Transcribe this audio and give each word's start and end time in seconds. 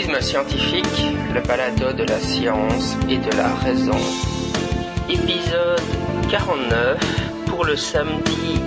Scientifique, 0.00 1.06
le 1.34 1.40
balado 1.42 1.92
de 1.92 2.04
la 2.04 2.18
science 2.18 2.96
et 3.08 3.18
de 3.18 3.36
la 3.36 3.54
raison. 3.54 3.96
Épisode 5.10 5.80
49 6.30 6.98
pour 7.46 7.64
le 7.64 7.76
samedi 7.76 8.60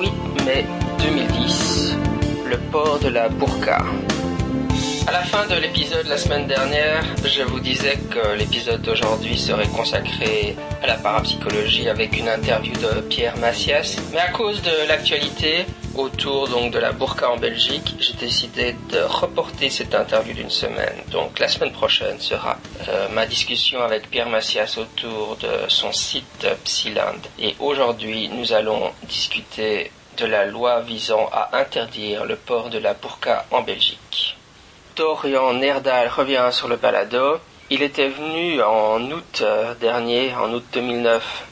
8 0.00 0.44
mai 0.46 0.64
2010. 0.98 1.94
Le 2.50 2.56
port 2.72 2.98
de 3.00 3.08
la 3.08 3.28
burqa. 3.28 3.84
À 5.06 5.12
la 5.12 5.22
fin 5.22 5.46
de 5.46 5.60
l'épisode 5.60 6.06
la 6.06 6.16
semaine 6.16 6.46
dernière, 6.46 7.04
je 7.24 7.42
vous 7.42 7.60
disais 7.60 7.98
que 8.10 8.36
l'épisode 8.36 8.80
d'aujourd'hui 8.80 9.38
serait 9.38 9.68
consacré 9.68 10.56
à 10.82 10.86
la 10.86 10.94
parapsychologie 10.94 11.88
avec 11.88 12.18
une 12.18 12.28
interview 12.28 12.72
de 12.74 13.00
Pierre 13.02 13.36
Massias. 13.38 13.96
Mais 14.12 14.20
à 14.20 14.30
cause 14.32 14.62
de 14.62 14.88
l'actualité 14.88 15.66
autour 15.98 16.48
donc 16.48 16.72
de 16.72 16.78
la 16.78 16.92
burqa 16.92 17.28
en 17.30 17.36
Belgique, 17.36 17.96
j'ai 17.98 18.12
décidé 18.14 18.76
de 18.90 19.00
reporter 19.00 19.68
cette 19.68 19.94
interview 19.94 20.32
d'une 20.32 20.50
semaine. 20.50 20.94
Donc 21.10 21.38
la 21.40 21.48
semaine 21.48 21.72
prochaine 21.72 22.20
sera 22.20 22.56
euh, 22.88 23.08
ma 23.08 23.26
discussion 23.26 23.82
avec 23.82 24.08
Pierre 24.08 24.28
Massias 24.28 24.76
autour 24.78 25.36
de 25.36 25.68
son 25.68 25.92
site 25.92 26.46
Psyland. 26.64 27.20
Et 27.40 27.56
aujourd'hui, 27.58 28.28
nous 28.28 28.52
allons 28.52 28.92
discuter 29.08 29.90
de 30.16 30.26
la 30.26 30.46
loi 30.46 30.80
visant 30.80 31.28
à 31.32 31.58
interdire 31.58 32.24
le 32.24 32.36
port 32.36 32.70
de 32.70 32.78
la 32.78 32.94
burqa 32.94 33.44
en 33.50 33.62
Belgique. 33.62 34.36
Dorian 34.94 35.54
Nerdal 35.54 36.08
revient 36.08 36.48
sur 36.52 36.68
le 36.68 36.76
balado. 36.76 37.38
Il 37.70 37.82
était 37.82 38.08
venu 38.08 38.62
en 38.62 39.00
août 39.10 39.42
euh, 39.42 39.74
dernier, 39.74 40.32
en 40.34 40.52
août 40.52 40.64
2009, 40.72 41.44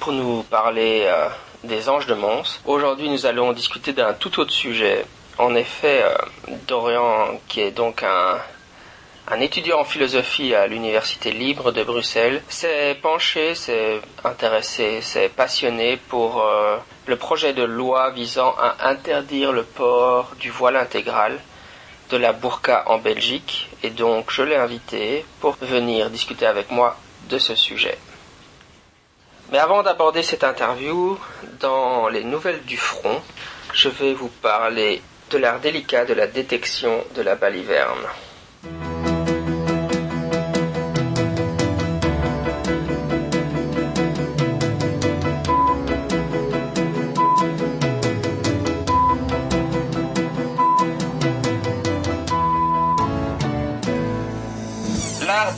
pour 0.00 0.12
nous 0.12 0.42
parler 0.44 1.04
euh, 1.06 1.28
des 1.64 1.88
anges 1.88 2.06
de 2.06 2.14
Mons. 2.14 2.60
Aujourd'hui, 2.64 3.08
nous 3.08 3.26
allons 3.26 3.52
discuter 3.52 3.92
d'un 3.92 4.12
tout 4.12 4.40
autre 4.40 4.52
sujet. 4.52 5.04
En 5.38 5.54
effet, 5.54 6.02
euh, 6.02 6.14
Dorian, 6.66 7.40
qui 7.48 7.60
est 7.60 7.70
donc 7.70 8.02
un, 8.02 8.38
un 9.28 9.40
étudiant 9.40 9.80
en 9.80 9.84
philosophie 9.84 10.54
à 10.54 10.66
l'Université 10.66 11.32
libre 11.32 11.70
de 11.72 11.82
Bruxelles, 11.82 12.42
s'est 12.48 12.96
penché, 13.00 13.54
s'est 13.54 14.00
intéressé, 14.24 15.00
s'est 15.02 15.28
passionné 15.28 15.98
pour 16.08 16.44
le 17.06 17.16
projet 17.16 17.52
de 17.52 17.62
loi 17.62 18.10
visant 18.10 18.54
à 18.58 18.88
interdire 18.88 19.52
le 19.52 19.64
port 19.64 20.32
du 20.38 20.50
voile 20.50 20.76
intégral 20.76 21.38
de 22.10 22.16
la 22.16 22.32
burqa 22.32 22.84
en 22.86 22.98
Belgique 22.98 23.68
et 23.82 23.90
donc 23.90 24.30
je 24.30 24.42
l'ai 24.42 24.56
invité 24.56 25.24
pour 25.40 25.56
venir 25.60 26.10
discuter 26.10 26.46
avec 26.46 26.70
moi 26.70 26.96
de 27.28 27.38
ce 27.38 27.54
sujet. 27.54 27.98
Mais 29.50 29.58
avant 29.58 29.82
d'aborder 29.82 30.22
cette 30.22 30.44
interview, 30.44 31.18
dans 31.60 32.08
les 32.08 32.22
nouvelles 32.22 32.64
du 32.64 32.76
front, 32.76 33.22
je 33.72 33.88
vais 33.88 34.12
vous 34.12 34.28
parler 34.28 35.02
de 35.30 35.38
l'art 35.38 35.60
délicat 35.60 36.04
de 36.04 36.14
la 36.14 36.26
détection 36.26 37.04
de 37.14 37.22
la 37.22 37.34
baliverne. 37.34 38.06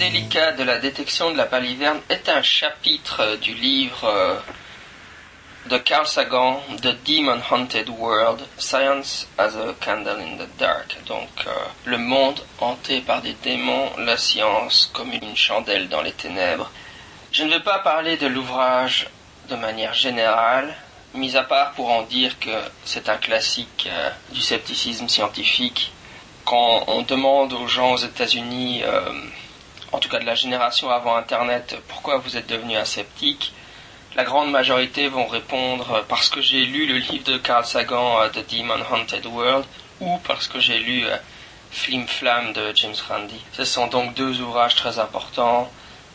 Délicat 0.01 0.53
de 0.53 0.62
la 0.62 0.79
détection 0.79 1.31
de 1.31 1.37
la 1.37 1.45
baliverne 1.45 2.01
est 2.09 2.31
un 2.31 2.41
chapitre 2.41 3.37
du 3.37 3.53
livre 3.53 4.05
euh, 4.05 4.34
de 5.66 5.77
Carl 5.77 6.06
Sagan, 6.06 6.62
The 6.81 6.97
Demon 7.05 7.38
Haunted 7.50 7.91
World, 7.91 8.41
Science 8.56 9.28
as 9.37 9.55
a 9.56 9.75
Candle 9.84 10.19
in 10.19 10.39
the 10.39 10.49
Dark. 10.59 10.97
Donc, 11.06 11.28
euh, 11.47 11.50
le 11.84 11.99
monde 11.99 12.41
hanté 12.60 13.03
par 13.03 13.21
des 13.21 13.34
démons, 13.43 13.91
la 13.99 14.16
science 14.16 14.91
comme 14.94 15.12
une 15.12 15.37
chandelle 15.37 15.91
dans 15.91 16.00
les 16.00 16.12
ténèbres. 16.12 16.71
Je 17.31 17.44
ne 17.44 17.50
vais 17.50 17.60
pas 17.60 17.81
parler 17.81 18.16
de 18.16 18.27
l'ouvrage 18.27 19.06
de 19.50 19.56
manière 19.56 19.93
générale, 19.93 20.75
mis 21.12 21.37
à 21.37 21.43
part 21.43 21.72
pour 21.72 21.91
en 21.91 22.05
dire 22.05 22.39
que 22.39 22.56
c'est 22.87 23.10
un 23.10 23.19
classique 23.19 23.87
euh, 23.87 24.09
du 24.33 24.41
scepticisme 24.41 25.10
scientifique. 25.10 25.93
Quand 26.47 26.84
on 26.87 27.03
demande 27.03 27.53
aux 27.53 27.66
gens 27.66 27.93
aux 27.93 27.99
États-Unis 27.99 28.83
en 29.93 29.99
tout 29.99 30.09
cas 30.09 30.19
de 30.19 30.27
la 30.27 30.34
génération 30.34 30.91
avant 30.91 31.17
Internet, 31.17 31.77
pourquoi 31.89 32.19
vous 32.19 32.37
êtes 32.37 32.47
devenu 32.47 32.77
un 32.77 32.84
sceptique 32.84 33.53
La 34.17 34.25
grande 34.25 34.51
majorité 34.51 35.09
vont 35.09 35.27
répondre 35.27 36.05
parce 36.09 36.28
que 36.28 36.41
j'ai 36.41 36.65
lu 36.65 36.87
le 36.87 36.99
livre 36.99 37.25
de 37.25 37.39
Carl 37.39 37.65
Sagan, 37.65 38.28
The 38.31 38.45
Demon 38.51 38.81
Haunted 38.91 39.27
World, 39.27 39.65
ou 40.01 40.19
parce 40.27 40.49
que 40.49 40.61
j'ai 40.61 40.78
lu 40.78 41.05
Flim 41.71 42.06
Flam 42.06 42.53
de 42.53 42.73
James 42.75 42.95
Randi. 43.09 43.41
Ce 43.53 43.65
sont 43.65 43.87
donc 43.87 44.15
deux 44.15 44.41
ouvrages 44.41 44.75
très 44.75 44.99
importants. 44.99 45.71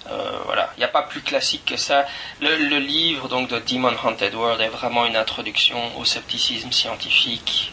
Euh, 0.07 0.37
voilà, 0.45 0.71
il 0.75 0.79
n'y 0.79 0.85
a 0.85 0.89
pas 0.89 1.01
plus 1.01 1.21
classique 1.21 1.65
que 1.65 1.77
ça. 1.77 2.05
Le, 2.41 2.77
livre 2.77 3.27
donc 3.27 3.49
de 3.49 3.59
Demon 3.59 3.95
Haunted 4.03 4.35
World 4.35 4.61
est 4.61 4.69
vraiment 4.69 5.05
une 5.05 5.15
introduction 5.15 5.97
au 5.97 6.05
scepticisme 6.05 6.71
scientifique 6.71 7.71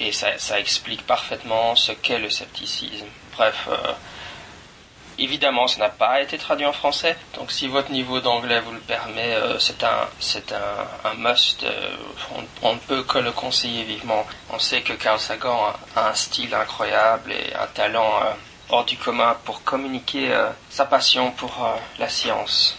et 0.00 0.12
ça, 0.12 0.58
explique 0.58 1.06
parfaitement 1.06 1.76
ce 1.76 1.92
qu'est 1.92 2.18
le 2.18 2.30
scepticisme. 2.30 3.06
Bref, 3.36 3.68
euh, 3.68 3.92
Évidemment, 5.18 5.66
ça 5.66 5.80
n'a 5.80 5.88
pas 5.88 6.20
été 6.20 6.36
traduit 6.36 6.66
en 6.66 6.74
français, 6.74 7.16
donc 7.34 7.50
si 7.50 7.68
votre 7.68 7.90
niveau 7.90 8.20
d'anglais 8.20 8.60
vous 8.60 8.72
le 8.72 8.80
permet, 8.80 9.34
euh, 9.34 9.58
c'est 9.58 9.82
un, 9.82 10.08
c'est 10.20 10.52
un, 10.52 11.14
must. 11.14 11.62
Euh, 11.62 11.96
on, 12.62 12.74
ne 12.74 12.78
peut 12.78 13.02
que 13.02 13.18
le 13.18 13.32
conseiller 13.32 13.84
vivement. 13.84 14.26
On 14.50 14.58
sait 14.58 14.82
que 14.82 14.92
Carl 14.92 15.18
Sagan 15.18 15.72
a 15.96 16.10
un 16.10 16.14
style 16.14 16.54
incroyable 16.54 17.32
et 17.32 17.54
un 17.54 17.66
talent 17.68 18.12
euh, 18.22 18.32
hors 18.68 18.84
du 18.84 18.98
commun 18.98 19.38
pour 19.44 19.64
communiquer 19.64 20.36
sa 20.68 20.84
passion 20.84 21.30
pour 21.30 21.66
la 21.98 22.08
science. 22.08 22.76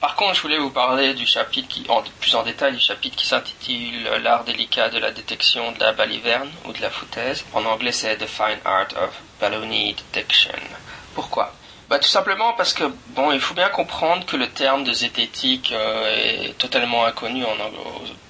Par 0.00 0.16
contre, 0.16 0.34
je 0.34 0.42
voulais 0.42 0.58
vous 0.58 0.70
parler 0.70 1.12
du 1.14 1.26
chapitre 1.26 1.66
qui, 1.68 1.86
plus 2.20 2.34
en 2.34 2.42
détail, 2.42 2.74
du 2.74 2.78
chapitre 2.78 3.16
qui 3.16 3.26
s'intitule 3.26 4.04
L'art 4.22 4.44
délicat 4.44 4.90
de 4.90 4.98
la 4.98 5.10
détection 5.10 5.72
de 5.72 5.80
la 5.80 5.92
baliverne 5.92 6.50
ou 6.66 6.72
de 6.72 6.80
la 6.80 6.90
foutaise. 6.90 7.44
En 7.52 7.64
anglais, 7.64 7.90
c'est 7.92 8.16
The 8.16 8.26
Fine 8.26 8.60
Art 8.64 8.88
of 8.96 9.18
Baloney 9.40 9.94
Detection. 9.94 10.52
Pourquoi? 11.14 11.52
Bah, 11.88 11.98
Tout 11.98 12.08
simplement 12.08 12.54
parce 12.54 12.72
que, 12.72 12.84
bon, 13.08 13.32
il 13.32 13.40
faut 13.40 13.54
bien 13.54 13.68
comprendre 13.68 14.24
que 14.26 14.36
le 14.36 14.48
terme 14.48 14.84
de 14.84 14.92
zététique 14.92 15.72
euh, 15.72 16.46
est 16.48 16.58
totalement 16.58 17.04
inconnu, 17.04 17.44
en, 17.44 17.48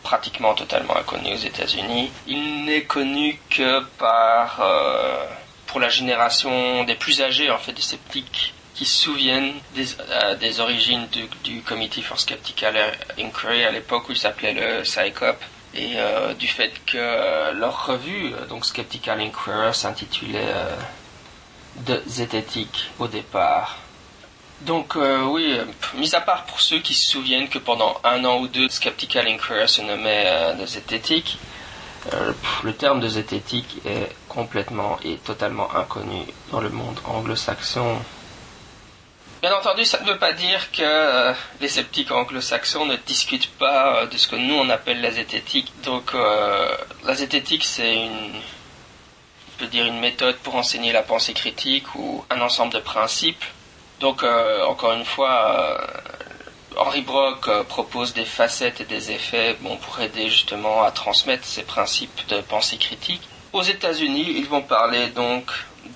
pratiquement 0.02 0.54
totalement 0.54 0.96
inconnu 0.96 1.32
aux 1.32 1.36
États-Unis. 1.36 2.10
Il 2.26 2.64
n'est 2.64 2.82
connu 2.82 3.40
que 3.50 3.80
par, 3.98 4.60
euh, 4.60 5.24
pour 5.66 5.80
la 5.80 5.88
génération 5.88 6.84
des 6.84 6.94
plus 6.94 7.22
âgés, 7.22 7.50
en 7.50 7.58
fait, 7.58 7.72
des 7.72 7.82
sceptiques 7.82 8.54
qui 8.74 8.84
se 8.86 9.04
souviennent 9.04 9.54
des, 9.76 9.86
euh, 10.00 10.34
des 10.34 10.58
origines 10.58 11.06
du, 11.12 11.28
du, 11.44 11.62
Committee 11.62 12.02
for 12.02 12.18
Skeptical 12.18 12.76
Inquiry 13.18 13.64
à 13.64 13.70
l'époque 13.70 14.08
où 14.08 14.12
il 14.12 14.18
s'appelait 14.18 14.52
le 14.52 14.82
PsyCop 14.82 15.36
et 15.76 15.96
du 16.38 16.46
fait 16.46 16.72
que 16.86 17.52
leur 17.52 17.86
revue, 17.86 18.32
donc 18.48 18.64
Skeptical 18.64 19.20
Inquirer, 19.20 19.72
s'intitulait 19.72 20.46
de 21.76 22.02
zététique 22.06 22.90
au 22.98 23.06
départ. 23.06 23.78
Donc 24.60 24.96
euh, 24.96 25.24
oui, 25.24 25.58
mis 25.96 26.14
à 26.14 26.20
part 26.20 26.44
pour 26.44 26.60
ceux 26.60 26.78
qui 26.78 26.94
se 26.94 27.10
souviennent 27.10 27.48
que 27.48 27.58
pendant 27.58 28.00
un 28.04 28.24
an 28.24 28.38
ou 28.38 28.48
deux, 28.48 28.68
Skeptical 28.68 29.26
Inquirer 29.26 29.66
se 29.66 29.82
nommait 29.82 30.24
euh, 30.26 30.52
de 30.54 30.64
zététique, 30.64 31.38
euh, 32.12 32.32
le 32.62 32.72
terme 32.72 33.00
de 33.00 33.08
zététique 33.08 33.80
est 33.84 34.10
complètement 34.28 34.98
et 35.04 35.16
totalement 35.16 35.74
inconnu 35.74 36.22
dans 36.50 36.60
le 36.60 36.68
monde 36.68 36.98
anglo-saxon. 37.04 37.98
Bien 39.44 39.58
entendu, 39.58 39.84
ça 39.84 40.00
ne 40.00 40.06
veut 40.06 40.16
pas 40.16 40.32
dire 40.32 40.70
que 40.72 40.80
euh, 40.80 41.34
les 41.60 41.68
sceptiques 41.68 42.10
anglo-saxons 42.10 42.86
ne 42.86 42.96
discutent 42.96 43.50
pas 43.58 43.98
euh, 43.98 44.06
de 44.06 44.16
ce 44.16 44.26
que 44.26 44.36
nous 44.36 44.54
on 44.54 44.70
appelle 44.70 45.02
la 45.02 45.10
zététique. 45.10 45.70
Donc 45.82 46.14
euh, 46.14 46.74
la 47.04 47.14
zététique 47.14 47.62
c'est 47.62 48.06
une 48.06 48.32
peut 49.54 49.66
dire 49.66 49.86
une 49.86 50.00
méthode 50.00 50.36
pour 50.36 50.56
enseigner 50.56 50.92
la 50.92 51.02
pensée 51.02 51.34
critique 51.34 51.94
ou 51.94 52.24
un 52.30 52.40
ensemble 52.40 52.72
de 52.72 52.80
principes. 52.80 53.44
Donc, 54.00 54.22
euh, 54.22 54.64
encore 54.66 54.92
une 54.92 55.04
fois, 55.04 55.56
euh, 55.58 55.86
Henri 56.76 57.02
Brock 57.02 57.48
euh, 57.48 57.62
propose 57.62 58.12
des 58.14 58.24
facettes 58.24 58.80
et 58.80 58.84
des 58.84 59.12
effets 59.12 59.56
pour 59.82 60.00
aider 60.00 60.28
justement 60.28 60.82
à 60.82 60.90
transmettre 60.90 61.44
ces 61.44 61.62
principes 61.62 62.26
de 62.28 62.40
pensée 62.40 62.76
critique. 62.76 63.22
Aux 63.52 63.62
États-Unis, 63.62 64.34
ils 64.36 64.46
vont 64.46 64.62
parler 64.62 65.08
donc 65.08 65.44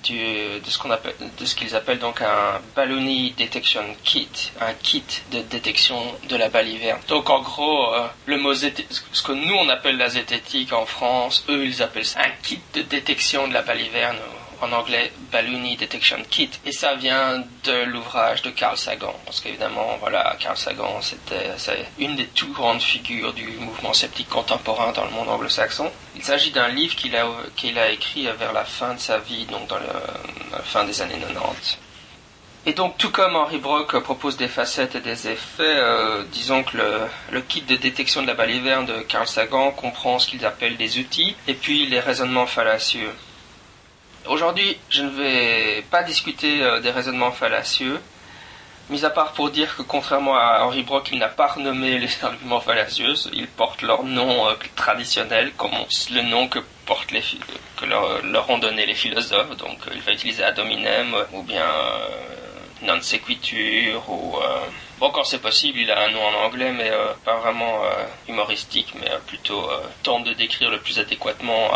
de 0.03 0.69
ce 0.69 0.77
qu'on 0.77 0.91
appelle, 0.91 1.15
de 1.37 1.45
ce 1.45 1.55
qu'ils 1.55 1.75
appellent 1.75 1.99
donc 1.99 2.21
un 2.21 2.61
Baloney 2.75 3.33
Detection 3.37 3.83
Kit, 4.03 4.51
un 4.61 4.73
kit 4.73 5.03
de 5.31 5.41
détection 5.41 5.99
de 6.27 6.35
la 6.35 6.49
baliverne. 6.49 6.99
Donc 7.07 7.29
en 7.29 7.41
gros, 7.41 7.93
euh, 7.93 8.07
le 8.25 8.37
mot 8.37 8.53
ce 8.53 9.21
que 9.23 9.31
nous 9.31 9.53
on 9.55 9.69
appelle 9.69 9.97
la 9.97 10.09
zététique 10.09 10.73
en 10.73 10.85
France, 10.85 11.45
eux 11.49 11.65
ils 11.65 11.81
appellent 11.81 12.05
ça 12.05 12.21
un 12.21 12.31
kit 12.43 12.61
de 12.73 12.81
détection 12.81 13.47
de 13.47 13.53
la 13.53 13.61
baliverne 13.61 14.17
en 14.61 14.71
anglais 14.71 15.11
Balloony 15.31 15.77
Detection 15.77 16.17
Kit. 16.29 16.51
Et 16.65 16.71
ça 16.71 16.95
vient 16.95 17.43
de 17.63 17.83
l'ouvrage 17.85 18.41
de 18.41 18.49
Carl 18.49 18.77
Sagan. 18.77 19.15
Parce 19.25 19.41
qu'évidemment, 19.41 19.97
voilà, 19.99 20.35
Carl 20.39 20.57
Sagan, 20.57 21.01
c'était 21.01 21.51
une 21.97 22.15
des 22.15 22.27
tout 22.27 22.51
grandes 22.51 22.81
figures 22.81 23.33
du 23.33 23.47
mouvement 23.59 23.93
sceptique 23.93 24.29
contemporain 24.29 24.91
dans 24.91 25.05
le 25.05 25.11
monde 25.11 25.29
anglo-saxon. 25.29 25.91
Il 26.15 26.23
s'agit 26.23 26.51
d'un 26.51 26.67
livre 26.67 26.95
qu'il 26.95 27.15
a, 27.15 27.91
écrit 27.91 28.27
vers 28.37 28.53
la 28.53 28.65
fin 28.65 28.93
de 28.93 28.99
sa 28.99 29.19
vie, 29.19 29.45
donc 29.45 29.67
dans 29.67 29.79
la 29.79 30.59
fin 30.63 30.83
des 30.83 31.01
années 31.01 31.19
90. 31.19 31.77
Et 32.65 32.73
donc, 32.73 32.97
tout 32.97 33.09
comme 33.09 33.35
Henri 33.35 33.57
Brock 33.57 33.97
propose 33.99 34.35
des 34.35 34.49
facettes 34.49 34.93
et 34.95 34.99
des 34.99 35.29
effets, 35.29 35.63
euh, 35.63 36.23
disons 36.31 36.63
que 36.63 36.77
le, 36.77 36.99
le, 37.31 37.41
kit 37.41 37.61
de 37.61 37.77
détection 37.77 38.21
de 38.21 38.27
la 38.27 38.33
baliverne 38.33 38.85
de 38.85 38.99
Carl 39.01 39.27
Sagan 39.27 39.71
comprend 39.71 40.19
ce 40.19 40.27
qu'ils 40.27 40.45
appellent 40.45 40.75
des 40.75 40.99
outils 40.99 41.35
et 41.47 41.53
puis 41.53 41.87
les 41.87 42.01
raisonnements 42.01 42.47
fallacieux. 42.47 43.11
Aujourd'hui, 44.27 44.77
je 44.89 45.01
ne 45.01 45.09
vais 45.09 45.81
pas 45.89 46.03
discuter 46.03 46.61
euh, 46.61 46.81
des 46.81 46.91
raisonnements 46.91 47.31
fallacieux, 47.31 47.99
mis 48.89 49.05
à 49.05 49.09
part 49.09 49.33
pour 49.33 49.49
dire 49.49 49.75
que 49.75 49.81
contrairement 49.81 50.35
à 50.35 50.63
Henri 50.63 50.83
Brock, 50.83 51.09
il 51.11 51.19
n'a 51.19 51.29
pas 51.29 51.47
renommé 51.47 51.97
les 51.97 52.09
arguments 52.23 52.59
fallacieux, 52.59 53.13
ils 53.33 53.47
portent 53.47 53.81
leur 53.81 54.03
nom 54.03 54.49
euh, 54.49 54.53
traditionnel, 54.75 55.53
comme 55.57 55.71
le 56.11 56.21
nom 56.23 56.47
que 56.47 56.59
portent 56.85 57.13
que 57.77 57.85
leur, 57.85 58.21
leur, 58.23 58.49
ont 58.49 58.57
donné 58.57 58.85
les 58.85 58.95
philosophes. 58.95 59.55
Donc, 59.57 59.77
il 59.93 60.01
va 60.01 60.11
utiliser 60.11 60.43
ad 60.43 60.59
hominem 60.59 61.15
ou 61.33 61.43
bien 61.43 61.65
non 62.81 63.01
sequitur 63.01 64.01
ou 64.09 64.37
euh, 64.37 64.59
bon 64.99 65.11
quand 65.11 65.23
c'est 65.23 65.41
possible 65.41 65.79
il 65.79 65.91
a 65.91 66.05
un 66.05 66.11
nom 66.11 66.23
en 66.23 66.45
anglais 66.45 66.71
mais 66.71 66.89
euh, 66.89 67.13
pas 67.25 67.37
vraiment 67.37 67.83
euh, 67.83 68.05
humoristique 68.27 68.93
mais 68.99 69.09
plutôt 69.27 69.69
tente 70.03 70.25
de 70.25 70.33
décrire 70.33 70.69
le 70.69 70.79
plus 70.79 70.99
adéquatement 70.99 71.71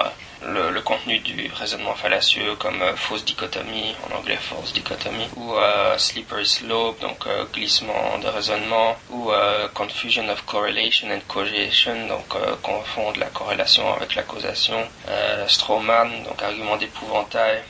le, 0.48 0.81
contenu 0.81 1.19
du 1.19 1.50
raisonnement 1.54 1.95
fallacieux 1.95 2.56
comme 2.56 2.81
fausse 2.95 3.24
dichotomie 3.24 3.95
en 4.06 4.18
anglais 4.18 4.38
false 4.38 4.74
dichotomie 4.74 5.28
ou 5.38 5.54
slippery 5.98 6.45
slope 6.45 7.00
donc 7.00 7.25
glissement 7.54 8.18
de 8.22 8.28
raisonnement 8.28 8.98
ou 9.10 9.31
confusion 9.74 10.28
of 10.30 10.45
correlation 10.45 11.07
and 11.10 11.22
causation 11.28 12.07
donc 12.07 12.36
confondre 12.62 13.19
la 13.19 13.28
corrélation 13.28 13.94
avec 13.94 14.16
la 14.16 14.24
causation. 14.24 14.88
Strawman 15.48 16.24
donc 16.24 16.42
argument 16.42 16.75
d'épouvantail. 16.78 17.62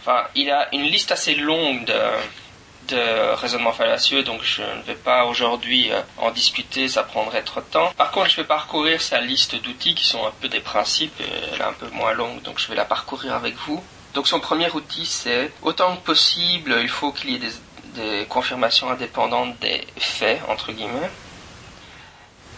Enfin, 0.00 0.24
il 0.34 0.50
a 0.50 0.68
une 0.74 0.82
liste 0.82 1.12
assez 1.12 1.36
longue 1.36 1.84
de, 1.84 1.94
de 2.88 3.34
raisonnement 3.34 3.72
fallacieux, 3.72 4.22
donc 4.22 4.42
je 4.42 4.62
ne 4.62 4.82
vais 4.82 4.94
pas 4.94 5.24
aujourd'hui 5.26 5.90
euh, 5.92 6.00
en 6.18 6.30
discuter, 6.30 6.88
ça 6.88 7.02
prendrait 7.02 7.42
trop 7.42 7.60
de 7.60 7.66
temps. 7.66 7.92
Par 7.96 8.10
contre, 8.10 8.30
je 8.30 8.36
vais 8.36 8.44
parcourir 8.44 9.00
sa 9.00 9.20
liste 9.20 9.54
d'outils 9.56 9.94
qui 9.94 10.04
sont 10.04 10.26
un 10.26 10.32
peu 10.40 10.48
des 10.48 10.60
principes, 10.60 11.14
elle 11.20 11.60
est 11.60 11.64
un 11.64 11.72
peu 11.72 11.88
moins 11.88 12.12
longue, 12.12 12.42
donc 12.42 12.58
je 12.58 12.68
vais 12.68 12.74
la 12.74 12.84
parcourir 12.84 13.34
avec 13.34 13.54
vous. 13.66 13.82
Donc 14.14 14.28
son 14.28 14.40
premier 14.40 14.70
outil, 14.72 15.06
c'est 15.06 15.50
autant 15.62 15.96
que 15.96 16.02
possible, 16.02 16.76
il 16.82 16.88
faut 16.88 17.12
qu'il 17.12 17.30
y 17.30 17.36
ait 17.36 17.50
des, 17.94 18.26
confirmations 18.26 18.90
indépendantes 18.90 19.58
des 19.60 19.86
faits, 19.98 20.40
entre 20.48 20.72
guillemets. 20.72 21.10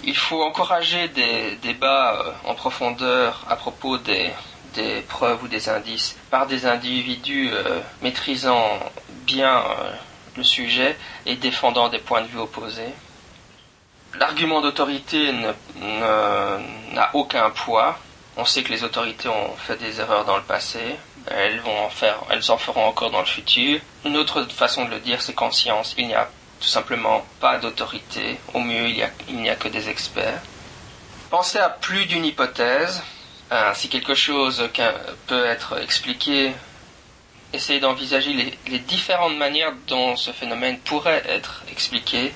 Il 0.04 0.16
faut 0.16 0.42
encourager 0.42 1.08
des 1.08 1.56
débats 1.62 2.20
euh, 2.20 2.32
en 2.44 2.54
profondeur 2.54 3.44
à 3.48 3.56
propos 3.56 3.98
des, 3.98 4.30
des 4.74 5.00
preuves 5.02 5.42
ou 5.42 5.48
des 5.48 5.68
indices 5.68 6.16
par 6.30 6.46
des 6.46 6.66
individus 6.66 7.50
euh, 7.52 7.80
maîtrisant 8.02 8.78
bien 9.26 9.58
euh, 9.58 9.92
le 10.36 10.44
sujet 10.44 10.96
et 11.26 11.36
défendant 11.36 11.88
des 11.88 11.98
points 11.98 12.22
de 12.22 12.26
vue 12.26 12.38
opposés. 12.38 12.92
L'argument 14.18 14.60
d'autorité 14.60 15.32
n'a 15.32 17.10
aucun 17.14 17.50
poids. 17.50 17.98
On 18.36 18.44
sait 18.44 18.62
que 18.62 18.72
les 18.72 18.84
autorités 18.84 19.28
ont 19.28 19.56
fait 19.56 19.76
des 19.76 20.00
erreurs 20.00 20.24
dans 20.24 20.36
le 20.36 20.42
passé. 20.42 20.96
Elles, 21.30 21.60
vont 21.60 21.84
en 21.84 21.88
faire, 21.88 22.18
elles 22.30 22.50
en 22.50 22.58
feront 22.58 22.84
encore 22.84 23.10
dans 23.10 23.20
le 23.20 23.26
futur. 23.26 23.80
Une 24.04 24.16
autre 24.16 24.44
façon 24.44 24.84
de 24.84 24.90
le 24.90 25.00
dire, 25.00 25.22
c'est 25.22 25.34
qu'en 25.34 25.50
science, 25.50 25.94
il 25.98 26.06
n'y 26.06 26.14
a 26.14 26.28
tout 26.60 26.68
simplement 26.68 27.24
pas 27.40 27.58
d'autorité. 27.58 28.38
Au 28.52 28.60
mieux, 28.60 28.88
il 28.88 28.94
n'y 29.28 29.48
a, 29.48 29.52
a, 29.52 29.56
que 29.56 29.68
des 29.68 29.88
experts. 29.88 30.42
Pensez 31.30 31.58
à 31.58 31.68
plus 31.68 32.06
d'une 32.06 32.24
hypothèse. 32.24 33.02
si 33.74 33.88
quelque 33.88 34.14
chose 34.14 34.68
peut 35.26 35.44
être 35.46 35.80
expliqué 35.80 36.52
essayer 37.54 37.80
d'envisager 37.80 38.56
les, 38.66 38.78
différentes 38.80 39.36
manières 39.36 39.72
dont 39.86 40.16
ce 40.16 40.32
phénomène 40.32 40.78
pourrait 40.80 41.22
être 41.28 41.62
expliqué. 41.70 42.34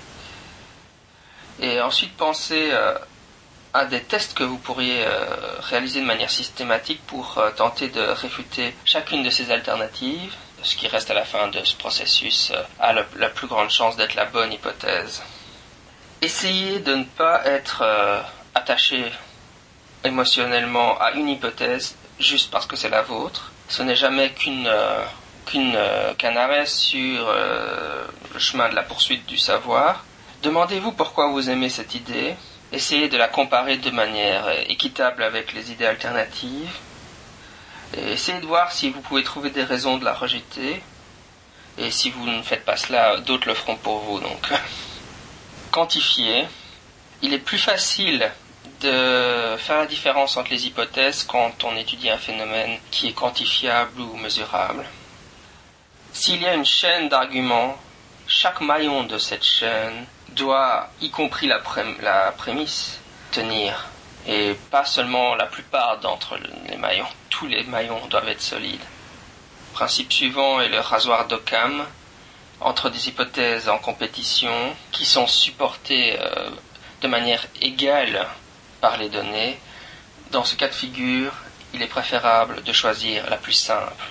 Et 1.60 1.80
ensuite 1.80 2.16
penser 2.16 2.68
euh, 2.70 2.96
à 3.74 3.84
des 3.84 4.00
tests 4.00 4.34
que 4.34 4.44
vous 4.44 4.58
pourriez 4.58 5.04
euh, 5.04 5.26
réaliser 5.60 6.00
de 6.00 6.06
manière 6.06 6.30
systématique 6.30 7.02
pour 7.06 7.38
euh, 7.38 7.50
tenter 7.50 7.88
de 7.88 8.00
réfuter 8.00 8.74
chacune 8.84 9.24
de 9.24 9.30
ces 9.30 9.50
alternatives. 9.50 10.34
Ce 10.62 10.76
qui 10.76 10.86
reste 10.88 11.10
à 11.10 11.14
la 11.14 11.24
fin 11.24 11.48
de 11.48 11.62
ce 11.64 11.76
processus 11.76 12.52
a 12.80 12.92
la 12.92 13.28
plus 13.28 13.46
grande 13.46 13.70
chance 13.70 13.96
d'être 13.96 14.16
la 14.16 14.24
bonne 14.24 14.52
hypothèse. 14.52 15.22
Essayez 16.20 16.80
de 16.80 16.96
ne 16.96 17.04
pas 17.04 17.46
être 17.46 17.84
attaché 18.56 19.04
émotionnellement 20.02 21.00
à 21.00 21.12
une 21.12 21.28
hypothèse 21.28 21.94
juste 22.18 22.50
parce 22.50 22.66
que 22.66 22.74
c'est 22.74 22.88
la 22.88 23.02
vôtre 23.02 23.52
ce 23.68 23.82
n'est 23.82 23.96
jamais 23.96 24.30
qu'une 24.30 24.66
euh, 24.66 25.04
qu'une 25.44 25.74
euh, 25.76 26.14
qu'un 26.14 26.36
arrêt 26.36 26.66
sur 26.66 27.28
euh, 27.28 28.04
le 28.32 28.38
chemin 28.38 28.68
de 28.70 28.74
la 28.74 28.82
poursuite 28.82 29.26
du 29.26 29.38
savoir. 29.38 30.04
Demandez-vous 30.42 30.92
pourquoi 30.92 31.28
vous 31.28 31.50
aimez 31.50 31.68
cette 31.68 31.94
idée. 31.94 32.34
Essayez 32.72 33.08
de 33.08 33.16
la 33.16 33.28
comparer 33.28 33.76
de 33.76 33.90
manière 33.90 34.48
équitable 34.70 35.22
avec 35.22 35.52
les 35.52 35.70
idées 35.72 35.86
alternatives. 35.86 36.70
Et 37.96 38.12
essayez 38.12 38.40
de 38.40 38.46
voir 38.46 38.72
si 38.72 38.90
vous 38.90 39.00
pouvez 39.00 39.22
trouver 39.22 39.50
des 39.50 39.64
raisons 39.64 39.96
de 39.98 40.04
la 40.04 40.14
rejeter. 40.14 40.82
Et 41.78 41.90
si 41.90 42.10
vous 42.10 42.26
ne 42.26 42.42
faites 42.42 42.64
pas 42.64 42.76
cela, 42.76 43.18
d'autres 43.18 43.48
le 43.48 43.54
feront 43.54 43.76
pour 43.76 44.00
vous. 44.00 44.20
Donc, 44.20 44.48
quantifier. 45.70 46.46
Il 47.22 47.32
est 47.32 47.38
plus 47.38 47.58
facile 47.58 48.30
de 48.80 49.56
faire 49.58 49.78
la 49.78 49.86
différence 49.86 50.36
entre 50.36 50.50
les 50.50 50.66
hypothèses 50.66 51.24
quand 51.24 51.64
on 51.64 51.76
étudie 51.76 52.10
un 52.10 52.18
phénomène 52.18 52.78
qui 52.90 53.08
est 53.08 53.12
quantifiable 53.12 54.00
ou 54.00 54.16
mesurable. 54.16 54.84
S'il 56.12 56.42
y 56.42 56.46
a 56.46 56.54
une 56.54 56.64
chaîne 56.64 57.08
d'arguments, 57.08 57.76
chaque 58.26 58.60
maillon 58.60 59.04
de 59.04 59.18
cette 59.18 59.44
chaîne 59.44 60.06
doit, 60.30 60.90
y 61.00 61.10
compris 61.10 61.46
la, 61.46 61.58
prémisse, 62.36 63.00
tenir. 63.32 63.88
Et 64.26 64.54
pas 64.70 64.84
seulement 64.84 65.34
la 65.34 65.46
plupart 65.46 65.98
d'entre 66.00 66.38
les 66.68 66.76
maillons. 66.76 67.06
Tous 67.30 67.46
les 67.46 67.64
maillons 67.64 68.06
doivent 68.08 68.28
être 68.28 68.42
solides. 68.42 68.84
principe 69.72 70.12
suivant 70.12 70.60
est 70.60 70.68
le 70.68 70.80
rasoir 70.80 71.26
d'Occam. 71.26 71.84
Entre 72.60 72.90
des 72.90 73.08
hypothèses 73.08 73.68
en 73.68 73.78
compétition 73.78 74.74
qui 74.90 75.06
sont 75.06 75.28
supportées 75.28 76.18
euh, 76.20 76.50
de 77.00 77.08
manière 77.08 77.46
égale 77.62 78.26
par 78.80 78.96
les 78.96 79.08
données, 79.08 79.58
dans 80.30 80.44
ce 80.44 80.56
cas 80.56 80.68
de 80.68 80.74
figure, 80.74 81.32
il 81.74 81.82
est 81.82 81.86
préférable 81.86 82.62
de 82.62 82.72
choisir 82.72 83.28
la 83.28 83.36
plus 83.36 83.52
simple. 83.52 84.04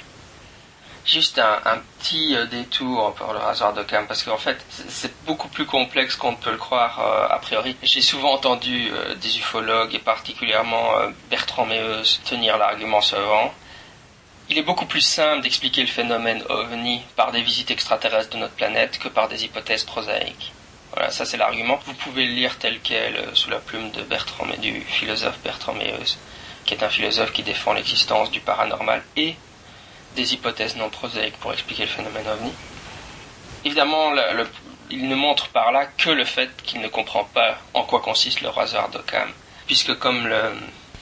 Juste 1.06 1.40
un, 1.40 1.82
petit 2.00 2.36
euh, 2.36 2.46
détour 2.48 3.14
pour 3.14 3.32
le 3.32 3.40
rasoir 3.40 3.74
d'Occam, 3.74 4.06
parce 4.08 4.24
qu'en 4.24 4.38
fait, 4.38 4.58
c'est 4.90 5.14
beaucoup 5.24 5.48
plus 5.48 5.66
complexe 5.66 6.18
qu'on 6.18 6.34
ne 6.34 6.38
peut 6.38 6.52
le 6.52 6.58
croire 6.58 7.00
euh, 7.00 7.34
a 7.34 7.40
priori. 7.40 7.78
J'ai 7.82 8.02
souvent 8.02 8.34
entendu 8.34 8.90
euh, 8.92 9.16
des 9.16 9.38
ufologues, 9.38 9.96
et 9.96 10.00
particulièrement 10.00 10.90
Bertrand 11.30 11.66
Meuse, 11.66 12.20
tenir 12.26 12.58
l'argument 12.58 13.00
suivant. 13.00 13.54
Il 14.50 14.58
est 14.58 14.64
beaucoup 14.64 14.86
plus 14.86 15.02
simple 15.02 15.44
d'expliquer 15.44 15.82
le 15.82 15.88
phénomène 15.88 16.44
ovni 16.50 17.02
par 17.16 17.32
des 17.32 17.42
visites 17.42 17.72
extraterrestres 17.72 18.32
de 18.32 18.42
notre 18.42 18.56
planète 18.56 19.00
que 19.00 19.08
par 19.08 19.30
des 19.30 19.46
hypothèses 19.46 19.86
prosaïques. 19.86 20.52
Voilà, 20.98 21.12
ça 21.12 21.26
c'est 21.26 21.38
l'argument. 21.38 21.80
Vous 21.86 21.94
pouvez 21.94 22.26
le 22.26 22.34
lire 22.34 22.58
tel 22.58 22.80
quel 22.82 23.18
euh, 23.18 23.36
sous 23.36 23.52
la 23.52 23.60
plume 23.60 23.92
de 23.92 24.02
Bertrand, 24.02 24.48
du 24.60 24.82
philosophe 24.82 25.38
Bertrand 25.44 25.76
Meuse, 25.76 26.18
qui 26.66 26.74
est 26.74 26.82
un 26.82 26.90
philosophe 26.90 27.32
qui 27.34 27.44
défend 27.44 27.74
l'existence 27.74 28.32
du 28.32 28.40
paranormal 28.40 29.04
et 29.16 29.36
des 30.16 30.34
hypothèses 30.34 30.76
non 30.76 30.90
prosaïques 30.90 31.38
pour 31.38 31.54
expliquer 31.54 31.84
le 31.84 31.90
phénomène 31.90 32.28
ovni. 32.28 32.52
Évidemment, 33.64 34.12
il 34.90 35.08
ne 35.08 35.14
montre 35.14 35.50
par 35.50 35.72
là 35.72 35.86
que 35.86 36.10
le 36.10 36.26
fait 36.26 36.50
qu'il 36.64 36.82
ne 36.82 36.88
comprend 36.88 37.26
pas 37.26 37.60
en 37.76 37.84
quoi 37.84 38.00
consiste 38.02 38.42
le 38.42 38.50
rasoir 38.50 38.90
d'Occam, 38.90 39.30
puisque 39.68 39.94
comme 40.00 40.26
le, 40.26 40.52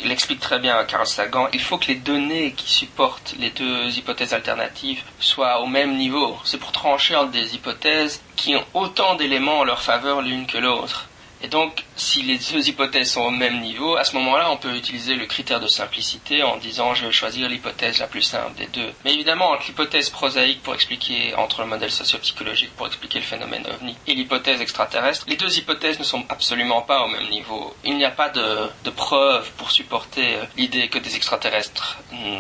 il 0.04 0.12
explique 0.12 0.40
très 0.40 0.60
bien 0.60 0.84
Carl 0.84 1.08
Sagan, 1.08 1.48
il 1.54 1.62
faut 1.62 1.78
que 1.78 1.88
les 1.88 1.96
données 1.96 2.54
qui 2.54 2.70
supportent 2.70 3.36
les 3.40 3.50
deux 3.52 3.98
hypothèses 3.98 4.34
alternatives 4.34 5.02
soient 5.20 5.62
au 5.62 5.68
même 5.68 5.96
niveau. 5.96 6.38
C'est 6.44 6.60
pour 6.60 6.72
trancher 6.72 7.16
entre 7.16 7.32
des 7.32 7.56
hypothèses 7.56 8.22
qui 8.36 8.56
ont 8.56 8.66
autant 8.74 9.16
d'éléments 9.16 9.60
en 9.60 9.64
leur 9.64 9.82
faveur 9.82 10.22
l'une 10.22 10.48
que 10.48 10.58
l'autre. 10.58 11.08
Et 11.42 11.48
donc, 11.48 11.85
si 11.96 12.22
les 12.22 12.38
deux 12.38 12.68
hypothèses 12.68 13.12
sont 13.12 13.22
au 13.22 13.32
même 13.32 13.62
niveau, 13.62 13.96
à 13.96 14.04
ce 14.04 14.16
moment-là, 14.16 14.52
on 14.52 14.58
peut 14.58 14.76
utiliser 14.76 15.16
le 15.16 15.26
critère 15.26 15.60
de 15.60 15.68
simplicité 15.68 16.44
en 16.44 16.58
disant 16.58 16.94
je 16.94 17.06
vais 17.06 17.12
choisir 17.12 17.50
l'hypothèse 17.50 18.00
la 18.00 18.08
plus 18.08 18.22
simple 18.22 18.54
des 18.58 18.68
deux. 18.68 18.92
Mais 19.04 19.14
évidemment, 19.14 19.52
entre 19.52 19.68
l'hypothèse 19.68 20.10
prosaïque 20.10 20.62
pour 20.62 20.74
expliquer, 20.74 21.34
entre 21.36 21.62
le 21.62 21.68
modèle 21.68 21.92
sociopsychologique 21.92 22.76
pour 22.76 22.88
expliquer 22.88 23.20
le 23.20 23.26
phénomène 23.26 23.66
ovni 23.68 23.96
et 24.08 24.14
l'hypothèse 24.14 24.62
extraterrestre, 24.62 25.26
les 25.28 25.38
deux 25.38 25.58
hypothèses 25.58 26.00
ne 26.00 26.04
sont 26.04 26.26
absolument 26.30 26.82
pas 26.82 27.04
au 27.04 27.08
même 27.08 27.30
niveau. 27.30 27.76
Il 27.84 27.98
n'y 27.98 28.06
a 28.06 28.12
pas 28.12 28.30
de, 28.30 28.70
de 28.84 28.90
preuve 28.90 29.50
pour 29.58 29.72
supporter 29.72 30.36
euh, 30.36 30.44
l'idée 30.58 30.88
que 30.90 31.00
des 31.00 31.16
extraterrestres 31.16 31.98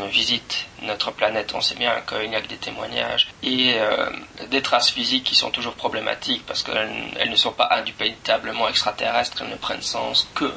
visitent 0.09 0.67
notre 0.81 1.11
planète. 1.11 1.53
On 1.55 1.61
sait 1.61 1.75
bien 1.75 1.93
qu'il 2.07 2.29
n'y 2.29 2.35
a 2.35 2.41
que 2.41 2.47
des 2.47 2.57
témoignages 2.57 3.29
et 3.43 3.75
euh, 3.77 4.09
des 4.49 4.61
traces 4.61 4.91
physiques 4.91 5.23
qui 5.23 5.35
sont 5.35 5.49
toujours 5.49 5.73
problématiques 5.73 6.45
parce 6.45 6.63
qu'elles 6.63 7.29
ne 7.29 7.35
sont 7.35 7.51
pas 7.51 7.69
indubitablement 7.71 8.67
extraterrestres 8.69 9.44
ne 9.45 9.55
prennent 9.55 9.81
sens 9.81 10.27
que 10.35 10.51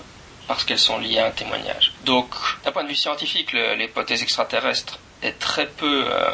parce 0.46 0.64
qu'elles 0.64 0.78
sont 0.78 0.98
liées 0.98 1.18
à 1.18 1.26
un 1.26 1.30
témoignage. 1.30 1.92
Donc, 2.04 2.34
d'un 2.64 2.72
point 2.72 2.82
de 2.82 2.88
vue 2.88 2.94
scientifique, 2.94 3.52
l'hypothèse 3.52 4.22
extraterrestre 4.22 4.98
est 5.22 5.38
très 5.38 5.66
peu 5.66 6.06
euh, 6.06 6.30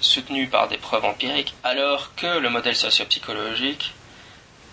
soutenue 0.00 0.46
par 0.46 0.68
des 0.68 0.78
preuves 0.78 1.04
empiriques, 1.04 1.54
alors 1.64 2.14
que 2.14 2.38
le 2.38 2.48
modèle 2.48 2.76
sociopsychologique 2.76 3.92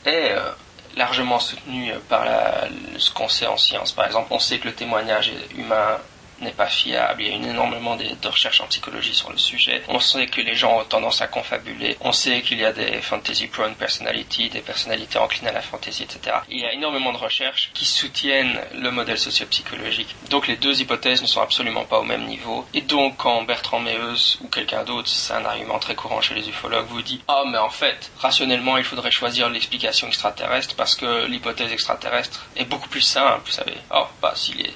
est 0.05 0.31
euh, 0.31 0.51
largement 0.95 1.39
soutenu 1.39 1.91
par 2.07 2.25
ce 2.97 3.09
qu'on 3.11 3.29
sait 3.29 3.47
en 3.47 3.57
science. 3.57 3.93
Par 3.93 4.05
exemple, 4.05 4.27
on 4.31 4.39
sait 4.39 4.59
que 4.59 4.67
le 4.67 4.75
témoignage 4.75 5.31
humain 5.57 5.97
n'est 6.41 6.51
pas 6.51 6.67
fiable. 6.67 7.21
Il 7.21 7.27
y 7.27 7.31
a 7.31 7.35
énormément 7.35 7.95
de, 7.95 8.27
recherches 8.27 8.61
en 8.61 8.67
psychologie 8.67 9.13
sur 9.13 9.31
le 9.31 9.37
sujet. 9.37 9.83
On 9.87 9.99
sait 9.99 10.27
que 10.27 10.41
les 10.41 10.55
gens 10.55 10.79
ont 10.79 10.83
tendance 10.83 11.21
à 11.21 11.27
confabuler. 11.27 11.97
On 12.01 12.11
sait 12.11 12.41
qu'il 12.41 12.59
y 12.59 12.65
a 12.65 12.73
des 12.73 13.01
fantasy 13.01 13.47
prone 13.47 13.75
personalities, 13.75 14.49
des 14.49 14.61
personnalités 14.61 15.19
enclines 15.19 15.47
à 15.47 15.51
la 15.51 15.61
fantasy, 15.61 16.03
etc. 16.03 16.37
Il 16.49 16.59
y 16.59 16.65
a 16.65 16.73
énormément 16.73 17.11
de 17.11 17.17
recherches 17.17 17.71
qui 17.73 17.85
soutiennent 17.85 18.59
le 18.75 18.91
modèle 18.91 19.17
sociopsychologique. 19.17 20.15
Donc 20.29 20.47
les 20.47 20.55
deux 20.55 20.81
hypothèses 20.81 21.21
ne 21.21 21.27
sont 21.27 21.41
absolument 21.41 21.85
pas 21.85 21.99
au 21.99 22.03
même 22.03 22.25
niveau. 22.25 22.65
Et 22.73 22.81
donc 22.81 23.17
quand 23.17 23.43
Bertrand 23.43 23.79
Meuse 23.79 24.39
ou 24.41 24.47
quelqu'un 24.47 24.83
d'autre, 24.83 25.07
c'est 25.07 25.33
un 25.33 25.45
argument 25.45 25.79
très 25.79 25.95
courant 25.95 26.21
chez 26.21 26.33
les 26.33 26.47
ufologues, 26.49 26.87
vous 26.87 27.01
dit 27.01 27.21
ah 27.27 27.43
mais 27.47 27.57
en 27.57 27.69
fait 27.69 28.11
rationnellement 28.17 28.77
il 28.77 28.83
faudrait 28.83 29.11
choisir 29.11 29.49
l'explication 29.49 30.07
extraterrestre 30.07 30.75
parce 30.75 30.95
que 30.95 31.25
l'hypothèse 31.25 31.71
extraterrestre 31.71 32.45
est 32.55 32.65
beaucoup 32.65 32.89
plus 32.89 33.01
simple, 33.01 33.41
vous 33.45 33.51
savez. 33.51 33.77
Oh 33.93 34.05
bah 34.21 34.33
s'il 34.35 34.61
est 34.61 34.73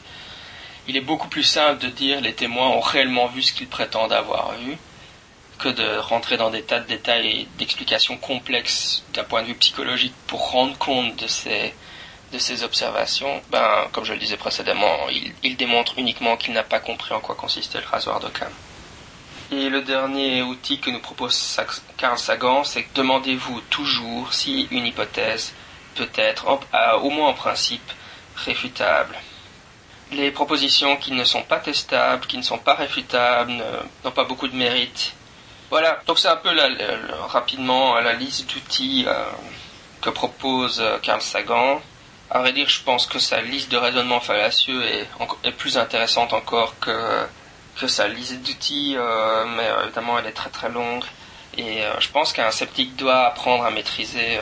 il 0.88 0.96
est 0.96 1.02
beaucoup 1.02 1.28
plus 1.28 1.44
simple 1.44 1.84
de 1.84 1.90
dire 1.90 2.22
les 2.22 2.34
témoins 2.34 2.70
ont 2.70 2.80
réellement 2.80 3.28
vu 3.28 3.42
ce 3.42 3.52
qu'ils 3.52 3.68
prétendent 3.68 4.14
avoir 4.14 4.54
vu 4.54 4.78
que 5.60 5.70
de 5.70 5.98
rentrer 5.98 6.38
dans 6.38 6.50
des 6.50 6.62
tas 6.62 6.80
de 6.80 6.88
détails 6.88 7.28
et 7.28 7.48
d'explications 7.58 8.16
complexes 8.18 9.04
d'un 9.14 9.24
point 9.24 9.42
de 9.42 9.48
vue 9.48 9.56
psychologique 9.56 10.14
pour 10.28 10.52
rendre 10.52 10.78
compte 10.78 11.16
de 11.16 11.28
ces, 11.28 11.74
de 12.32 12.38
ces 12.38 12.64
observations. 12.64 13.42
Ben, 13.50 13.88
comme 13.92 14.04
je 14.06 14.14
le 14.14 14.20
disais 14.20 14.38
précédemment, 14.38 15.10
il, 15.44 15.58
démontre 15.58 15.98
uniquement 15.98 16.38
qu'il 16.38 16.54
n'a 16.54 16.64
pas 16.64 16.80
compris 16.80 17.14
en 17.14 17.20
quoi 17.20 17.36
consistait 17.36 17.82
le 17.82 17.88
rasoir 17.88 18.20
d'Occam. 18.20 18.52
Et 19.52 19.70
le 19.70 19.82
dernier 19.82 20.44
outil 20.44 20.80
que 20.80 20.92
nous 20.92 21.00
propose 21.00 21.60
Carl 21.98 22.20
Sagan, 22.20 22.64
c'est 22.64 22.86
demandez-vous 22.94 23.62
toujours 23.62 24.34
si 24.34 24.68
une 24.72 24.86
hypothèse 24.86 25.54
peut 25.96 26.10
être, 26.16 26.60
au 27.02 27.10
moins 27.10 27.30
en 27.30 27.34
principe, 27.34 27.92
réfutable 28.36 29.16
les 30.12 30.32
propositions 30.32 30.98
qui 30.98 31.12
ne 31.12 31.24
sont 31.24 31.44
pas 31.44 31.60
testables, 31.60 32.26
qui 32.28 32.38
ne 32.38 32.44
sont 32.44 32.58
pas 32.58 32.76
réfutables, 32.76 33.64
n'ont 34.04 34.12
pas 34.12 34.24
beaucoup 34.24 34.48
de 34.48 34.56
mérite. 34.56 35.14
Voilà, 35.70 36.00
donc 36.08 36.18
c'est 36.18 36.30
un 36.30 36.38
peu 36.38 36.50
rapidement 37.28 37.96
la 38.00 38.14
liste 38.14 38.54
d'outils 38.54 39.04
euh, 39.06 39.26
que 40.02 40.10
propose 40.10 40.80
euh, 40.80 40.98
Carl 41.00 41.22
Sagan. 41.22 41.82
À 42.30 42.40
vrai 42.40 42.54
dire, 42.54 42.70
je 42.70 42.82
pense 42.84 43.06
que 43.06 43.20
sa 43.20 43.42
liste 43.42 43.70
de 43.70 43.78
raisonnements 43.78 44.22
fallacieux 44.22 44.82
est, 45.44 45.52
plus 45.52 45.78
intéressante 45.78 46.32
encore 46.32 46.80
que, 46.80 47.26
que 47.80 47.88
sa 47.88 48.08
liste 48.08 48.42
d'outils, 48.44 48.96
euh, 48.98 49.46
mais 49.58 49.68
évidemment 49.84 50.20
elle 50.20 50.28
est 50.28 50.32
très 50.32 50.50
très 50.50 50.70
longue. 50.70 51.04
Et 51.58 51.82
je 52.00 52.10
pense 52.10 52.34
qu'un 52.34 52.52
sceptique 52.52 52.96
doit 52.96 53.26
apprendre 53.26 53.66
à 53.66 53.72
maîtriser 53.72 54.40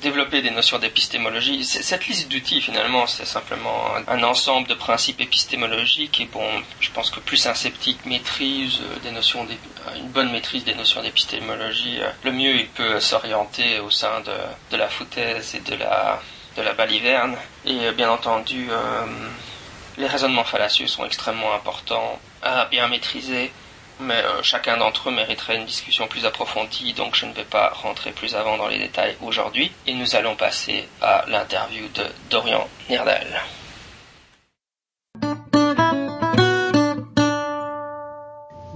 développer 0.00 0.42
des 0.42 0.50
notions 0.50 0.78
d'épistémologie. 0.78 1.64
Cette 1.64 2.06
liste 2.06 2.30
d'outils, 2.30 2.60
finalement, 2.60 3.06
c'est 3.06 3.24
simplement 3.24 3.86
un 4.06 4.22
ensemble 4.22 4.68
de 4.68 4.74
principes 4.74 5.20
épistémologiques. 5.20 6.20
Et 6.20 6.26
bon, 6.26 6.46
je 6.80 6.90
pense 6.90 7.10
que 7.10 7.20
plus 7.20 7.46
un 7.46 7.54
sceptique 7.54 8.04
maîtrise 8.06 8.80
euh, 8.80 8.98
des 9.00 9.10
notions, 9.10 9.46
euh, 9.48 9.96
une 9.96 10.08
bonne 10.08 10.30
maîtrise 10.30 10.64
des 10.64 10.74
notions 10.74 11.02
d'épistémologie, 11.02 11.98
euh, 12.00 12.10
le 12.22 12.32
mieux 12.32 12.56
il 12.56 12.68
peut 12.68 13.00
s'orienter 13.00 13.80
au 13.80 13.90
sein 13.90 14.20
de, 14.70 14.76
la 14.76 14.88
foutaise 14.88 15.54
et 15.54 15.60
de 15.60 15.74
la 15.74 16.72
baliverne. 16.74 17.36
Et 17.64 17.90
bien 17.92 18.10
entendu, 18.10 18.68
les 19.96 20.06
raisonnements 20.06 20.44
fallacieux 20.44 20.86
sont 20.86 21.04
extrêmement 21.04 21.54
importants 21.54 22.18
à 22.42 22.66
bien 22.66 22.88
maîtriser 22.88 23.52
mais 24.00 24.22
euh, 24.24 24.42
chacun 24.42 24.76
d'entre 24.76 25.08
eux 25.08 25.12
mériterait 25.12 25.56
une 25.56 25.64
discussion 25.64 26.06
plus 26.06 26.24
approfondie, 26.24 26.92
donc 26.92 27.14
je 27.14 27.26
ne 27.26 27.32
vais 27.32 27.44
pas 27.44 27.70
rentrer 27.70 28.12
plus 28.12 28.34
avant 28.34 28.56
dans 28.56 28.68
les 28.68 28.78
détails 28.78 29.16
aujourd'hui, 29.22 29.72
et 29.86 29.94
nous 29.94 30.16
allons 30.16 30.36
passer 30.36 30.88
à 31.00 31.24
l'interview 31.28 31.86
de 31.94 32.04
Dorian 32.30 32.66
Nirdal. 32.88 33.26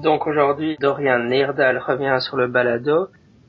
Donc 0.02 0.26
aujourd'hui, 0.26 0.76
Dorian 0.81 1.21
Nirdal 1.21 1.79
revient 1.79 2.17
sur 2.21 2.37
le 2.37 2.49
balado. 2.49 3.09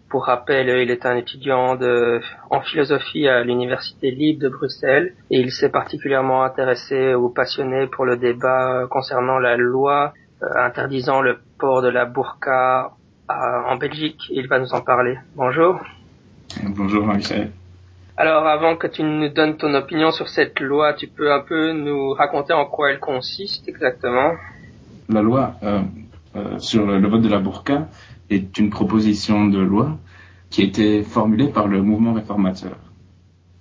Pour 0.09 0.25
rappel, 0.25 0.69
il 0.69 0.91
est 0.91 1.07
un 1.07 1.15
étudiant 1.15 1.75
de, 1.75 2.21
en 2.51 2.61
philosophie 2.61 3.27
à 3.27 3.43
l'Université 3.43 4.11
libre 4.11 4.43
de 4.43 4.49
Bruxelles 4.49 5.15
et 5.31 5.39
il 5.39 5.51
s'est 5.51 5.71
particulièrement 5.71 6.43
intéressé 6.43 7.15
ou 7.15 7.29
passionné 7.29 7.87
pour 7.87 8.05
le 8.05 8.17
débat 8.17 8.85
concernant 8.91 9.39
la 9.39 9.57
loi 9.57 10.13
euh, 10.43 10.47
interdisant 10.57 11.21
le 11.21 11.39
port 11.63 11.81
de 11.81 11.87
la 11.87 12.03
burqa 12.03 12.91
en 13.29 13.77
Belgique. 13.77 14.19
Il 14.31 14.49
va 14.49 14.59
nous 14.59 14.73
en 14.73 14.81
parler. 14.81 15.15
Bonjour. 15.33 15.79
Bonjour 16.75 17.07
Michel. 17.07 17.51
Alors 18.17 18.45
avant 18.45 18.75
que 18.75 18.87
tu 18.87 19.01
nous 19.01 19.29
donnes 19.29 19.55
ton 19.55 19.73
opinion 19.73 20.11
sur 20.11 20.27
cette 20.27 20.59
loi, 20.59 20.93
tu 20.93 21.07
peux 21.07 21.31
un 21.31 21.39
peu 21.39 21.71
nous 21.71 22.11
raconter 22.15 22.51
en 22.51 22.65
quoi 22.65 22.91
elle 22.91 22.99
consiste 22.99 23.65
exactement? 23.69 24.33
La 25.07 25.21
loi 25.21 25.53
euh, 25.63 25.83
euh, 26.35 26.59
sur 26.59 26.85
le, 26.85 27.07
vote 27.07 27.21
de 27.21 27.29
la 27.29 27.39
burqa 27.39 27.87
est 28.29 28.57
une 28.57 28.69
proposition 28.69 29.47
de 29.47 29.59
loi 29.59 29.97
qui 30.49 30.63
a 30.63 30.65
été 30.65 31.01
formulée 31.03 31.47
par 31.47 31.69
le 31.69 31.81
mouvement 31.81 32.11
réformateur. 32.11 32.75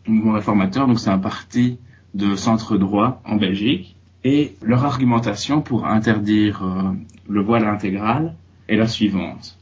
Le 0.08 0.12
mouvement 0.14 0.32
réformateur, 0.32 0.88
donc 0.88 0.98
c'est 0.98 1.10
un 1.10 1.20
parti 1.20 1.78
de 2.14 2.34
centre 2.34 2.76
droit 2.78 3.22
en 3.24 3.36
Belgique 3.36 3.91
et 4.24 4.54
leur 4.62 4.84
argumentation 4.84 5.62
pour 5.62 5.86
interdire 5.86 6.62
euh, 6.62 6.92
le 7.28 7.42
voile 7.42 7.64
intégral 7.64 8.34
est 8.68 8.76
la 8.76 8.86
suivante. 8.86 9.58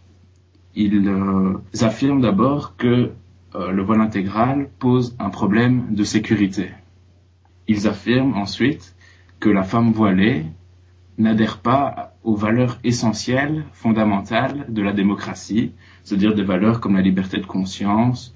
Ils 0.75 1.09
euh, 1.09 1.59
affirment 1.81 2.21
d'abord 2.21 2.77
que 2.77 3.11
euh, 3.55 3.73
le 3.73 3.83
voile 3.83 4.01
intégral 4.01 4.69
pose 4.79 5.17
un 5.19 5.31
problème 5.31 5.95
de 5.95 6.05
sécurité. 6.05 6.71
Ils 7.67 7.89
affirment 7.89 8.35
ensuite 8.35 8.95
que 9.41 9.49
la 9.49 9.63
femme 9.63 9.93
voilée 9.93 10.45
n'adhère 11.19 11.59
pas 11.59 12.15
aux 12.23 12.37
valeurs 12.37 12.79
essentielles, 12.85 13.65
fondamentales 13.73 14.67
de 14.69 14.83
la 14.83 14.93
démocratie, 14.93 15.73
c'est-à-dire 16.03 16.35
des 16.35 16.45
valeurs 16.45 16.81
comme 16.81 16.97
la 16.97 17.03
liberté 17.03 17.39
de 17.39 17.47
conscience 17.47 18.35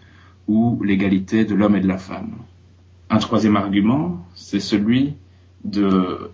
ou 0.48 0.82
l'égalité 0.82 1.44
de 1.44 1.54
l'homme 1.54 1.76
et 1.76 1.80
de 1.80 1.88
la 1.88 1.98
femme. 1.98 2.36
Un 3.10 3.18
troisième 3.18 3.56
argument, 3.56 4.26
c'est 4.34 4.60
celui 4.60 5.14
de 5.64 6.30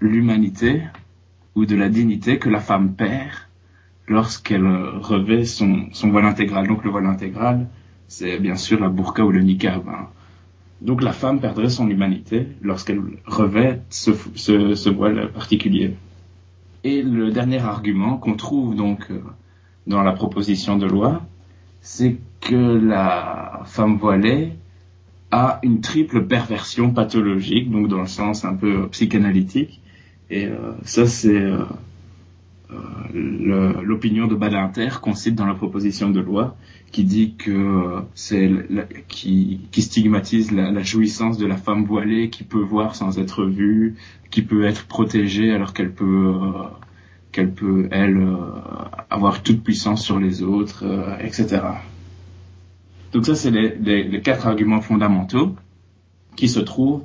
l'humanité 0.00 0.82
ou 1.54 1.64
de 1.66 1.76
la 1.76 1.88
dignité 1.88 2.38
que 2.38 2.48
la 2.48 2.60
femme 2.60 2.94
perd 2.94 3.30
lorsqu'elle 4.08 4.66
revêt 4.66 5.44
son, 5.44 5.88
voile 6.04 6.26
intégral. 6.26 6.66
Donc 6.66 6.84
le 6.84 6.90
voile 6.90 7.06
intégral, 7.06 7.68
c'est 8.08 8.38
bien 8.38 8.56
sûr 8.56 8.80
la 8.80 8.88
burqa 8.88 9.24
ou 9.24 9.30
le 9.30 9.40
niqab. 9.40 9.88
Hein. 9.88 10.08
Donc 10.80 11.02
la 11.02 11.12
femme 11.12 11.40
perdrait 11.40 11.68
son 11.68 11.88
humanité 11.88 12.48
lorsqu'elle 12.60 13.00
revêt 13.26 13.82
ce, 13.90 14.88
voile 14.90 15.30
particulier. 15.32 15.96
Et 16.84 17.02
le 17.02 17.30
dernier 17.30 17.60
argument 17.60 18.16
qu'on 18.16 18.34
trouve 18.34 18.74
donc 18.74 19.08
dans 19.86 20.02
la 20.02 20.12
proposition 20.12 20.76
de 20.76 20.86
loi, 20.86 21.22
c'est 21.80 22.16
que 22.40 22.54
la 22.54 23.62
femme 23.66 23.96
voilée 23.96 24.52
a 25.32 25.58
une 25.62 25.80
triple 25.80 26.26
perversion 26.26 26.92
pathologique, 26.92 27.70
donc 27.70 27.88
dans 27.88 28.02
le 28.02 28.06
sens 28.06 28.44
un 28.44 28.54
peu 28.54 28.86
psychanalytique. 28.88 29.80
Et 30.30 30.46
euh, 30.46 30.72
ça, 30.84 31.06
c'est 31.06 31.34
euh, 31.34 31.64
euh, 32.70 33.82
l'opinion 33.82 34.26
de 34.26 34.34
Badinter 34.34 35.00
qu'on 35.00 35.14
cite 35.14 35.34
dans 35.34 35.46
la 35.46 35.54
proposition 35.54 36.10
de 36.10 36.20
loi, 36.20 36.54
qui 36.92 37.04
dit 37.04 37.34
que 37.34 38.02
c'est 38.14 38.50
qui, 39.08 39.60
qui, 39.70 39.82
stigmatise 39.82 40.52
la, 40.52 40.70
la, 40.70 40.82
jouissance 40.82 41.38
de 41.38 41.46
la 41.46 41.56
femme 41.56 41.84
voilée 41.86 42.28
qui 42.28 42.44
peut 42.44 42.60
voir 42.60 42.94
sans 42.94 43.18
être 43.18 43.44
vue, 43.44 43.96
qui 44.30 44.42
peut 44.42 44.64
être 44.64 44.86
protégée 44.86 45.50
alors 45.52 45.72
qu'elle 45.72 45.92
peut 45.92 46.34
qu'elle 47.32 47.52
peut 47.54 47.88
elle 47.90 48.26
avoir 49.08 49.42
toute 49.42 49.62
puissance 49.64 50.04
sur 50.04 50.18
les 50.18 50.42
autres, 50.42 50.84
etc. 51.20 51.62
Donc 53.12 53.26
ça, 53.26 53.34
c'est 53.34 53.50
les, 53.50 54.20
quatre 54.22 54.46
arguments 54.46 54.80
fondamentaux. 54.80 55.54
qui 56.34 56.48
se 56.48 56.60
trouve 56.60 57.02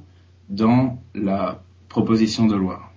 dans 0.50 1.02
la 1.14 1.62
proposition 1.90 2.46
de 2.46 2.56
loi. 2.56 2.92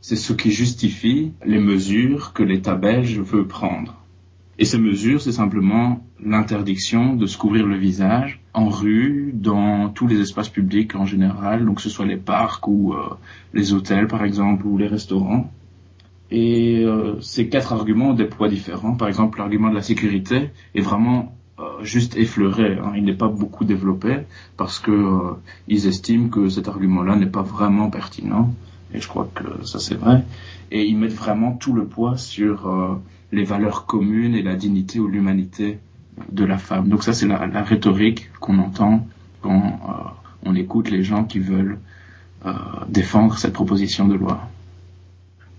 C'est 0.00 0.16
ce 0.16 0.32
qui 0.32 0.50
justifie 0.50 1.32
les 1.44 1.58
mesures 1.58 2.32
que 2.32 2.42
l'État 2.42 2.74
belge 2.74 3.18
veut 3.20 3.46
prendre. 3.46 3.94
Et 4.58 4.64
ces 4.64 4.78
mesures, 4.78 5.20
c'est 5.20 5.32
simplement 5.32 6.02
l'interdiction 6.24 7.16
de 7.16 7.26
se 7.26 7.36
couvrir 7.36 7.66
le 7.66 7.76
visage 7.76 8.40
en 8.54 8.68
rue, 8.68 9.32
dans 9.34 9.90
tous 9.90 10.06
les 10.06 10.20
espaces 10.20 10.48
publics 10.48 10.94
en 10.94 11.04
général, 11.04 11.64
donc 11.64 11.76
que 11.76 11.82
ce 11.82 11.90
soit 11.90 12.06
les 12.06 12.16
parcs 12.16 12.66
ou 12.68 12.94
euh, 12.94 13.10
les 13.52 13.72
hôtels 13.72 14.06
par 14.06 14.24
exemple, 14.24 14.66
ou 14.66 14.78
les 14.78 14.86
restaurants. 14.86 15.50
Et 16.30 16.82
euh, 16.84 17.20
ces 17.20 17.48
quatre 17.48 17.72
arguments 17.72 18.10
ont 18.10 18.14
des 18.14 18.24
poids 18.24 18.48
différents. 18.48 18.94
Par 18.94 19.08
exemple, 19.08 19.38
l'argument 19.38 19.70
de 19.70 19.74
la 19.74 19.82
sécurité 19.82 20.50
est 20.74 20.80
vraiment 20.80 21.34
juste 21.82 22.16
effleuré. 22.16 22.78
Hein. 22.78 22.92
Il 22.96 23.04
n'est 23.04 23.14
pas 23.14 23.28
beaucoup 23.28 23.64
développé 23.64 24.20
parce 24.56 24.78
que 24.78 25.34
ils 25.68 25.86
estiment 25.86 26.28
que 26.28 26.48
cet 26.48 26.68
argument-là 26.68 27.16
n'est 27.16 27.26
pas 27.26 27.42
vraiment 27.42 27.90
pertinent. 27.90 28.52
Et 28.92 29.00
je 29.00 29.08
crois 29.08 29.28
que 29.34 29.64
ça 29.64 29.78
c'est 29.78 29.94
vrai. 29.94 30.24
Et 30.70 30.84
ils 30.84 30.96
mettent 30.96 31.14
vraiment 31.14 31.52
tout 31.52 31.72
le 31.72 31.84
poids 31.84 32.16
sur 32.16 33.00
les 33.32 33.44
valeurs 33.44 33.86
communes 33.86 34.34
et 34.34 34.42
la 34.42 34.54
dignité 34.54 35.00
ou 35.00 35.08
l'humanité 35.08 35.78
de 36.30 36.44
la 36.44 36.58
femme. 36.58 36.88
Donc 36.88 37.02
ça, 37.02 37.12
c'est 37.12 37.26
la, 37.26 37.62
rhétorique 37.62 38.30
qu'on 38.40 38.58
entend 38.58 39.06
quand 39.42 39.62
euh, 39.62 40.46
on 40.46 40.54
écoute 40.54 40.90
les 40.90 41.02
gens 41.02 41.24
qui 41.24 41.40
veulent 41.40 41.78
euh, 42.46 42.52
défendre 42.88 43.36
cette 43.36 43.52
proposition 43.52 44.06
de 44.06 44.14
loi. 44.14 44.40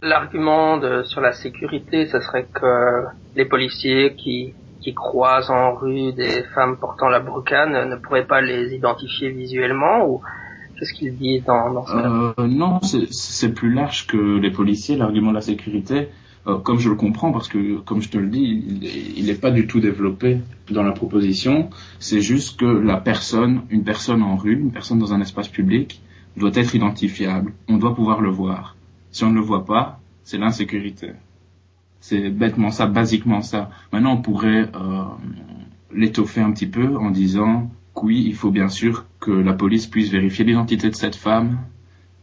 L'argument 0.02 0.80
sur 1.04 1.22
la 1.22 1.34
sécurité, 1.34 2.08
ce 2.08 2.20
serait 2.20 2.48
que 2.54 3.06
les 3.36 3.46
policiers 3.46 4.16
qui, 4.16 4.54
qui 4.82 4.94
croisent 4.94 5.50
en 5.50 5.76
rue 5.76 6.14
des 6.14 6.44
femmes 6.54 6.78
portant 6.78 7.10
la 7.10 7.20
burqa 7.20 7.66
ne, 7.66 7.96
pourraient 7.96 8.28
pas 8.28 8.42
les 8.42 8.74
identifier 8.74 9.30
visuellement 9.30 10.08
ou 10.08 10.22
qu'est-ce 10.78 10.94
qu'ils 10.94 11.16
disent 11.16 11.44
dans, 11.46 11.74
dans 11.74 11.86
euh, 11.90 12.48
Non, 12.48 12.80
c'est 12.82 13.54
plus 13.54 13.74
large 13.74 14.08
que 14.08 14.18
les 14.18 14.52
policiers. 14.52 14.96
L'argument 14.96 15.30
de 15.30 15.36
la 15.36 15.42
sécurité, 15.42 16.10
euh, 16.48 16.58
comme 16.58 16.80
je 16.80 16.90
le 16.90 16.96
comprends, 16.96 17.32
parce 17.32 17.48
que, 17.48 17.80
comme 17.80 18.02
je 18.02 18.10
te 18.10 18.18
le 18.18 18.28
dis, 18.28 18.64
il 19.18 19.26
n'est 19.26 19.36
pas 19.36 19.52
du 19.52 19.68
tout 19.68 19.80
développé 19.80 20.40
dans 20.70 20.84
la 20.84 20.92
proposition. 20.92 21.70
C'est 22.00 22.22
juste 22.22 22.60
que 22.60 22.66
la 22.66 22.98
personne, 22.98 23.64
une 23.70 23.84
personne 23.84 24.22
en 24.22 24.36
rue, 24.36 24.60
une 24.60 24.72
personne 24.72 25.00
dans 25.00 25.14
un 25.14 25.22
espace 25.22 25.48
public, 25.48 26.02
doit 26.38 26.52
être 26.54 26.76
identifiable. 26.76 27.54
On 27.68 27.78
doit 27.78 27.96
pouvoir 27.96 28.22
le 28.22 28.30
voir. 28.30 28.76
Si 29.12 29.24
on 29.24 29.30
ne 29.30 29.36
le 29.36 29.42
voit 29.42 29.66
pas, 29.66 30.00
c'est 30.24 30.38
l'insécurité. 30.38 31.14
C'est 32.00 32.30
bêtement 32.30 32.72
ça, 32.72 32.86
basiquement 32.86 33.42
ça. 33.42 33.70
Maintenant, 33.92 34.14
on 34.14 34.22
pourrait 34.22 34.70
euh, 34.76 35.04
l'étoffer 35.94 36.42
un 36.42 36.52
petit 36.52 36.68
peu 36.68 36.98
en 36.98 37.10
disant 37.10 37.70
oui, 38.04 38.24
il 38.28 38.36
faut 38.36 38.52
bien 38.52 38.68
sûr 38.68 39.06
que 39.20 39.32
la 39.32 39.54
police 39.54 39.88
puisse 39.88 40.10
vérifier 40.10 40.46
l'identité 40.46 40.90
de 40.90 40.96
cette 40.96 41.16
femme, 41.16 41.60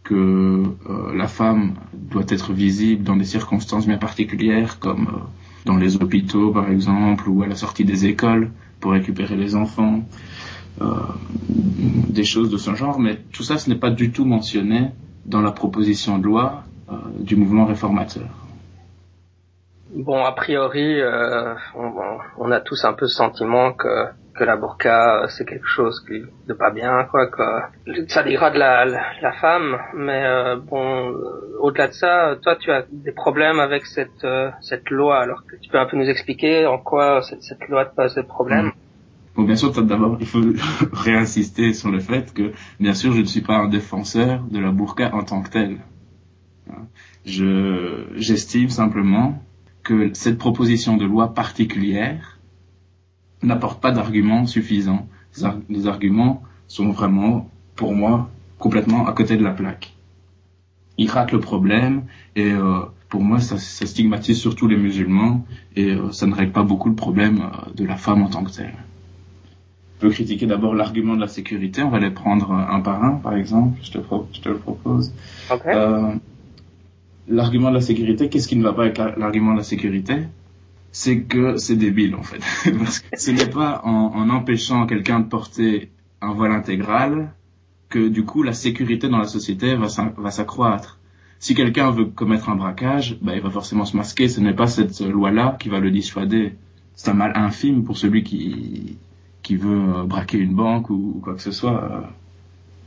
que 0.05 0.15
euh, 0.15 1.17
la 1.17 1.27
femme 1.27 1.75
doit 1.95 2.27
être 2.29 2.53
visible 2.53 3.03
dans 3.03 3.17
des 3.17 3.25
circonstances 3.25 3.87
bien 3.87 3.97
particulières, 3.97 4.79
comme 4.79 5.09
euh, 5.09 5.19
dans 5.65 5.77
les 5.77 5.97
hôpitaux 5.97 6.53
par 6.53 6.71
exemple, 6.71 7.29
ou 7.29 7.43
à 7.43 7.47
la 7.47 7.57
sortie 7.57 7.85
des 7.85 8.07
écoles 8.07 8.51
pour 8.81 8.93
récupérer 8.93 9.37
les 9.37 9.55
enfants, 9.55 10.05
des 12.09 12.25
choses 12.25 12.51
de 12.51 12.57
ce 12.57 12.75
genre. 12.75 12.99
Mais 12.99 13.21
tout 13.33 13.45
ça, 13.45 13.59
ce 13.59 13.71
n'est 13.71 13.77
pas 13.77 13.91
du 13.91 14.11
tout 14.11 14.25
mentionné 14.25 14.91
dans 15.25 15.41
la 15.41 15.53
proposition 15.53 16.19
de 16.19 16.25
loi 16.25 16.65
du 17.21 17.37
mouvement 17.37 17.65
réformateur. 17.65 18.42
Bon, 19.95 20.25
a 20.25 20.33
priori, 20.33 21.01
on, 21.75 21.93
on, 22.39 22.51
a 22.51 22.61
tous 22.61 22.85
un 22.85 22.95
peu 22.95 23.07
ce 23.07 23.17
sentiment 23.17 23.73
que 23.73 24.09
que 24.35 24.45
la 24.45 24.57
burqa 24.57 25.27
c'est 25.29 25.45
quelque 25.45 25.67
chose 25.67 26.03
qui 26.07 26.23
de 26.49 26.55
pas 26.55 26.71
bien 26.71 27.05
quoi 27.11 27.27
que 27.27 27.43
ça 28.09 28.23
dégrade 28.23 28.55
la, 28.55 28.85
la, 28.85 29.33
femme 29.33 29.79
mais 29.95 30.25
euh, 30.25 30.57
bon 30.57 31.11
euh, 31.11 31.59
au-delà 31.61 31.89
de 31.89 31.93
ça 31.93 32.37
toi 32.43 32.57
tu 32.57 32.71
as 32.71 32.85
des 32.91 33.13
problèmes 33.13 33.61
avec 33.61 33.85
cette 33.87 34.25
euh, 34.25 34.51
cette 34.61 34.89
loi 34.91 35.21
alors 35.21 35.43
tu 35.61 35.69
peux 35.69 35.79
un 35.79 35.87
peu 35.87 35.97
nous 35.97 36.09
expliquer 36.09 36.67
en 36.67 36.79
quoi 36.79 37.23
cette, 37.23 37.43
cette 37.43 37.69
loi 37.69 37.85
te 37.85 37.95
pose 37.95 38.15
des 38.15 38.23
problèmes? 38.23 38.73
Bon, 39.35 39.45
bien 39.45 39.57
sûr, 39.57 39.73
d'abord, 39.73 40.19
il 40.21 40.27
faut 40.27 40.43
réinsister 40.93 41.73
sur 41.73 41.91
le 41.91 42.01
fait 42.01 42.35
que, 42.35 42.53
bien 42.79 42.93
sûr, 42.93 43.13
je 43.15 43.21
ne 43.21 43.25
suis 43.25 43.41
pas 43.41 43.55
un 43.55 43.69
défenseur 43.69 44.43
de 44.43 44.59
la 44.59 44.73
burqa 44.73 45.09
en 45.15 45.25
tant 45.25 45.41
que 45.41 45.49
telle. 45.49 45.79
Je, 47.25 48.09
j'estime 48.17 48.69
simplement 48.69 49.43
que 49.83 50.11
cette 50.15 50.39
proposition 50.39 50.97
de 50.97 51.05
loi 51.05 51.35
particulière 51.35 52.39
n'apporte 53.43 53.81
pas 53.81 53.91
d'arguments 53.91 54.47
suffisants. 54.47 55.09
Les 55.69 55.87
arguments 55.87 56.43
sont 56.69 56.91
vraiment, 56.91 57.51
pour 57.75 57.95
moi, 57.95 58.31
complètement 58.59 59.07
à 59.07 59.13
côté 59.13 59.37
de 59.37 59.43
la 59.43 59.51
plaque. 59.51 59.95
Ils 60.99 61.11
ratent 61.11 61.33
le 61.33 61.41
problème 61.41 62.05
et 62.37 62.53
euh, 62.53 62.81
pour 63.09 63.23
moi, 63.23 63.41
ça, 63.41 63.59
ça, 63.59 63.87
stigmatise 63.87 64.39
surtout 64.39 64.69
les 64.69 64.77
musulmans 64.77 65.45
et 65.75 65.91
euh, 65.91 66.13
ça 66.13 66.27
ne 66.27 66.35
règle 66.35 66.53
pas 66.53 66.63
beaucoup 66.63 66.89
le 66.89 66.95
problème 66.95 67.41
euh, 67.41 67.73
de 67.75 67.85
la 67.85 67.97
femme 67.97 68.23
en 68.23 68.29
tant 68.29 68.45
que 68.45 68.51
telle. 68.51 68.75
On 69.97 70.01
peut 70.03 70.11
critiquer 70.11 70.47
d'abord 70.47 70.75
l'argument 70.75 71.15
de 71.15 71.21
la 71.21 71.29
sécurité. 71.29 71.83
On 71.83 71.91
va 71.91 71.99
les 71.99 72.11
prendre 72.11 72.53
un 72.53 72.81
par 72.81 73.03
un, 73.03 73.13
par 73.13 73.35
exemple. 73.35 73.79
Je 73.83 73.93
te, 73.93 73.99
je 74.33 74.41
te 74.41 74.49
le 74.49 74.59
propose. 74.59 75.13
L'argument 77.29 77.71
de 77.71 77.75
la 77.75 77.81
sécurité, 77.81 78.29
qu'est-ce 78.29 78.49
qui 78.49 78.57
ne 78.57 78.63
va 78.63 78.73
pas 78.73 78.83
avec 78.83 78.99
l'argument 78.99 79.53
de 79.53 79.59
la 79.59 79.63
sécurité? 79.65 80.27
C'est 80.91 81.23
que 81.23 81.57
c'est 81.57 81.77
débile 81.77 82.15
en 82.15 82.23
fait. 82.23 82.43
Parce 82.79 83.01
que 83.01 83.19
ce 83.19 83.31
n'est 83.31 83.49
pas 83.49 83.81
en, 83.85 84.29
empêchant 84.29 84.87
quelqu'un 84.87 85.21
de 85.21 85.27
porter 85.27 85.91
un 86.21 86.33
voile 86.35 86.53
intégral 86.53 87.33
que 87.89 88.09
du 88.09 88.25
coup 88.25 88.43
la 88.43 88.53
sécurité 88.53 89.09
dans 89.09 89.19
la 89.19 89.27
société 89.27 89.75
va 89.75 90.31
s'accroître. 90.31 90.99
Si 91.39 91.55
quelqu'un 91.55 91.91
veut 91.91 92.05
commettre 92.05 92.51
un 92.51 92.57
braquage, 92.57 93.19
bah, 93.21 93.35
il 93.35 93.43
va 93.43 93.51
forcément 93.51 93.85
se 93.85 93.97
masquer. 93.97 94.29
Ce 94.29 94.41
n'est 94.41 94.55
pas 94.55 94.69
cette 94.69 95.01
loi-là 95.01 95.57
qui 95.59 95.69
va 95.69 95.81
le 95.81 95.91
dissuader. 95.91 96.55
C'est 96.95 97.11
un 97.11 97.15
mal 97.15 97.33
infime 97.35 97.83
pour 97.83 97.97
celui 97.97 98.23
qui, 98.23 98.97
qui 99.43 99.57
veut 99.57 100.05
braquer 100.05 100.39
une 100.39 100.55
banque 100.55 100.89
ou, 100.91 101.21
quoi 101.23 101.35
que 101.35 101.43
ce 101.43 101.51
soit. 101.51 102.09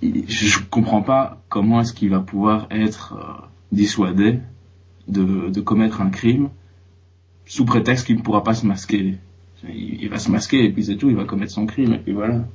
Je 0.02 0.60
comprends 0.70 1.02
pas 1.02 1.42
comment 1.50 1.82
est-ce 1.82 1.94
qu'il 1.94 2.10
va 2.10 2.20
pouvoir 2.20 2.68
être 2.72 3.50
dissuadé 3.72 4.40
de, 5.08 5.50
de 5.50 5.62
commettre 5.62 6.02
un 6.02 6.10
crime 6.10 6.50
sous 7.46 7.66
prétexte 7.66 8.08
qu'il 8.08 8.18
ne 8.18 8.22
pourra 8.22 8.44
pas 8.44 8.54
se 8.54 8.66
masquer. 8.66 9.16
Il, 9.68 10.10
va 10.10 10.20
se 10.20 10.30
masquer 10.30 10.64
et 10.64 10.72
puis 10.72 10.84
c'est 10.86 10.96
tout, 10.96 11.10
il 11.10 11.16
va 11.16 11.26
commettre 11.26 11.52
son 11.52 11.66
crime 11.66 11.94
et 11.94 12.00
puis 12.00 12.14
voilà. 12.14 12.46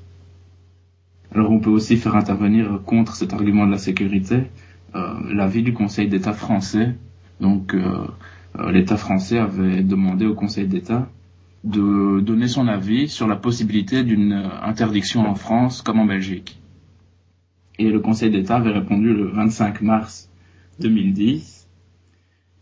Alors 1.32 1.50
on 1.50 1.60
peut 1.60 1.70
aussi 1.70 1.96
faire 1.96 2.16
intervenir 2.16 2.80
contre 2.84 3.14
cet 3.14 3.32
argument 3.32 3.66
de 3.66 3.72
la 3.72 3.78
sécurité 3.78 4.44
euh, 4.94 5.14
l'avis 5.32 5.62
du 5.62 5.72
Conseil 5.72 6.08
d'État 6.08 6.32
français. 6.32 6.94
Donc 7.40 7.74
euh, 7.74 8.06
euh, 8.58 8.72
l'État 8.72 8.96
français 8.96 9.38
avait 9.38 9.82
demandé 9.82 10.26
au 10.26 10.34
Conseil 10.34 10.66
d'État 10.66 11.08
de 11.62 12.20
donner 12.20 12.48
son 12.48 12.68
avis 12.68 13.08
sur 13.08 13.28
la 13.28 13.36
possibilité 13.36 14.02
d'une 14.02 14.32
interdiction 14.62 15.28
en 15.28 15.34
France 15.34 15.82
comme 15.82 16.00
en 16.00 16.06
Belgique. 16.06 16.58
Et 17.78 17.90
le 17.90 18.00
Conseil 18.00 18.30
d'État 18.30 18.56
avait 18.56 18.72
répondu 18.72 19.12
le 19.12 19.26
25 19.28 19.82
mars 19.82 20.29
2010 20.80 21.68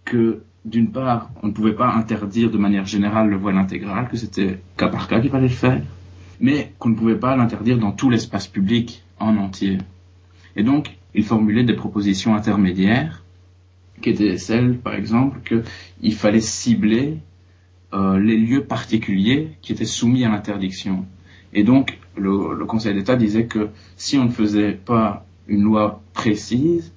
que 0.04 0.42
d'une 0.64 0.90
part, 0.90 1.30
on 1.42 1.48
ne 1.48 1.52
pouvait 1.52 1.74
pas 1.74 1.92
interdire 1.92 2.50
de 2.50 2.58
manière 2.58 2.86
générale 2.86 3.28
le 3.28 3.36
voile 3.36 3.56
intégral, 3.56 4.08
que 4.08 4.16
c'était 4.16 4.58
cas 4.76 4.88
par 4.88 5.08
cas 5.08 5.20
qu'il 5.20 5.30
fallait 5.30 5.48
le 5.48 5.54
faire, 5.54 5.82
mais 6.40 6.72
qu'on 6.78 6.90
ne 6.90 6.94
pouvait 6.94 7.16
pas 7.18 7.36
l'interdire 7.36 7.78
dans 7.78 7.92
tout 7.92 8.10
l'espace 8.10 8.48
public 8.48 9.02
en 9.18 9.36
entier. 9.36 9.78
Et 10.56 10.62
donc, 10.62 10.96
il 11.14 11.24
formulait 11.24 11.64
des 11.64 11.74
propositions 11.74 12.34
intermédiaires, 12.34 13.24
qui 14.02 14.10
étaient 14.10 14.36
celles, 14.38 14.78
par 14.78 14.94
exemple, 14.94 15.40
qu'il 15.40 16.14
fallait 16.14 16.40
cibler 16.40 17.18
euh, 17.92 18.18
les 18.18 18.36
lieux 18.36 18.64
particuliers 18.64 19.50
qui 19.62 19.72
étaient 19.72 19.84
soumis 19.84 20.24
à 20.24 20.28
l'interdiction. 20.28 21.06
Et 21.52 21.64
donc, 21.64 21.98
le, 22.16 22.54
le 22.54 22.64
Conseil 22.66 22.94
d'État 22.94 23.16
disait 23.16 23.46
que 23.46 23.70
si 23.96 24.18
on 24.18 24.24
ne 24.24 24.30
faisait 24.30 24.72
pas 24.72 25.26
une 25.48 25.62
loi 25.62 26.02
précise, 26.12 26.92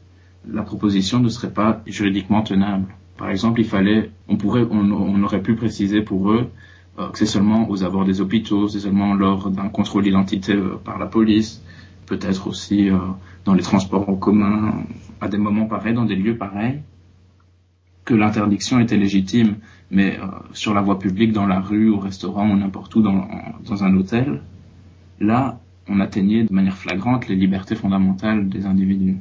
la 0.48 0.64
proposition 0.64 1.20
ne 1.20 1.30
serait 1.30 1.54
pas 1.54 1.82
juridiquement 1.86 2.42
tenable. 2.42 2.88
Par 3.18 3.30
exemple, 3.30 3.62
il 3.62 3.68
fallait, 3.68 4.10
on 4.28 4.38
pourrait, 4.38 4.66
on, 4.70 5.24
aurait 5.24 5.42
pu 5.42 5.56
préciser 5.56 6.02
pour 6.02 6.32
eux 6.32 6.50
euh, 7.00 7.10
que 7.10 7.18
c'est 7.18 7.26
seulement 7.26 7.70
aux 7.70 7.84
abords 7.84 8.06
des 8.06 8.20
hôpitaux, 8.20 8.68
c'est 8.68 8.80
seulement 8.80 9.14
lors 9.14 9.50
d'un 9.52 9.70
contrôle 9.70 10.04
d'identité 10.04 10.54
euh, 10.54 10.80
par 10.84 10.98
la 10.98 11.06
police, 11.06 11.64
peut-être 12.08 12.48
aussi 12.48 12.90
euh, 12.90 12.98
dans 13.46 13.54
les 13.54 13.62
transports 13.62 14.10
en 14.10 14.16
commun, 14.16 14.84
à 15.20 15.28
des 15.28 15.38
moments 15.38 15.68
pareils, 15.68 15.94
dans 15.94 16.06
des 16.06 16.16
lieux 16.16 16.38
pareils, 16.38 16.82
que 18.06 18.16
l'interdiction 18.16 18.80
était 18.80 18.98
légitime, 18.98 19.58
mais 19.92 20.18
sur 20.54 20.74
la 20.74 20.82
voie 20.82 20.98
publique, 20.98 21.34
dans 21.34 21.46
la 21.46 21.60
rue, 21.60 21.92
au 21.92 22.00
restaurant 22.00 22.50
ou 22.50 22.56
n'importe 22.58 22.96
où 22.96 23.02
dans, 23.04 23.28
dans 23.64 23.84
un 23.84 23.96
hôtel, 23.96 24.42
là, 25.20 25.60
on 25.88 26.00
atteignait 26.00 26.46
de 26.46 26.54
manière 26.54 26.76
flagrante 26.76 27.28
les 27.28 27.36
libertés 27.36 27.76
fondamentales 27.76 28.50
des 28.50 28.66
individus. 28.66 29.18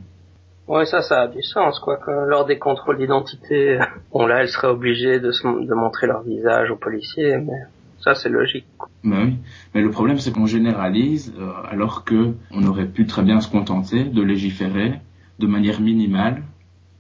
Ouais, 0.71 0.87
ça, 0.87 1.03
ça 1.03 1.23
a 1.23 1.27
du 1.27 1.43
sens, 1.43 1.81
quoi. 1.81 1.99
Lors 2.29 2.47
des 2.47 2.61
contrôles 2.61 2.97
d'identité, 2.97 3.81
bon 4.13 4.25
là, 4.27 4.43
elles 4.43 4.49
seraient 4.49 4.69
obligées 4.69 5.19
de, 5.19 5.75
montrer 5.75 6.07
leur 6.07 6.23
visage 6.23 6.71
aux 6.71 6.77
policiers, 6.77 7.39
mais 7.39 7.59
Ça, 7.99 8.15
c'est 8.15 8.29
logique. 8.29 8.67
Mais 9.03 9.25
oui. 9.25 9.37
Mais 9.75 9.83
le 9.83 9.91
problème, 9.91 10.19
c'est 10.19 10.31
qu'on 10.33 10.47
généralise 10.47 11.35
euh, 11.41 11.51
alors 11.69 12.05
que 12.05 12.35
on 12.53 12.63
aurait 12.69 12.87
pu 12.87 13.05
très 13.05 13.23
bien 13.23 13.41
se 13.41 13.51
contenter 13.51 14.05
de 14.05 14.23
légiférer 14.23 15.01
de 15.41 15.47
manière 15.49 15.81
minimale 15.81 16.45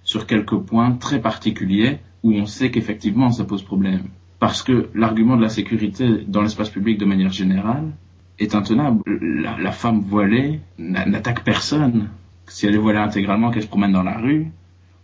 sur 0.02 0.26
quelques 0.26 0.58
points 0.58 0.90
très 0.90 1.20
particuliers 1.20 2.00
où 2.24 2.32
on 2.32 2.46
sait 2.46 2.72
qu'effectivement 2.72 3.30
ça 3.30 3.44
pose 3.44 3.62
problème. 3.62 4.06
Parce 4.40 4.64
que 4.64 4.88
l'argument 4.94 5.36
de 5.36 5.42
la 5.42 5.48
sécurité 5.48 6.24
dans 6.26 6.42
l'espace 6.42 6.70
public 6.70 6.98
de 6.98 7.04
manière 7.04 7.30
générale 7.30 7.92
est 8.40 8.56
intenable. 8.56 9.02
La 9.06 9.70
femme 9.70 10.00
voilée 10.00 10.60
n'attaque 10.76 11.44
personne. 11.44 12.08
Si 12.50 12.66
elle 12.66 12.74
est 12.74 12.78
voilée 12.78 12.98
intégralement, 12.98 13.50
qu'elle 13.50 13.62
se 13.62 13.68
promène 13.68 13.92
dans 13.92 14.02
la 14.02 14.18
rue, 14.18 14.48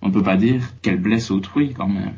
on 0.03 0.09
ne 0.09 0.13
peut 0.13 0.23
pas 0.23 0.37
dire 0.37 0.63
qu'elle 0.83 1.01
blesse 1.01 1.31
autrui 1.31 1.73
quand 1.73 1.89
même. 1.89 2.15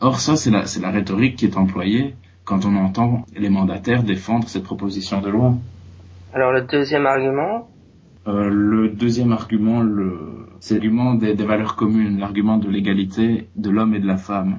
Or 0.00 0.18
ça, 0.20 0.34
c'est 0.36 0.50
la, 0.50 0.64
la 0.80 0.90
rhétorique 0.90 1.36
qui 1.36 1.44
est 1.46 1.56
employée 1.56 2.16
quand 2.44 2.66
on 2.66 2.74
entend 2.76 3.24
les 3.36 3.50
mandataires 3.50 4.02
défendre 4.02 4.48
cette 4.48 4.64
proposition 4.64 5.20
de 5.20 5.30
loi. 5.30 5.54
Alors 6.34 6.50
le 6.52 6.62
deuxième 6.62 7.06
argument? 7.06 7.68
Euh, 8.26 8.48
Le 8.50 8.88
deuxième 8.88 9.32
argument, 9.32 9.80
le, 9.80 10.48
c'est 10.58 10.74
l'argument 10.74 11.14
des, 11.14 11.34
des, 11.34 11.44
valeurs 11.44 11.76
communes, 11.76 12.18
l'argument 12.18 12.58
de 12.58 12.68
l'égalité 12.68 13.48
de 13.54 13.70
l'homme 13.70 13.94
et 13.94 14.00
de 14.00 14.06
la 14.06 14.16
femme. 14.16 14.58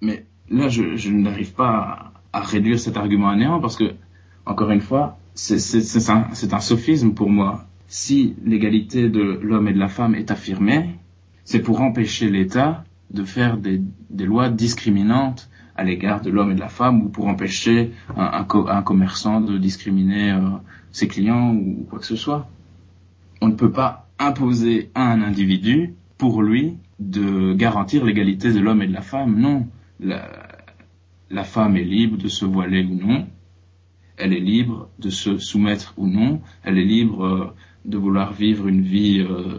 Mais 0.00 0.24
là, 0.50 0.68
je, 0.68 0.96
je 0.96 1.10
n'arrive 1.10 1.52
pas 1.54 2.12
à, 2.32 2.38
à, 2.38 2.40
réduire 2.40 2.80
cet 2.80 2.96
argument 2.96 3.28
à 3.28 3.36
néant 3.36 3.60
parce 3.60 3.76
que, 3.76 3.94
encore 4.44 4.70
une 4.72 4.80
fois, 4.80 5.18
c'est 5.34 6.10
un, 6.10 6.26
un 6.52 6.60
sophisme 6.60 7.12
pour 7.14 7.30
moi. 7.30 7.64
Si 7.92 8.36
l'égalité 8.42 9.10
de 9.10 9.20
l'homme 9.42 9.68
et 9.68 9.74
de 9.74 9.78
la 9.78 9.88
femme 9.88 10.14
est 10.14 10.30
affirmée, 10.30 10.98
c'est 11.44 11.60
pour 11.60 11.82
empêcher 11.82 12.30
l'État 12.30 12.84
de 13.10 13.22
faire 13.22 13.58
des, 13.58 13.82
lois 14.24 14.48
discriminantes 14.48 15.50
à 15.76 15.84
l'égard 15.84 16.22
de 16.22 16.30
l'homme 16.30 16.52
et 16.52 16.54
de 16.54 16.60
la 16.60 16.70
femme 16.70 17.02
ou 17.02 17.10
pour 17.10 17.26
empêcher 17.26 17.92
un, 18.16 18.44
commerçant 18.44 19.42
de 19.42 19.58
discriminer 19.58 20.32
euh, 20.32 20.40
ses 20.90 21.06
clients 21.06 21.54
ou 21.54 21.86
quoi 21.90 21.98
que 21.98 22.06
ce 22.06 22.16
soit. 22.16 22.48
On 23.42 23.48
ne 23.48 23.56
peut 23.56 23.72
pas 23.72 24.08
imposer 24.18 24.90
à 24.94 25.12
un 25.12 25.20
individu 25.20 25.94
pour 26.16 26.42
lui 26.42 26.78
de 26.98 27.52
garantir 27.52 28.06
l'égalité 28.06 28.54
de 28.54 28.60
l'homme 28.60 28.80
et 28.80 28.86
de 28.86 28.94
la 28.94 29.02
femme. 29.02 29.38
Non, 29.38 29.68
la, 30.00 30.30
la 31.28 31.44
femme 31.44 31.76
est 31.76 31.84
libre 31.84 32.16
de 32.16 32.28
se 32.28 32.46
voiler 32.46 32.86
ou 32.86 32.94
non, 32.94 33.26
elle 34.16 34.32
est 34.32 34.40
libre 34.40 34.88
de 34.98 35.10
se 35.10 35.36
soumettre 35.36 35.92
ou 35.98 36.06
non, 36.06 36.40
elle 36.62 36.78
est 36.78 36.84
libre 36.84 37.24
euh, 37.24 37.54
de 37.84 37.98
vouloir 37.98 38.32
vivre 38.32 38.68
une 38.68 38.82
vie 38.82 39.20
euh, 39.20 39.58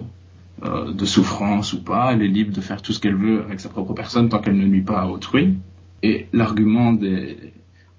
euh, 0.63 0.93
de 0.93 1.05
souffrance 1.05 1.73
ou 1.73 1.83
pas, 1.83 2.13
elle 2.13 2.21
est 2.21 2.27
libre 2.27 2.53
de 2.53 2.61
faire 2.61 2.81
tout 2.81 2.93
ce 2.93 2.99
qu'elle 2.99 3.15
veut 3.15 3.43
avec 3.43 3.59
sa 3.59 3.69
propre 3.69 3.93
personne 3.93 4.29
tant 4.29 4.39
qu'elle 4.39 4.57
ne 4.57 4.65
nuit 4.65 4.81
pas 4.81 5.01
à 5.01 5.07
autrui. 5.07 5.57
Et 6.03 6.27
l'argument 6.33 6.93
des, 6.93 7.37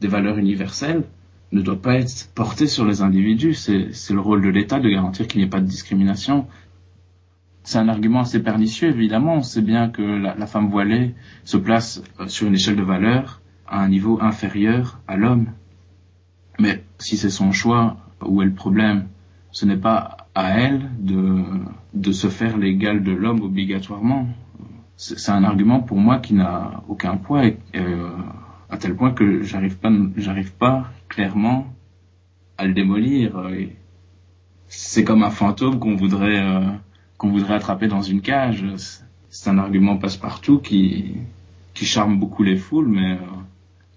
des, 0.00 0.08
valeurs 0.08 0.38
universelles 0.38 1.04
ne 1.52 1.60
doit 1.62 1.80
pas 1.80 1.96
être 1.96 2.30
porté 2.34 2.66
sur 2.66 2.84
les 2.84 3.02
individus. 3.02 3.54
C'est 3.54 4.10
le 4.10 4.20
rôle 4.20 4.42
de 4.42 4.48
l'État 4.48 4.78
de 4.78 4.88
garantir 4.88 5.26
qu'il 5.26 5.40
n'y 5.40 5.46
ait 5.46 5.50
pas 5.50 5.60
de 5.60 5.66
discrimination. 5.66 6.46
C'est 7.62 7.78
un 7.78 7.88
argument 7.88 8.20
assez 8.20 8.42
pernicieux, 8.42 8.88
évidemment. 8.88 9.36
On 9.36 9.42
sait 9.42 9.62
bien 9.62 9.88
que 9.88 10.02
la, 10.02 10.34
la 10.34 10.46
femme 10.46 10.68
voilée 10.68 11.14
se 11.44 11.56
place 11.56 12.02
euh, 12.20 12.28
sur 12.28 12.46
une 12.46 12.54
échelle 12.54 12.76
de 12.76 12.82
valeurs 12.82 13.40
à 13.66 13.82
un 13.82 13.88
niveau 13.88 14.18
inférieur 14.20 15.00
à 15.08 15.16
l'homme. 15.16 15.48
Mais 16.58 16.84
si 16.98 17.16
c'est 17.16 17.30
son 17.30 17.52
choix, 17.52 17.96
où 18.24 18.42
est 18.42 18.46
le 18.46 18.54
problème 18.54 19.08
Ce 19.54 19.64
n'est 19.64 19.82
pas 19.90 20.28
à 20.34 20.58
elle 20.58 20.90
de, 20.98 21.44
de 21.94 22.12
se 22.12 22.28
faire 22.28 22.58
l'égal 22.58 23.02
de 23.02 23.12
l'homme 23.12 23.40
obligatoirement 23.40 24.26
c'est 24.96 25.32
un 25.32 25.42
argument 25.42 25.80
pour 25.80 25.98
moi 25.98 26.18
qui 26.18 26.34
n'a 26.34 26.82
aucun 26.88 27.16
poids, 27.16 27.42
euh, 27.74 28.10
à 28.70 28.76
tel 28.76 28.94
point 28.94 29.10
que 29.10 29.42
j'arrive 29.42 29.76
pas, 29.76 29.90
j'arrive 30.16 30.52
pas 30.52 30.84
clairement 31.08 31.66
à 32.58 32.64
le 32.64 32.74
démolir. 32.74 33.36
C'est 34.68 35.04
comme 35.04 35.22
un 35.22 35.30
fantôme 35.30 35.78
qu'on 35.78 35.96
voudrait, 35.96 36.40
euh, 36.40 36.70
qu'on 37.18 37.30
voudrait 37.30 37.54
attraper 37.54 37.88
dans 37.88 38.02
une 38.02 38.20
cage. 38.20 38.64
C'est 39.28 39.50
un 39.50 39.58
argument 39.58 39.96
passe-partout 39.96 40.58
qui, 40.58 41.16
qui 41.74 41.84
charme 41.84 42.18
beaucoup 42.18 42.44
les 42.44 42.56
foules, 42.56 42.88
mais 42.88 43.12
euh, 43.12 43.18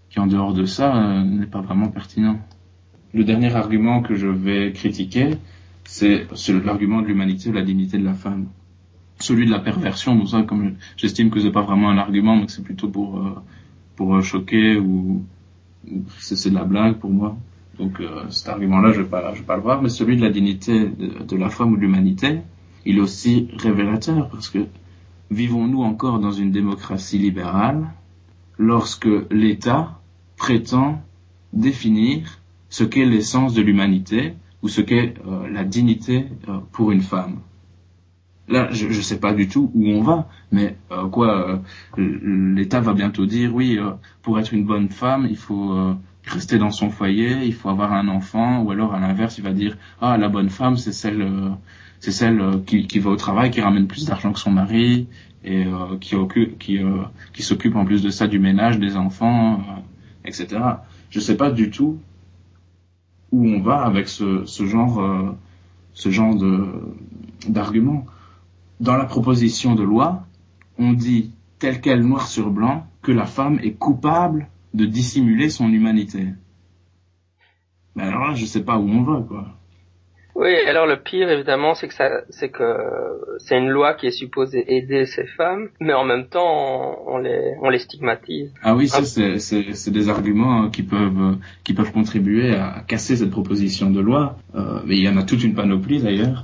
qui 0.09 0.19
en 0.19 0.27
dehors 0.27 0.53
de 0.53 0.65
ça 0.65 0.95
euh, 0.95 1.23
n'est 1.23 1.45
pas 1.45 1.61
vraiment 1.61 1.89
pertinent. 1.89 2.39
Le 3.13 3.23
dernier 3.23 3.53
argument 3.55 4.01
que 4.01 4.15
je 4.15 4.27
vais 4.27 4.71
critiquer, 4.73 5.31
c'est 5.85 6.27
l'argument 6.63 7.01
de 7.01 7.07
l'humanité 7.07 7.49
ou 7.49 7.53
la 7.53 7.63
dignité 7.63 7.97
de 7.97 8.05
la 8.05 8.13
femme 8.13 8.47
celui 9.19 9.45
de 9.45 9.51
la 9.51 9.59
perversion, 9.59 10.15
donc 10.15 10.29
ça, 10.29 10.43
comme 10.43 10.75
j'estime 10.95 11.29
que 11.29 11.39
c'est 11.39 11.51
pas 11.51 11.61
vraiment 11.61 11.89
un 11.89 11.97
argument, 11.97 12.35
mais 12.35 12.47
c'est 12.47 12.63
plutôt 12.63 12.89
pour 12.89 13.17
euh, 13.17 13.35
pour 13.95 14.15
euh, 14.15 14.21
choquer 14.21 14.77
ou, 14.77 15.23
c'est 16.19 16.49
de 16.49 16.55
la 16.55 16.65
blague 16.65 16.97
pour 16.97 17.09
moi. 17.09 17.37
Donc 17.79 17.99
euh, 17.99 18.29
cet 18.29 18.49
argument-là, 18.49 18.91
je 18.91 19.01
vais 19.01 19.07
pas 19.07 19.31
vais 19.31 19.41
pas 19.41 19.55
le 19.55 19.61
voir, 19.61 19.81
mais 19.81 19.89
celui 19.89 20.17
de 20.17 20.21
la 20.21 20.29
dignité 20.29 20.87
de, 20.87 21.23
de 21.23 21.35
la 21.35 21.49
femme 21.49 21.73
ou 21.73 21.75
de 21.77 21.81
l'humanité, 21.81 22.39
il 22.85 22.97
est 22.97 23.01
aussi 23.01 23.49
révélateur 23.57 24.29
parce 24.29 24.49
que 24.49 24.59
vivons-nous 25.31 25.83
encore 25.83 26.19
dans 26.19 26.31
une 26.31 26.51
démocratie 26.51 27.17
libérale 27.17 27.87
lorsque 28.57 29.09
l'État 29.31 29.99
prétend 30.35 31.01
définir 31.53 32.39
ce 32.69 32.83
qu'est 32.83 33.05
l'essence 33.05 33.53
de 33.53 33.61
l'humanité 33.61 34.33
ou 34.61 34.67
ce 34.67 34.81
qu'est 34.81 35.15
euh, 35.27 35.49
la 35.49 35.63
dignité 35.63 36.25
euh, 36.49 36.57
pour 36.71 36.91
une 36.91 37.01
femme 37.01 37.39
Là, 38.49 38.69
je 38.71 38.87
ne 38.87 39.01
sais 39.01 39.19
pas 39.19 39.33
du 39.33 39.49
tout 39.49 39.71
où 39.73 39.89
on 39.89 40.01
va, 40.01 40.29
mais 40.53 40.77
euh, 40.91 41.07
quoi, 41.09 41.61
euh, 41.97 42.53
l'État 42.55 42.79
va 42.79 42.93
bientôt 42.93 43.25
dire 43.25 43.53
oui, 43.53 43.77
euh, 43.77 43.91
pour 44.21 44.39
être 44.39 44.53
une 44.53 44.63
bonne 44.63 44.87
femme, 44.87 45.27
il 45.29 45.35
faut 45.35 45.73
euh, 45.73 45.93
rester 46.25 46.57
dans 46.57 46.71
son 46.71 46.89
foyer, 46.89 47.43
il 47.43 47.53
faut 47.53 47.67
avoir 47.67 47.91
un 47.91 48.07
enfant, 48.07 48.61
ou 48.61 48.71
alors 48.71 48.93
à 48.93 49.01
l'inverse, 49.01 49.37
il 49.37 49.43
va 49.43 49.51
dire 49.51 49.77
ah 49.99 50.17
la 50.17 50.29
bonne 50.29 50.49
femme, 50.49 50.77
c'est 50.77 50.93
celle, 50.93 51.29
c'est 51.99 52.13
celle 52.13 52.63
qui, 52.65 52.87
qui, 52.87 52.99
va 52.99 53.09
au 53.09 53.17
travail, 53.17 53.51
qui 53.51 53.59
ramène 53.59 53.85
plus 53.85 54.05
d'argent 54.05 54.31
que 54.31 54.39
son 54.39 54.51
mari 54.51 55.07
et 55.43 55.65
qui 55.99 56.15
occupe, 56.15 56.57
qui, 56.57 56.79
qui 57.33 57.43
s'occupe 57.43 57.75
en 57.75 57.85
plus 57.85 58.01
de 58.01 58.09
ça 58.09 58.27
du 58.27 58.39
ménage, 58.39 58.79
des 58.79 58.95
enfants, 58.97 59.61
etc. 60.25 60.47
Je 61.09 61.19
sais 61.19 61.37
pas 61.37 61.51
du 61.51 61.69
tout 61.69 61.99
où 63.31 63.45
on 63.45 63.61
va 63.61 63.81
avec 63.81 64.07
ce, 64.07 64.45
genre, 64.45 65.35
ce 65.93 66.09
genre 66.09 66.35
de 66.35 66.65
d'arguments 67.47 68.05
dans 68.79 68.97
la 68.97 69.05
proposition 69.05 69.75
de 69.75 69.83
loi, 69.83 70.25
on 70.77 70.93
dit 70.93 71.31
tel 71.59 71.81
quel 71.81 72.01
noir 72.01 72.27
sur 72.27 72.51
blanc 72.51 72.87
que 73.01 73.11
la 73.11 73.25
femme 73.25 73.59
est 73.61 73.73
coupable 73.73 74.47
de 74.73 74.85
dissimuler 74.85 75.49
son 75.49 75.71
humanité. 75.71 76.27
Mais 77.95 78.03
alors 78.03 78.27
là, 78.27 78.33
je 78.35 78.45
sais 78.45 78.63
pas 78.63 78.77
où 78.77 78.87
on 78.87 79.03
va, 79.03 79.21
quoi. 79.21 79.56
Oui, 80.39 80.53
alors 80.67 80.85
le 80.85 80.97
pire 81.01 81.29
évidemment, 81.31 81.73
c'est 81.73 81.87
que 81.87 81.95
ça, 81.95 82.21
c'est 82.29 82.49
que 82.49 82.63
c'est 83.39 83.57
une 83.57 83.69
loi 83.69 83.95
qui 83.95 84.05
est 84.05 84.11
supposée 84.11 84.63
aider 84.71 85.07
ces 85.07 85.25
femmes, 85.25 85.69
mais 85.79 85.93
en 85.93 86.05
même 86.05 86.27
temps, 86.27 86.99
on, 87.07 87.17
les, 87.17 87.55
on 87.59 87.69
les 87.69 87.79
stigmatise. 87.79 88.53
Ah 88.61 88.75
oui, 88.75 88.87
ça 88.87 89.03
c'est, 89.03 89.39
c'est, 89.39 89.73
c'est 89.73 89.89
des 89.89 90.09
arguments 90.09 90.69
qui 90.69 90.83
peuvent, 90.83 91.37
qui 91.63 91.73
peuvent 91.73 91.91
contribuer 91.91 92.53
à 92.55 92.83
casser 92.87 93.15
cette 93.15 93.31
proposition 93.31 93.89
de 93.89 93.99
loi. 93.99 94.37
Euh, 94.53 94.79
mais 94.85 94.97
il 94.97 95.03
y 95.03 95.09
en 95.09 95.17
a 95.17 95.23
toute 95.23 95.43
une 95.43 95.55
panoplie 95.55 96.01
d'ailleurs 96.01 96.43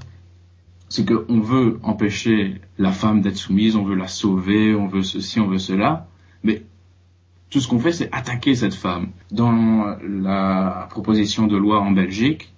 c'est 0.94 1.06
qu'on 1.06 1.40
veut 1.40 1.80
empêcher 1.82 2.62
la 2.78 2.92
femme 2.92 3.22
d'être 3.22 3.38
soumise, 3.38 3.76
on 3.76 3.84
veut 3.84 3.96
la 3.96 4.06
sauver, 4.08 4.76
on 4.76 4.86
veut 4.86 5.02
ceci, 5.02 5.40
on 5.40 5.48
veut 5.48 5.58
cela, 5.58 6.06
mais 6.44 6.62
tout 7.50 7.60
ce 7.60 7.68
qu'on 7.68 7.80
fait, 7.80 7.92
c'est 7.92 8.10
attaquer 8.12 8.54
cette 8.54 8.76
femme. 8.76 9.08
Dans 9.32 9.98
la 10.04 10.88
proposition 10.92 11.48
de 11.48 11.58
loi 11.58 11.80
en 11.82 11.90
Belgique, 11.90 12.54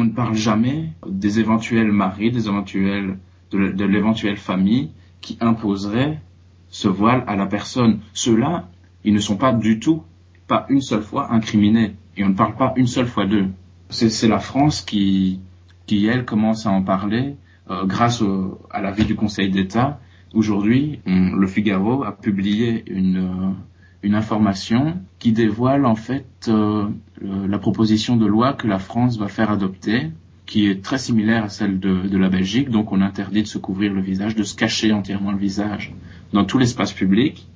on 0.00 0.04
ne 0.04 0.10
parle 0.10 0.34
jamais 0.34 0.92
des 1.06 1.40
éventuels 1.40 1.92
maris, 1.92 2.30
des 2.30 2.48
éventuels, 2.48 3.18
de 3.52 3.84
l'éventuelle 3.84 4.38
famille 4.38 4.92
qui 5.20 5.36
imposerait 5.40 6.20
ce 6.70 6.88
voile 6.88 7.22
à 7.26 7.36
la 7.36 7.46
personne. 7.46 8.00
Ceux-là, 8.14 8.70
ils 9.04 9.12
ne 9.12 9.18
sont 9.18 9.36
pas 9.36 9.52
du 9.52 9.78
tout, 9.78 10.02
pas 10.46 10.64
une 10.70 10.80
seule 10.80 11.02
fois 11.02 11.32
incriminés. 11.32 11.96
Et 12.16 12.24
on 12.24 12.30
ne 12.30 12.34
parle 12.34 12.56
pas 12.56 12.72
une 12.76 12.86
seule 12.86 13.06
fois 13.06 13.26
d'eux. 13.26 13.48
C'est 13.90 14.28
la 14.28 14.38
France 14.38 14.80
qui, 14.80 15.40
qui, 15.86 16.06
elle, 16.06 16.24
commence 16.24 16.66
à 16.66 16.70
en 16.70 16.82
parler 16.82 17.36
euh, 17.70 17.84
grâce 17.84 18.22
à 18.70 18.80
l'avis 18.80 19.04
du 19.04 19.16
Conseil 19.16 19.50
d'État. 19.50 20.00
Aujourd'hui, 20.32 21.00
le 21.06 21.46
Figaro 21.46 22.04
a 22.04 22.12
publié 22.12 22.84
une, 22.90 23.16
euh, 23.18 23.52
une 24.02 24.14
information 24.14 24.98
qui 25.18 25.32
dévoile 25.32 25.84
en 25.84 25.94
fait 25.94 26.48
euh, 26.48 26.88
la 27.20 27.58
proposition 27.58 28.16
de 28.16 28.26
loi 28.26 28.54
que 28.54 28.66
la 28.66 28.78
France 28.78 29.18
va 29.18 29.28
faire 29.28 29.50
adopter, 29.50 30.10
qui 30.46 30.68
est 30.68 30.82
très 30.82 30.98
similaire 30.98 31.44
à 31.44 31.48
celle 31.48 31.78
de, 31.78 32.16
la 32.16 32.28
Belgique. 32.28 32.70
Donc 32.70 32.92
on 32.92 33.00
interdit 33.02 33.42
de 33.42 33.46
se 33.46 33.58
couvrir 33.58 33.92
le 33.92 34.00
visage, 34.00 34.34
de 34.34 34.42
se 34.42 34.56
cacher 34.56 34.92
entièrement 34.92 35.32
le 35.32 35.38
visage 35.38 35.92
dans 36.32 36.44
tout 36.44 36.58
l'espace 36.58 36.92
public. 36.92 37.46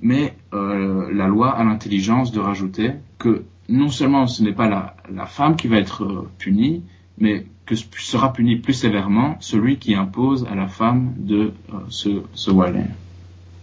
Mais 0.00 0.34
euh, 0.54 1.12
la 1.12 1.26
loi 1.26 1.50
a 1.50 1.64
l'intelligence 1.64 2.30
de 2.30 2.40
rajouter 2.40 2.92
que 3.18 3.44
non 3.68 3.88
seulement 3.88 4.26
ce 4.26 4.42
n'est 4.42 4.52
pas 4.52 4.68
la, 4.68 5.26
femme 5.26 5.56
qui 5.56 5.66
va 5.66 5.78
être 5.78 6.28
punie, 6.38 6.82
mais 7.18 7.46
que 7.64 7.74
sera 7.74 8.32
puni 8.32 8.56
plus 8.56 8.74
sévèrement 8.74 9.36
celui 9.40 9.78
qui 9.78 9.94
impose 9.94 10.46
à 10.50 10.54
la 10.54 10.68
femme 10.68 11.14
de 11.18 11.52
euh, 11.72 11.78
se, 11.88 12.22
se 12.34 12.50
voiler. 12.50 12.84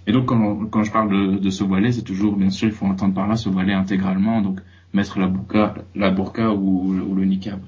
Et 0.05 0.11
donc 0.11 0.25
quand, 0.25 0.65
quand 0.65 0.83
je 0.83 0.91
parle 0.91 1.09
de, 1.09 1.39
de 1.39 1.49
se 1.49 1.63
voiler, 1.63 1.91
c'est 1.91 2.01
toujours, 2.01 2.35
bien 2.35 2.49
sûr, 2.49 2.67
il 2.67 2.73
faut 2.73 2.85
entendre 2.85 3.13
par 3.13 3.27
là 3.27 3.35
se 3.35 3.49
voiler 3.49 3.73
intégralement, 3.73 4.41
donc 4.41 4.59
mettre 4.93 5.19
la 5.19 5.27
burqa, 5.27 5.75
la 5.95 6.11
burqa 6.11 6.51
ou, 6.53 6.93
le 6.93 7.25
niqab. 7.25 7.59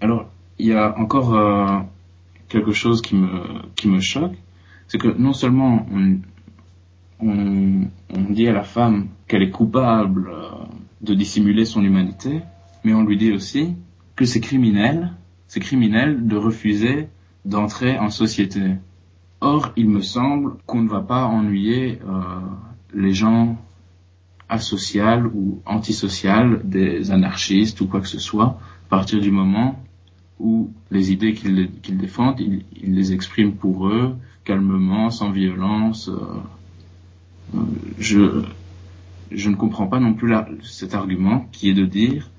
Alors, 0.00 0.30
il 0.58 0.66
y 0.66 0.72
a 0.72 0.96
encore 0.98 1.34
euh, 1.34 1.78
quelque 2.48 2.72
chose 2.72 3.02
qui 3.02 3.16
me, 3.16 3.30
qui 3.74 3.88
me 3.88 4.00
choque, 4.00 4.36
c'est 4.88 4.98
que 4.98 5.08
non 5.08 5.32
seulement 5.32 5.86
on, 5.92 6.18
on, 7.20 7.88
on, 8.14 8.20
dit 8.30 8.46
à 8.48 8.52
la 8.52 8.62
femme 8.62 9.08
qu'elle 9.26 9.42
est 9.42 9.50
coupable 9.50 10.30
euh, 10.30 10.50
de 11.00 11.14
dissimuler 11.14 11.64
son 11.64 11.82
humanité, 11.82 12.40
mais 12.84 12.94
on 12.94 13.02
lui 13.02 13.16
dit 13.16 13.32
aussi 13.32 13.74
que 14.16 14.24
c'est 14.24 14.40
criminel, 14.40 15.12
c'est 15.48 15.60
criminel 15.60 16.26
de 16.26 16.36
refuser 16.36 17.08
d'entrer 17.44 17.98
en 17.98 18.10
société. 18.10 18.76
Or, 19.40 19.72
il 19.76 19.88
me 19.88 20.02
semble 20.02 20.56
qu'on 20.66 20.82
ne 20.82 20.88
va 20.88 21.00
pas 21.00 21.24
ennuyer 21.24 21.98
euh, 22.06 22.20
les 22.94 23.14
gens 23.14 23.56
asociales 24.48 25.26
ou 25.26 25.62
antisociales, 25.64 26.60
des 26.64 27.10
anarchistes 27.10 27.80
ou 27.80 27.86
quoi 27.86 28.00
que 28.00 28.08
ce 28.08 28.18
soit, 28.18 28.58
à 28.86 28.90
partir 28.90 29.20
du 29.20 29.30
moment 29.30 29.82
où 30.38 30.70
les 30.90 31.12
idées 31.12 31.34
qu'ils 31.34 31.96
défendent, 31.96 32.40
ils, 32.40 32.64
les 32.82 33.12
expriment 33.12 33.54
pour 33.54 33.88
eux, 33.88 34.16
calmement, 34.44 35.10
sans 35.10 35.30
violence. 35.30 36.08
Euh, 36.08 37.60
je, 37.98 38.42
je 39.30 39.48
ne 39.48 39.56
comprends 39.56 39.86
pas 39.86 40.00
non 40.00 40.14
plus 40.14 40.34
cet 40.62 40.94
argument 40.94 41.46
qui 41.52 41.70
est 41.70 41.74
de 41.74 41.84
dire 41.84 42.30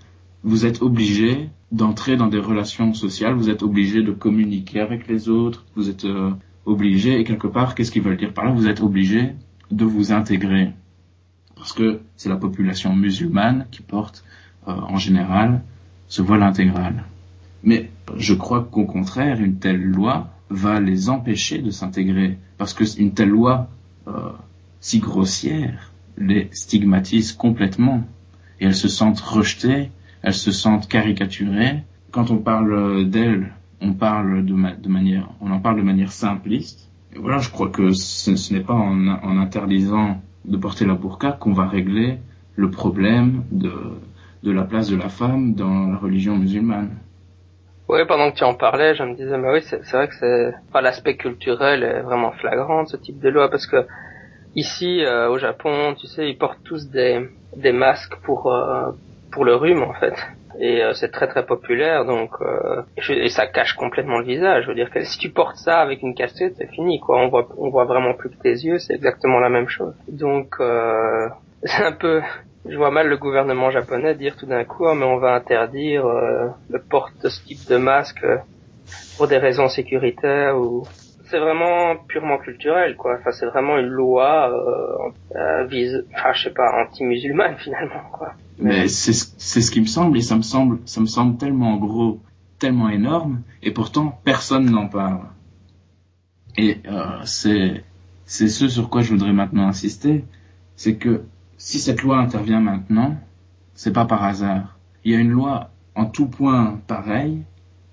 vous 0.44 0.66
êtes 0.66 0.82
obligé 0.82 1.50
d'entrer 1.72 2.18
dans 2.18 2.28
des 2.28 2.40
relations 2.40 2.94
sociales, 2.94 3.36
vous 3.36 3.50
êtes 3.50 3.64
obligé 3.64 4.02
de 4.02 4.12
communiquer 4.12 4.80
avec 4.80 5.08
les 5.08 5.30
autres, 5.30 5.66
vous 5.76 5.90
êtes 5.90 6.06
euh, 6.06 6.32
obligé, 6.66 7.20
et 7.20 7.24
quelque 7.24 7.48
part, 7.48 7.76
qu'est-ce 7.76 7.92
qu'ils 7.92 8.02
veulent 8.02 8.18
dire 8.18 8.34
par 8.34 8.46
là? 8.46 8.52
Vous 8.52 8.68
êtes 8.68 8.82
obligé 8.82 9.34
de 9.72 9.86
vous 9.86 10.12
intégrer. 10.12 10.72
Parce 11.56 11.74
que 11.74 12.02
c'est 12.16 12.30
la 12.30 12.38
population 12.38 12.96
musulmane 12.96 13.68
qui 13.72 13.82
porte, 13.82 14.24
euh, 14.68 14.72
en 14.72 14.98
général, 14.98 15.62
ce 16.08 16.22
voile 16.22 16.44
intégral. 16.44 17.04
Mais 17.64 17.90
je 18.18 18.34
crois 18.34 18.64
qu'au 18.64 18.86
contraire, 18.86 19.40
une 19.40 19.58
telle 19.58 19.82
loi 19.82 20.30
va 20.50 20.80
les 20.80 21.10
empêcher 21.10 21.60
de 21.60 21.72
s'intégrer. 21.72 22.38
Parce 22.58 22.74
qu'une 22.74 23.14
telle 23.14 23.30
loi 23.30 23.70
euh, 24.08 24.32
si 24.80 25.00
grossière 25.00 25.92
les 26.18 26.50
stigmatise 26.52 27.34
complètement. 27.34 28.04
Et 28.60 28.66
elles 28.66 28.76
se 28.76 28.88
sentent 28.88 29.20
rejetées, 29.20 29.92
elles 30.22 30.34
se 30.34 30.52
sentent 30.52 30.88
caricaturées. 30.88 31.84
Quand 32.12 32.32
on 32.32 32.38
parle 32.38 33.10
d'elles 33.10 33.54
on 33.82 33.94
parle 33.94 34.46
de, 34.46 34.54
de, 34.54 34.90
manière, 34.90 35.30
on 35.42 35.52
en 35.52 35.60
parle 35.60 35.78
de 35.78 35.82
manière 35.82 36.12
simpliste. 36.12 36.90
Et 37.14 37.20
voilà, 37.20 37.40
je 37.40 37.50
crois 37.50 37.70
que 37.70 37.92
ce, 37.92 38.36
ce 38.36 38.54
n'est 38.54 38.62
pas 38.62 38.74
en, 38.74 39.08
en, 39.08 39.38
interdisant 39.38 40.22
de 40.46 40.58
porter 40.58 40.86
la 40.86 40.96
burqa 40.96 41.34
qu'on 41.34 41.54
va 41.54 41.68
régler 41.68 42.20
le 42.56 42.70
problème 42.70 43.44
de, 43.52 43.72
de 44.44 44.52
la 44.52 44.64
place 44.64 44.90
de 44.90 44.96
la 44.96 45.10
femme 45.10 45.54
dans 45.54 45.88
la 45.88 45.98
religion 45.98 46.38
musulmane. 46.38 46.92
Oui, 47.90 48.00
pendant 48.08 48.32
que 48.32 48.38
tu 48.38 48.44
en 48.44 48.54
parlais, 48.54 48.96
je 48.96 49.04
me 49.04 49.16
disais, 49.16 49.38
mais 49.38 49.52
oui, 49.52 49.62
c'est 49.64 49.92
vrai 49.92 50.08
que 50.08 50.16
c'est 50.16 50.54
pas 50.72 50.82
l'aspect 50.82 51.18
culturel 51.18 51.84
est 51.84 52.02
vraiment 52.02 52.32
flagrant 52.32 52.84
de 52.84 52.88
ce 52.88 52.98
type 52.98 53.20
de 53.20 53.30
loi, 53.30 53.50
parce 53.50 53.68
que 53.68 53.86
ici, 54.56 55.04
euh, 55.04 55.30
au 55.30 55.38
Japon, 55.38 55.96
tu 56.00 56.08
sais, 56.08 56.30
ils 56.30 56.38
portent 56.38 56.64
tous 56.64 56.90
des, 56.90 57.28
des 57.58 57.74
masques 57.74 58.16
pour 58.24 58.54
euh, 58.54 58.92
pour 59.32 59.44
le 59.44 59.56
rhume, 59.56 59.84
en 59.84 59.94
fait 59.94 60.16
et 60.60 60.84
euh, 60.84 60.94
c'est 60.94 61.12
très 61.12 61.28
très 61.28 61.46
populaire 61.46 62.06
donc 62.06 62.32
euh, 62.42 62.82
et 63.10 63.30
ça 63.30 63.48
cache 63.48 63.74
complètement 63.74 64.20
le 64.20 64.26
visage. 64.26 64.64
Je 64.64 64.70
veux 64.70 64.76
dire 64.76 64.90
que 64.90 65.04
si 65.04 65.18
tu 65.18 65.30
portes 65.30 65.58
ça 65.58 65.80
avec 65.80 66.02
une 66.02 66.16
casquette 66.16 66.56
c'est 66.58 66.70
fini 66.72 67.00
quoi. 67.00 67.20
On 67.20 67.30
voit 67.30 67.48
on 67.58 67.70
voit 67.70 67.86
vraiment 67.86 68.14
plus 68.14 68.30
que 68.30 68.42
tes 68.42 68.54
yeux 68.54 68.80
c'est 68.80 68.94
exactement 68.94 69.40
la 69.40 69.50
même 69.50 69.68
chose. 69.68 69.94
Donc 70.08 70.56
euh, 70.60 71.28
c'est 71.64 71.84
un 71.84 71.94
peu 71.94 72.22
je 72.68 72.78
vois 72.78 72.92
mal 72.92 73.08
le 73.08 73.18
gouvernement 73.18 73.72
japonais 73.72 74.14
dire 74.16 74.36
tout 74.38 74.46
d'un 74.46 74.64
coup 74.64 74.86
oh, 74.86 74.94
mais 74.94 75.06
on 75.06 75.18
va 75.18 75.34
interdire 75.34 76.06
le 76.06 76.80
porte 76.80 77.14
de 77.24 77.30
ce 77.30 77.44
type 77.44 77.68
de 77.68 77.78
masque 77.78 78.24
pour 79.18 79.28
des 79.28 79.38
raisons 79.38 79.68
sécuritaires 79.68 80.58
ou 80.58 80.84
c'est 81.32 81.40
vraiment 81.40 81.96
purement 82.08 82.38
culturel 82.38 82.96
quoi 82.96 83.18
enfin 83.20 83.32
c'est 83.32 83.48
vraiment 83.48 83.78
une 83.78 83.88
loi 83.88 84.52
euh, 85.36 85.64
vise 85.66 86.06
je 86.34 86.44
sais 86.44 86.54
pas 86.54 86.84
anti-musulmane 86.84 87.56
finalement 87.64 88.04
quoi 88.12 88.34
mais 88.62 88.88
c'est 88.88 89.14
ce 89.14 89.72
qui 89.72 89.82
me 89.82 89.88
semble 89.88 90.18
et 90.18 90.22
ça 90.22 90.36
me 90.36 90.44
semble 90.44 90.80
ça 90.86 91.02
me 91.02 91.08
semble 91.08 91.38
tellement 91.38 91.78
gros, 91.78 92.20
tellement 92.60 92.90
énorme 92.90 93.42
et 93.64 93.72
pourtant 93.72 94.20
personne 94.24 94.70
n'en 94.70 94.88
parle. 94.88 95.26
Et 96.58 96.78
euh, 96.86 97.22
c'est 97.26 97.84
c'est 98.26 98.48
ce 98.48 98.70
sur 98.70 98.90
quoi 98.90 99.02
je 99.02 99.10
voudrais 99.10 99.34
maintenant 99.34 99.68
insister, 99.68 100.26
c'est 100.76 100.96
que 100.96 101.24
si 101.58 101.80
cette 101.80 102.04
loi 102.04 102.18
intervient 102.18 102.62
maintenant, 102.62 103.18
c'est 103.74 103.94
pas 103.94 104.06
par 104.06 104.24
hasard. 104.24 104.78
Il 105.04 105.12
y 105.12 105.16
a 105.16 105.20
une 105.20 105.32
loi 105.32 105.72
en 105.96 106.06
tout 106.06 106.28
point 106.28 106.80
pareille 106.88 107.42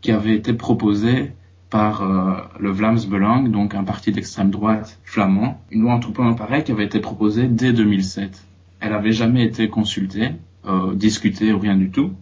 qui 0.02 0.12
avait 0.12 0.34
été 0.34 0.52
proposée 0.52 1.32
par 1.70 2.02
euh, 2.02 2.34
le 2.58 2.70
Vlaams 2.70 3.04
Belang, 3.08 3.50
donc 3.50 3.74
un 3.74 3.84
parti 3.84 4.10
d'extrême 4.12 4.50
droite 4.50 4.98
flamand, 5.04 5.60
une 5.70 5.82
loi 5.82 6.00
point 6.14 6.32
pareille 6.32 6.64
qui 6.64 6.72
avait 6.72 6.84
été 6.84 7.00
proposée 7.00 7.46
dès 7.46 7.72
2007. 7.72 8.46
Elle 8.80 8.92
avait 8.92 9.12
jamais 9.12 9.44
été 9.44 9.68
consultée 9.68 10.30
euh, 10.66 10.94
discuter 10.94 11.52
ou 11.52 11.58
rien 11.58 11.76
du 11.76 11.90
tout. 11.90 12.12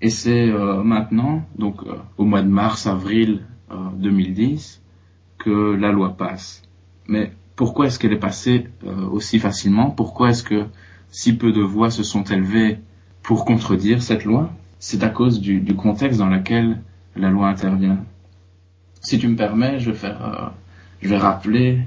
Et 0.00 0.10
c'est 0.10 0.48
euh, 0.48 0.82
maintenant, 0.82 1.44
donc 1.58 1.80
au 2.18 2.24
mois 2.24 2.42
de 2.42 2.48
mars, 2.48 2.86
avril 2.86 3.42
2010, 3.94 4.82
que 5.38 5.74
la 5.74 5.90
loi 5.90 6.16
passe. 6.16 6.62
Mais 7.08 7.32
pourquoi 7.56 7.86
est-ce 7.86 7.98
qu'elle 7.98 8.12
est 8.12 8.18
passée 8.18 8.68
aussi 9.10 9.38
facilement? 9.38 9.90
Pourquoi 9.90 10.30
est-ce 10.30 10.44
que 10.44 10.66
si 11.10 11.36
peu 11.36 11.50
de 11.50 11.62
voix 11.62 11.90
se 11.90 12.02
sont 12.02 12.22
élevées 12.22 12.78
pour 13.22 13.44
contredire 13.44 14.02
cette 14.02 14.24
loi? 14.24 14.50
C'est 14.78 15.02
à 15.02 15.08
cause 15.08 15.40
du, 15.40 15.74
contexte 15.74 16.18
dans 16.18 16.28
lequel 16.28 16.80
la 17.16 17.30
loi 17.30 17.48
intervient. 17.48 18.04
Si 19.00 19.18
tu 19.18 19.28
me 19.28 19.36
permets, 19.36 19.78
je 19.78 19.90
vais 19.90 19.96
faire, 19.96 20.52
je 21.02 21.08
vais 21.08 21.18
rappeler 21.18 21.80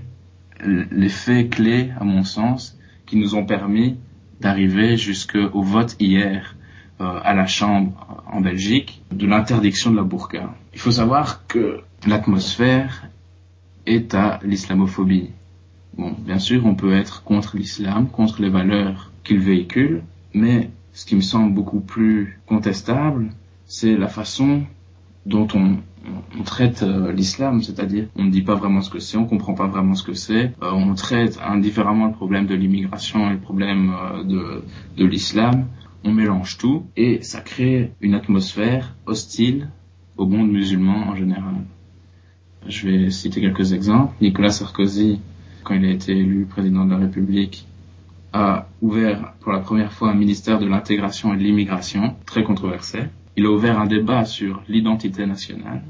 les 0.65 1.10
faits 1.10 1.50
clés, 1.50 1.91
à 2.00 2.04
mon 2.04 2.24
sens, 2.24 2.78
qui 3.06 3.17
nous 3.17 3.36
ont 3.36 3.45
permis 3.45 3.98
d'arriver 4.39 4.98
jusqu'au 4.98 5.62
vote 5.62 5.95
hier 6.00 6.56
euh, 7.02 7.19
à 7.24 7.34
la 7.34 7.48
Chambre 7.48 8.24
en 8.28 8.41
Belgique 8.41 9.02
de 9.12 9.26
l'interdiction 9.26 9.91
de 9.91 9.98
la 9.98 10.04
burqa. 10.04 10.54
Il 10.74 10.80
faut 10.80 10.91
savoir 10.91 11.48
que 11.48 11.82
l'atmosphère 12.06 13.08
est 13.86 14.13
à 14.13 14.39
l'islamophobie. 14.43 15.30
Bon, 15.98 16.15
bien 16.17 16.39
sûr, 16.39 16.65
on 16.65 16.76
peut 16.76 16.93
être 16.93 17.24
contre 17.24 17.58
l'islam, 17.58 18.08
contre 18.08 18.41
les 18.41 18.50
valeurs 18.50 19.12
qu'il 19.24 19.39
véhicule, 19.39 20.04
mais 20.34 20.69
ce 20.93 21.06
qui 21.06 21.15
me 21.15 21.22
semble 21.22 21.54
beaucoup 21.54 21.80
plus 21.80 22.39
contestable, 22.45 23.32
c'est 23.65 23.98
la 23.98 24.08
façon 24.08 24.63
dont 25.26 25.48
on, 25.54 25.78
on 26.38 26.44
traite 26.44 26.84
euh, 26.84 27.12
l'islam, 27.12 27.62
c'est-à-dire 27.62 28.08
on 28.16 28.24
ne 28.24 28.32
dit 28.32 28.42
pas 28.42 28.56
vraiment 28.56 28.82
ce 28.82 28.90
que 28.90 29.00
c'est, 29.00 29.18
on 29.18 29.26
comprend 29.26 29.54
pas 29.54 29.68
vraiment 29.68 29.96
ce 29.96 30.04
que 30.04 30.14
c'est, 30.14 30.54
euh, 30.62 30.72
on 30.72 30.94
traite 30.96 31.40
indifféremment 31.44 32.08
le 32.08 32.14
problème 32.14 32.46
de 32.46 32.56
l'immigration 32.56 33.30
et 33.30 33.34
le 33.34 33.40
problème 33.40 33.94
euh, 33.94 34.24
de, 34.24 34.64
de 34.98 35.06
l'islam, 35.06 35.68
on 36.04 36.12
mélange 36.12 36.58
tout 36.58 36.86
et 36.96 37.22
ça 37.22 37.42
crée 37.42 37.92
une 38.02 38.14
atmosphère 38.14 38.96
hostile 39.06 39.70
au 40.18 40.26
monde 40.26 40.52
musulman 40.52 41.10
en 41.10 41.16
général. 41.16 41.56
Je 42.68 42.88
vais 42.88 43.10
citer 43.10 43.42
quelques 43.42 43.74
exemples. 43.74 44.14
Nicolas 44.22 44.52
Sarkozy, 44.52 45.20
quand 45.64 45.76
il 45.76 45.86
a 45.86 45.92
été 45.92 46.12
élu 46.12 46.46
président 46.46 46.86
de 46.86 46.92
la 46.92 46.98
République, 46.98 47.66
a 48.34 48.68
ouvert 48.82 49.34
pour 49.40 49.52
la 49.52 49.60
première 49.60 49.92
fois 49.92 50.12
un 50.12 50.14
ministère 50.14 50.60
de 50.60 50.68
l'intégration 50.68 51.34
et 51.34 51.38
de 51.38 51.44
l'immigration, 51.44 52.16
très 52.26 52.44
controversé. 52.44 53.00
Il 53.36 53.46
a 53.46 53.52
ouvert 53.52 53.80
un 53.80 53.86
débat 53.86 54.26
sur 54.26 54.62
l'identité 54.68 55.26
nationale. 55.26 55.84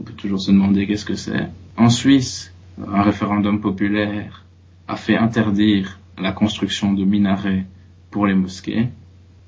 On 0.00 0.04
peut 0.04 0.14
toujours 0.14 0.40
se 0.40 0.50
demander 0.50 0.86
qu'est-ce 0.86 1.04
que 1.04 1.14
c'est. 1.14 1.48
En 1.76 1.90
Suisse, 1.90 2.52
un 2.86 3.02
référendum 3.02 3.60
populaire 3.60 4.44
a 4.86 4.96
fait 4.96 5.16
interdire 5.16 5.98
la 6.16 6.32
construction 6.32 6.92
de 6.92 7.04
minarets 7.04 7.66
pour 8.10 8.26
les 8.26 8.34
mosquées. 8.34 8.88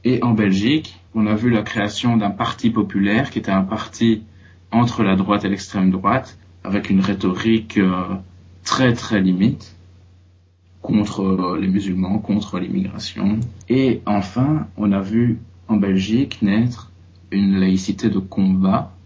Et 0.04 0.22
en 0.22 0.32
Belgique, 0.32 0.98
on 1.14 1.26
a 1.26 1.34
vu 1.34 1.50
la 1.50 1.62
création 1.62 2.16
d'un 2.16 2.30
parti 2.30 2.70
populaire 2.70 3.30
qui 3.30 3.38
était 3.38 3.50
un 3.50 3.62
parti 3.62 4.22
entre 4.70 5.02
la 5.02 5.16
droite 5.16 5.44
et 5.44 5.48
l'extrême 5.48 5.90
droite, 5.90 6.38
avec 6.64 6.90
une 6.90 7.00
rhétorique 7.00 7.78
euh, 7.78 8.14
très 8.64 8.92
très 8.92 9.20
limite 9.20 9.74
contre 10.82 11.58
les 11.60 11.68
musulmans, 11.68 12.18
contre 12.18 12.58
l'immigration. 12.58 13.40
Et 13.68 14.00
enfin, 14.06 14.68
on 14.76 14.92
a 14.92 15.00
vu 15.00 15.38
en 15.68 15.76
Belgique 15.76 16.40
naître 16.42 16.89
une 17.30 17.58
laïcité 17.58 18.08
de 18.08 18.18
combat, 18.18 18.96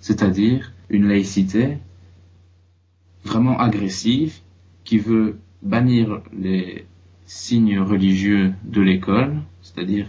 c'est-à-dire 0.00 0.72
une 0.90 1.08
laïcité 1.08 1.78
vraiment 3.24 3.58
agressive 3.58 4.40
qui 4.84 4.98
veut 4.98 5.38
bannir 5.62 6.22
les 6.38 6.86
signes 7.24 7.78
religieux 7.78 8.52
de 8.64 8.80
l'école, 8.80 9.36
c'est-à-dire 9.62 10.06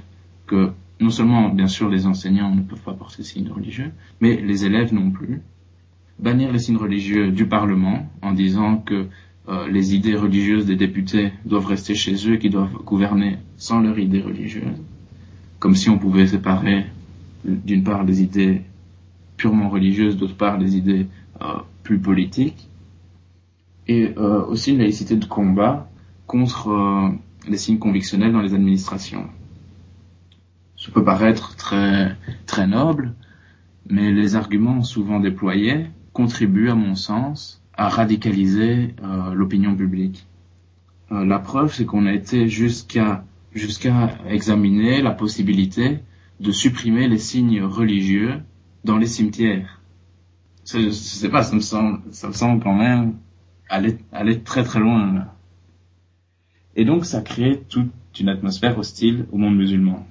que 0.48 0.72
non 1.00 1.10
seulement, 1.10 1.50
bien 1.50 1.68
sûr, 1.68 1.90
les 1.90 2.06
enseignants 2.06 2.54
ne 2.54 2.62
peuvent 2.62 2.82
pas 2.82 2.94
porter 2.94 3.24
signes 3.24 3.50
religieux, 3.50 3.92
mais 4.22 4.36
les 4.42 4.66
élèves 4.66 4.94
non 4.94 5.12
plus. 5.12 5.42
Bannir 6.20 6.52
les 6.52 6.60
signes 6.60 6.78
religieux 6.78 7.32
du 7.32 7.46
Parlement 7.48 8.10
en 8.22 8.32
disant 8.32 8.78
que 8.78 9.08
euh, 9.50 9.68
les 9.68 9.94
idées 9.96 10.16
religieuses 10.16 10.66
des 10.66 10.76
députés 10.76 11.34
doivent 11.46 11.66
rester 11.66 11.96
chez 11.96 12.14
eux 12.30 12.36
et 12.36 12.40
qu'ils 12.40 12.52
doivent 12.52 12.78
gouverner 12.86 13.38
sans 13.58 13.82
leurs 13.82 14.00
idées 14.00 14.22
religieuses. 14.22 14.82
Comme 15.60 15.76
si 15.76 15.90
on 15.90 15.98
pouvait 15.98 16.28
séparer 16.28 16.86
d'une 17.44 17.84
part 17.84 18.04
les 18.04 18.22
idées 18.22 18.62
purement 19.38 19.70
religieuses, 19.70 20.18
d'autre 20.18 20.36
part 20.36 20.58
les 20.58 20.78
idées 20.78 21.08
euh, 21.42 21.46
plus 21.84 22.00
politiques. 22.00 22.70
Et 23.88 24.14
euh, 24.18 24.46
aussi 24.46 24.72
une 24.72 24.80
laïcité 24.80 25.16
de 25.16 25.26
combat 25.26 25.90
contre 26.26 27.14
les 27.48 27.58
signes 27.58 27.80
convictionnels 27.80 28.32
dans 28.32 28.42
les 28.42 28.54
administrations. 28.54 29.28
Ça 30.78 30.92
peut 30.92 31.04
paraître 31.04 31.56
très, 31.56 32.16
très 32.46 32.68
noble, 32.68 33.14
mais 33.90 34.12
les 34.12 34.36
arguments 34.36 34.84
souvent 34.84 35.20
déployés 35.20 35.88
contribuent, 36.14 36.70
à 36.70 36.76
mon 36.76 36.96
sens, 36.96 37.62
à 37.76 37.90
radicaliser 37.90 38.94
euh, 39.04 39.34
l'opinion 39.34 39.76
publique. 39.76 40.28
Euh, 41.12 41.26
la 41.26 41.40
preuve, 41.40 41.74
c'est 41.74 41.86
qu'on 41.86 42.06
a 42.06 42.14
été 42.14 42.48
jusqu'à 42.48 43.24
jusqu'à 43.54 44.18
examiner 44.28 45.02
la 45.02 45.12
possibilité 45.12 46.00
de 46.44 46.52
supprimer 46.52 47.08
les 47.08 47.18
signes 47.18 47.64
religieux 47.64 48.42
dans 48.84 48.98
les 48.98 49.08
cimetières. 49.08 49.80
Je, 50.66 50.80
je 50.80 50.92
sais 50.92 51.30
pas, 51.30 51.42
ça 51.42 51.56
me 51.56 51.62
semble, 51.62 52.02
ça 52.12 52.28
me 52.28 52.34
semble 52.34 52.62
quand 52.62 52.76
même 52.76 53.18
aller, 53.70 53.98
aller 54.12 54.44
très 54.44 54.64
très 54.64 54.80
loin. 54.80 55.14
Là. 55.14 55.34
Et 56.76 56.84
donc, 56.84 57.06
ça 57.06 57.22
crée 57.22 57.64
toute 57.70 57.92
une 58.20 58.30
atmosphère 58.30 58.78
hostile 58.78 59.26
au 59.32 59.38
monde 59.38 59.56
musulman. 59.56 60.06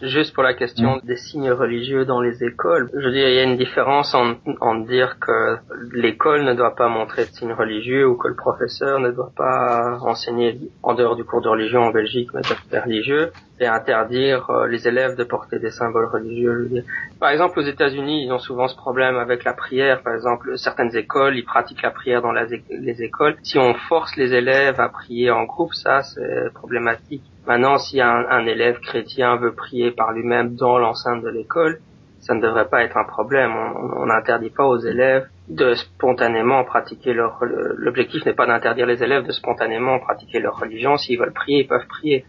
Juste 0.00 0.34
pour 0.34 0.42
la 0.42 0.54
question 0.54 1.00
des 1.04 1.16
signes 1.16 1.50
religieux 1.50 2.04
dans 2.04 2.20
les 2.20 2.42
écoles, 2.42 2.90
je 2.92 3.06
veux 3.06 3.12
dire, 3.12 3.28
il 3.28 3.34
y 3.36 3.38
a 3.38 3.44
une 3.44 3.56
différence 3.56 4.14
en, 4.14 4.34
en 4.60 4.74
dire 4.74 5.18
que 5.18 5.56
l'école 5.92 6.44
ne 6.44 6.52
doit 6.52 6.74
pas 6.74 6.88
montrer 6.88 7.24
de 7.24 7.30
signes 7.30 7.52
religieux 7.52 8.06
ou 8.06 8.16
que 8.16 8.28
le 8.28 8.34
professeur 8.34 8.98
ne 8.98 9.12
doit 9.12 9.32
pas 9.36 9.98
enseigner 10.02 10.58
en 10.82 10.94
dehors 10.94 11.16
du 11.16 11.24
cours 11.24 11.40
de 11.42 11.48
religion 11.48 11.80
en 11.82 11.90
Belgique, 11.90 12.30
mais 12.34 12.42
de 12.42 12.78
religieux, 12.78 13.30
et 13.60 13.66
interdire 13.66 14.50
euh, 14.50 14.66
les 14.66 14.88
élèves 14.88 15.16
de 15.16 15.24
porter 15.24 15.58
des 15.58 15.70
symboles 15.70 16.06
religieux. 16.06 16.84
Par 17.20 17.30
exemple, 17.30 17.58
aux 17.60 17.62
États-Unis, 17.62 18.24
ils 18.24 18.32
ont 18.32 18.38
souvent 18.38 18.66
ce 18.66 18.76
problème 18.76 19.16
avec 19.16 19.44
la 19.44 19.52
prière. 19.52 20.02
Par 20.02 20.14
exemple, 20.14 20.58
certaines 20.58 20.94
écoles, 20.96 21.36
ils 21.36 21.44
pratiquent 21.44 21.82
la 21.82 21.90
prière 21.90 22.20
dans 22.20 22.32
les 22.32 23.02
écoles. 23.02 23.36
Si 23.42 23.58
on 23.58 23.74
force 23.74 24.16
les 24.16 24.32
élèves 24.34 24.80
à 24.80 24.88
prier 24.88 25.30
en 25.30 25.44
groupe, 25.44 25.74
ça, 25.74 26.02
c'est 26.02 26.52
problématique. 26.52 27.22
Maintenant, 27.46 27.78
si 27.78 28.00
un, 28.00 28.24
un, 28.28 28.46
élève 28.46 28.80
chrétien 28.80 29.36
veut 29.36 29.54
prier 29.54 29.90
par 29.90 30.12
lui-même 30.12 30.56
dans 30.56 30.78
l'enceinte 30.78 31.22
de 31.22 31.28
l'école, 31.28 31.78
ça 32.20 32.34
ne 32.34 32.40
devrait 32.40 32.68
pas 32.68 32.82
être 32.82 32.96
un 32.96 33.04
problème. 33.04 33.52
On 33.96 34.06
n'interdit 34.06 34.48
pas 34.48 34.64
aux 34.64 34.78
élèves 34.78 35.26
de 35.48 35.74
spontanément 35.74 36.64
pratiquer 36.64 37.12
leur... 37.12 37.38
L'objectif 37.76 38.24
n'est 38.24 38.32
pas 38.32 38.46
d'interdire 38.46 38.86
les 38.86 39.02
élèves 39.02 39.26
de 39.26 39.32
spontanément 39.32 39.98
pratiquer 39.98 40.40
leur 40.40 40.58
religion. 40.58 40.96
S'ils 40.96 41.18
veulent 41.18 41.34
prier, 41.34 41.60
ils 41.60 41.66
peuvent 41.66 41.86
prier. 41.86 42.24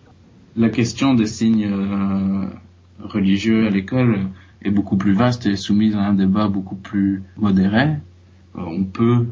La 0.58 0.70
question 0.70 1.16
des 1.16 1.26
signes 1.26 1.70
euh, 1.70 2.48
religieux 3.04 3.68
à 3.68 3.70
l'école 3.70 4.30
est 4.62 4.72
beaucoup 4.72 4.96
plus 4.96 5.12
vaste 5.12 5.46
et 5.48 5.58
soumise 5.58 5.98
à 5.98 6.00
un 6.00 6.14
débat 6.14 6.48
beaucoup 6.48 6.78
plus 6.78 7.24
modéré. 7.36 7.90
Euh, 8.58 8.62
on 8.62 8.86
peut 8.86 9.26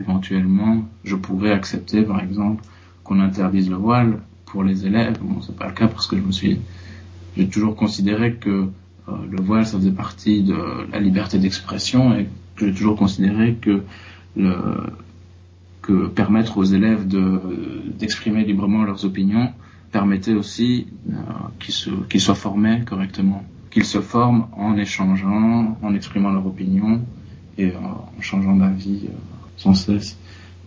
éventuellement, 0.00 0.88
je 1.04 1.16
pourrais 1.16 1.52
accepter 1.52 2.00
par 2.00 2.22
exemple 2.22 2.64
qu'on 3.04 3.20
interdise 3.20 3.68
le 3.68 3.76
voile 3.76 4.20
pour 4.46 4.64
les 4.64 4.86
élèves. 4.86 5.18
Bon, 5.20 5.42
c'est 5.42 5.54
pas 5.54 5.66
le 5.66 5.74
cas 5.74 5.86
parce 5.86 6.06
que 6.06 6.16
je 6.16 6.22
me 6.22 6.32
suis, 6.32 6.58
j'ai 7.36 7.46
toujours 7.46 7.76
considéré 7.76 8.36
que 8.36 8.68
euh, 9.08 9.12
le 9.30 9.42
voile 9.42 9.66
ça 9.66 9.76
faisait 9.76 9.90
partie 9.90 10.42
de 10.42 10.56
la 10.90 10.98
liberté 10.98 11.38
d'expression 11.38 12.16
et 12.16 12.26
que 12.56 12.66
j'ai 12.66 12.72
toujours 12.74 12.96
considéré 12.96 13.52
que 13.60 13.82
le, 14.34 14.54
que 15.82 16.06
permettre 16.06 16.56
aux 16.56 16.64
élèves 16.64 17.06
de 17.06 17.38
d'exprimer 17.98 18.44
librement 18.44 18.82
leurs 18.84 19.04
opinions 19.04 19.52
permettait 19.90 20.34
aussi 20.34 20.86
euh, 21.10 21.14
qu'ils 21.58 21.74
se, 21.74 21.90
soient 22.18 22.34
formés 22.34 22.82
correctement, 22.84 23.44
qu'ils 23.70 23.84
se 23.84 24.00
forment 24.00 24.46
en 24.52 24.76
échangeant, 24.76 25.76
en 25.82 25.94
exprimant 25.94 26.30
leur 26.30 26.46
opinion 26.46 27.02
et 27.58 27.74
en 27.74 28.08
changeant 28.20 28.56
d'avis 28.56 29.06
euh, 29.06 29.12
sans 29.56 29.74
cesse. 29.74 30.18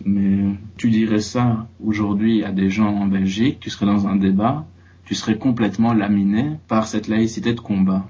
Mais 0.04 0.54
tu 0.76 0.90
dirais 0.90 1.20
ça 1.20 1.68
aujourd'hui 1.84 2.44
à 2.44 2.52
des 2.52 2.68
gens 2.68 2.88
en 2.88 3.06
Belgique, 3.06 3.58
tu 3.60 3.70
serais 3.70 3.86
dans 3.86 4.06
un 4.06 4.16
débat, 4.16 4.66
tu 5.04 5.14
serais 5.14 5.38
complètement 5.38 5.94
laminé 5.94 6.56
par 6.68 6.86
cette 6.86 7.08
laïcité 7.08 7.54
de 7.54 7.60
combat. 7.60 8.08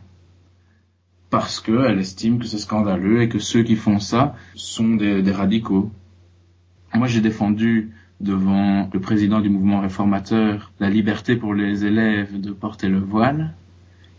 Parce 1.31 1.61
qu'elle 1.61 1.99
estime 1.99 2.39
que 2.39 2.47
c'est 2.47 2.59
scandaleux 2.59 3.23
et 3.23 3.29
que 3.29 3.39
ceux 3.39 3.63
qui 3.65 3.77
font 3.77 3.99
ça 3.99 4.37
sont 4.55 4.95
des, 4.95 5.21
des 5.21 5.33
radicaux. 5.33 5.91
Moi, 6.95 7.09
j'ai 7.09 7.21
défendu 7.21 7.93
devant 8.25 8.89
le 8.93 9.01
président 9.01 9.41
du 9.41 9.51
mouvement 9.51 9.81
réformateur 9.81 10.73
la 10.81 10.91
liberté 10.91 11.37
pour 11.37 11.55
les 11.55 11.85
élèves 11.85 12.41
de 12.41 12.53
porter 12.53 12.89
le 12.89 12.99
voile. 12.99 13.53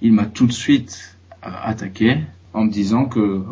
Il 0.01 0.13
m'a 0.13 0.25
tout 0.25 0.45
de 0.45 0.51
suite 0.51 1.17
euh, 1.45 1.49
attaqué 1.63 2.19
en 2.53 2.65
me 2.65 2.71
disant 2.71 3.05
que, 3.05 3.19
euh, 3.19 3.43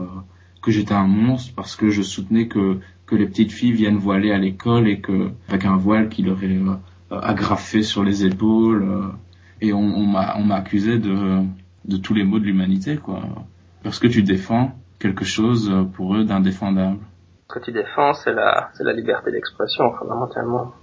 que 0.62 0.72
j'étais 0.72 0.94
un 0.94 1.08
monstre 1.08 1.54
parce 1.56 1.76
que 1.76 1.90
je 1.90 2.02
soutenais 2.02 2.48
que 2.48 2.80
que 3.06 3.16
les 3.16 3.26
petites 3.26 3.52
filles 3.52 3.74
viennent 3.74 3.98
voiler 3.98 4.32
à 4.32 4.38
l'école 4.38 4.88
et 4.88 5.00
que 5.00 5.32
avec 5.50 5.66
un 5.66 5.76
voile 5.76 6.08
qui 6.08 6.22
leur 6.22 6.42
est 6.44 6.48
euh, 6.48 7.20
agrafé 7.20 7.84
sur 7.84 8.04
les 8.04 8.26
épaules 8.26 8.86
et 9.60 9.74
on, 9.74 10.06
m'a 10.06 10.36
on 10.38 10.50
accusé 10.52 11.00
de 11.00 11.42
de 11.86 11.98
tous 11.98 12.14
les 12.14 12.24
maux 12.24 12.40
de 12.40 12.46
l'humanité 12.46 12.96
quoi 12.96 13.22
parce 13.84 14.00
que 14.00 14.08
tu 14.08 14.24
défends 14.24 14.74
quelque 15.00 15.26
chose 15.26 15.70
pour 15.94 16.16
eux 16.16 16.24
d'indéfendable. 16.24 17.00
Que 17.54 17.60
tu 17.60 17.72
défends 17.72 18.16
c'est 18.16 18.34
la 18.34 18.94
liberté 18.94 19.32
d'expression 19.32 19.92
fondamentalement. 19.94 20.74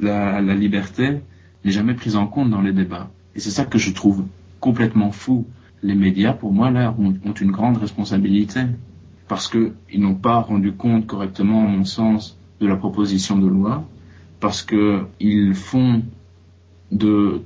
La, 0.00 0.40
liberté 0.40 1.20
n'est 1.64 1.70
jamais 1.70 1.94
prise 1.94 2.16
en 2.16 2.26
compte 2.26 2.50
dans 2.50 2.62
les 2.62 2.72
débats 2.72 3.08
et 3.36 3.38
c'est 3.38 3.50
ça 3.50 3.64
que 3.64 3.78
je 3.78 3.92
trouve 3.92 4.24
complètement 4.58 5.12
fou. 5.12 5.46
Les 5.84 5.94
médias 5.94 6.32
pour 6.32 6.52
moi 6.52 6.72
là 6.72 6.92
ont, 6.98 7.32
une 7.32 7.52
grande 7.52 7.76
responsabilité 7.76 8.62
parce 9.28 9.46
qu'ils 9.46 10.00
n'ont 10.00 10.16
pas 10.16 10.40
rendu 10.40 10.72
compte 10.72 11.06
correctement, 11.06 11.62
à 11.64 11.68
mon 11.68 11.84
sens, 11.84 12.36
de 12.60 12.66
la 12.66 12.74
proposition 12.74 13.38
de 13.38 13.46
loi, 13.46 13.84
parce 14.40 14.64
qu'ils 14.64 15.54
font 15.54 16.02
de 16.90 17.42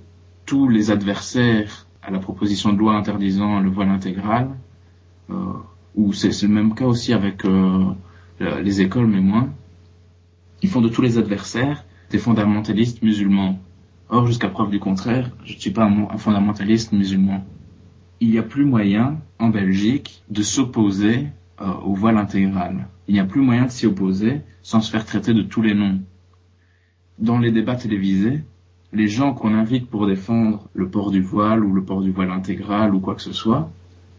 tous 0.46 0.70
les 0.70 0.90
adversaires 0.90 1.86
à 2.02 2.10
la 2.10 2.18
proposition 2.18 2.72
de 2.72 2.78
loi 2.78 2.94
interdisant 2.94 3.60
le 3.60 3.68
voile 3.68 3.90
intégral, 3.90 4.48
euh, 5.28 5.34
ou 5.96 6.14
c'est 6.14 6.30
le 6.40 6.48
même 6.48 6.74
cas 6.74 6.86
aussi 6.86 7.12
avec 7.12 7.44
euh, 7.44 7.92
les 8.40 8.80
écoles, 8.80 9.06
mais 9.06 9.20
moins, 9.20 9.48
ils 10.62 10.68
font 10.68 10.80
de 10.80 10.88
tous 10.88 11.02
les 11.02 11.18
adversaires 11.18 11.84
des 12.10 12.18
fondamentalistes 12.18 13.02
musulmans. 13.02 13.58
Or, 14.08 14.26
jusqu'à 14.26 14.48
preuve 14.48 14.70
du 14.70 14.80
contraire, 14.80 15.30
je 15.44 15.54
ne 15.54 15.58
suis 15.58 15.70
pas 15.70 15.84
un, 15.84 16.08
un 16.10 16.18
fondamentaliste 16.18 16.92
musulman. 16.92 17.44
Il 18.20 18.30
n'y 18.30 18.38
a 18.38 18.42
plus 18.42 18.64
moyen, 18.64 19.18
en 19.38 19.48
Belgique, 19.48 20.22
de 20.30 20.42
s'opposer 20.42 21.26
euh, 21.60 21.72
au 21.84 21.94
voile 21.94 22.18
intégral. 22.18 22.88
Il 23.06 23.14
n'y 23.14 23.20
a 23.20 23.24
plus 23.24 23.40
moyen 23.40 23.66
de 23.66 23.70
s'y 23.70 23.86
opposer 23.86 24.40
sans 24.62 24.80
se 24.80 24.90
faire 24.90 25.04
traiter 25.04 25.34
de 25.34 25.42
tous 25.42 25.62
les 25.62 25.74
noms. 25.74 26.00
Dans 27.18 27.38
les 27.38 27.52
débats 27.52 27.76
télévisés, 27.76 28.40
les 28.92 29.08
gens 29.08 29.34
qu'on 29.34 29.54
invite 29.54 29.88
pour 29.88 30.06
défendre 30.06 30.68
le 30.72 30.88
port 30.88 31.10
du 31.10 31.20
voile 31.20 31.64
ou 31.64 31.72
le 31.74 31.84
port 31.84 32.00
du 32.00 32.10
voile 32.10 32.30
intégral 32.30 32.94
ou 32.94 33.00
quoi 33.00 33.14
que 33.14 33.22
ce 33.22 33.32
soit 33.32 33.70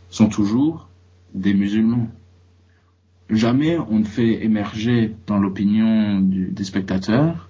sont 0.09 0.27
toujours 0.27 0.87
des 1.33 1.53
musulmans. 1.53 2.07
Jamais 3.29 3.77
on 3.77 3.99
ne 3.99 4.03
fait 4.03 4.43
émerger 4.43 5.15
dans 5.25 5.39
l'opinion 5.39 6.21
des 6.21 6.63
spectateurs 6.63 7.49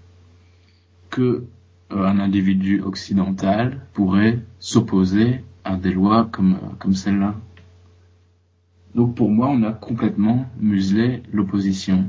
que 1.09 1.45
euh, 1.91 2.05
un 2.05 2.19
individu 2.19 2.81
occidental 2.81 3.81
pourrait 3.93 4.39
s'opposer 4.59 5.41
à 5.63 5.75
des 5.75 5.91
lois 5.91 6.29
comme, 6.31 6.57
comme 6.79 6.93
celle-là. 6.93 7.35
Donc 8.95 9.15
pour 9.15 9.29
moi, 9.29 9.49
on 9.49 9.63
a 9.63 9.73
complètement 9.73 10.45
muselé 10.59 11.23
l'opposition. 11.33 12.05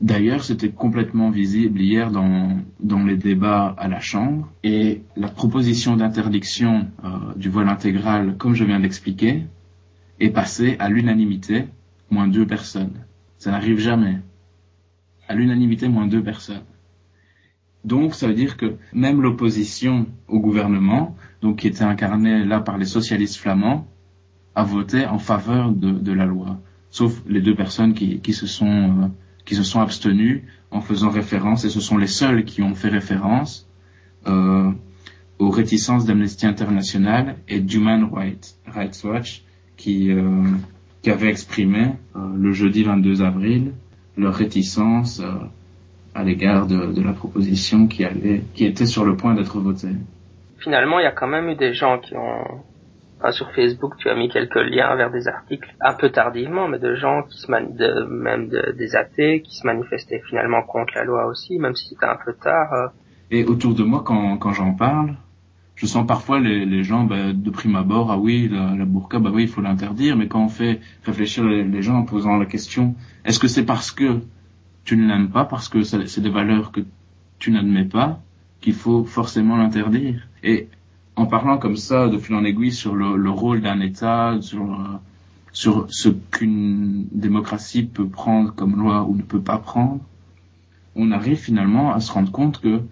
D'ailleurs, 0.00 0.42
c'était 0.44 0.70
complètement 0.70 1.30
visible 1.30 1.80
hier 1.80 2.10
dans, 2.10 2.58
dans 2.80 3.04
les 3.04 3.16
débats 3.16 3.74
à 3.78 3.88
la 3.88 4.00
Chambre 4.00 4.50
et 4.64 5.02
la 5.16 5.28
proposition 5.28 5.96
d'interdiction 5.96 6.88
euh, 7.04 7.34
du 7.36 7.48
voile 7.48 7.68
intégral, 7.68 8.36
comme 8.36 8.54
je 8.54 8.64
viens 8.64 8.80
d'expliquer, 8.80 9.44
est 10.18 10.30
passée 10.30 10.76
à 10.78 10.88
l'unanimité, 10.88 11.66
moins 12.12 12.28
deux 12.28 12.46
personnes. 12.46 13.04
Ça 13.38 13.50
n'arrive 13.50 13.78
jamais. 13.78 14.18
À 15.28 15.34
l'unanimité, 15.34 15.88
moins 15.88 16.06
deux 16.06 16.22
personnes. 16.22 16.64
Donc, 17.84 18.14
ça 18.14 18.28
veut 18.28 18.34
dire 18.34 18.56
que 18.56 18.76
même 18.92 19.20
l'opposition 19.20 20.06
au 20.28 20.38
gouvernement, 20.38 21.16
donc 21.40 21.58
qui 21.60 21.66
était 21.66 21.82
incarnée 21.82 22.44
là 22.44 22.60
par 22.60 22.78
les 22.78 22.84
socialistes 22.84 23.36
flamands, 23.36 23.88
a 24.54 24.62
voté 24.62 25.06
en 25.06 25.18
faveur 25.18 25.72
de, 25.72 26.12
la 26.12 26.26
loi, 26.26 26.60
sauf 26.90 27.22
les 27.26 27.40
deux 27.40 27.54
personnes 27.54 27.94
qui, 27.94 28.32
se 28.32 28.46
sont 28.46 28.66
euh, 28.66 29.08
qui 29.46 29.54
se 29.54 29.62
sont 29.62 29.80
abstenues 29.80 30.44
en 30.70 30.82
faisant 30.82 31.10
référence, 31.10 31.64
et 31.64 31.70
ce 31.70 31.80
sont 31.80 31.96
les 31.96 32.06
seuls 32.06 32.44
qui 32.44 32.62
ont 32.62 32.74
fait 32.74 32.90
référence 32.90 33.68
euh, 34.26 34.70
aux 35.38 35.50
réticences 35.50 36.04
d'Amnesty 36.04 36.46
International 36.46 37.36
et 37.48 37.60
d'Human 37.60 38.04
Rights, 38.12 38.56
Rights 38.66 39.02
Watch, 39.04 39.42
qui, 39.76 40.12
euh, 40.12 40.44
qui 41.02 41.10
avaient 41.10 41.28
exprimé 41.28 41.96
euh, 42.16 42.20
le 42.36 42.52
jeudi 42.52 42.84
22 42.84 43.22
avril 43.22 43.72
leur 44.16 44.34
réticence 44.34 45.20
euh, 45.20 45.32
à 46.14 46.22
l'égard 46.22 46.66
de, 46.66 46.92
de, 46.92 47.02
la 47.02 47.12
proposition 47.12 47.86
qui 47.86 48.04
allait, 48.04 48.42
qui 48.54 48.66
était 48.66 48.86
sur 48.86 49.04
le 49.04 49.16
point 49.16 49.34
d'être 49.34 49.58
votée. 49.58 49.96
Finalement, 50.58 50.98
il 50.98 51.04
y 51.04 51.06
a 51.06 51.12
quand 51.12 51.26
même 51.26 51.48
eu 51.48 51.56
des 51.56 51.72
gens 51.72 51.98
qui 51.98 52.14
ont 52.16 52.62
sur 53.30 53.52
Facebook, 53.52 53.96
tu 53.98 54.08
as 54.08 54.16
mis 54.16 54.28
quelques 54.28 54.56
liens 54.56 54.96
vers 54.96 55.12
des 55.12 55.28
articles 55.28 55.72
un 55.80 55.94
peu 55.94 56.10
tardivement, 56.10 56.66
mais 56.66 56.80
de 56.80 56.96
gens 56.96 57.22
qui 57.22 57.38
se 57.38 57.46
de, 57.46 58.04
même 58.04 58.48
des 58.48 58.96
athées 58.96 59.42
qui 59.42 59.54
se 59.56 59.64
manifestaient 59.64 60.22
finalement 60.28 60.62
contre 60.62 60.94
la 60.96 61.04
loi 61.04 61.26
aussi, 61.26 61.58
même 61.58 61.76
si 61.76 61.88
c'était 61.88 62.06
un 62.06 62.18
peu 62.24 62.32
tard. 62.32 62.72
Euh. 62.72 62.88
Et 63.30 63.44
autour 63.44 63.74
de 63.74 63.84
moi, 63.84 64.02
quand, 64.04 64.36
quand 64.38 64.52
j'en 64.52 64.74
parle, 64.74 65.14
je 65.82 65.88
sens 65.88 66.06
parfois 66.06 66.38
les, 66.38 66.64
les 66.64 66.84
gens 66.84 67.02
bah, 67.02 67.32
de 67.32 67.50
prime 67.50 67.74
abord, 67.74 68.12
ah 68.12 68.16
oui, 68.16 68.48
la, 68.48 68.76
la 68.76 68.84
burqa, 68.84 69.18
bah 69.18 69.32
oui, 69.34 69.42
il 69.42 69.48
faut 69.48 69.60
l'interdire, 69.60 70.16
mais 70.16 70.28
quand 70.28 70.44
on 70.44 70.48
fait 70.48 70.80
réfléchir 71.02 71.42
les, 71.42 71.82
gens 71.82 71.96
en 71.96 72.04
posant 72.04 72.36
la 72.36 72.46
question, 72.46 72.94
est-ce 73.24 73.40
que 73.40 73.48
c'est 73.48 73.64
parce 73.64 73.90
que 73.90 74.20
tu 74.84 74.96
ne 74.96 75.08
l'aimes 75.08 75.30
pas, 75.30 75.44
parce 75.44 75.68
que 75.68 75.82
c'est 75.82 76.20
des 76.20 76.30
valeurs 76.30 76.70
que 76.70 76.82
tu 77.40 77.50
n'admets 77.50 77.84
pas, 77.84 78.22
qu'il 78.60 78.74
faut 78.74 79.02
forcément 79.02 79.56
l'interdire? 79.56 80.28
Et 80.44 80.68
en 81.16 81.26
parlant 81.26 81.58
comme 81.58 81.76
ça 81.76 82.06
de 82.06 82.16
fil 82.16 82.36
en 82.36 82.44
aiguille 82.44 82.70
sur 82.70 82.94
le, 82.94 83.30
rôle 83.30 83.60
d'un 83.60 83.80
État, 83.80 84.36
sur, 84.40 84.78
sur 85.52 85.88
ce 85.90 86.10
qu'une 86.10 87.08
démocratie 87.10 87.82
peut 87.82 88.06
prendre 88.06 88.54
comme 88.54 88.76
loi 88.76 89.02
ou 89.02 89.16
ne 89.16 89.22
peut 89.22 89.42
pas 89.42 89.58
prendre, 89.58 89.98
on 90.94 91.10
arrive 91.10 91.38
finalement 91.38 91.92
à 91.92 91.98
se 91.98 92.12
rendre 92.12 92.30
compte 92.30 92.60
que 92.60 92.82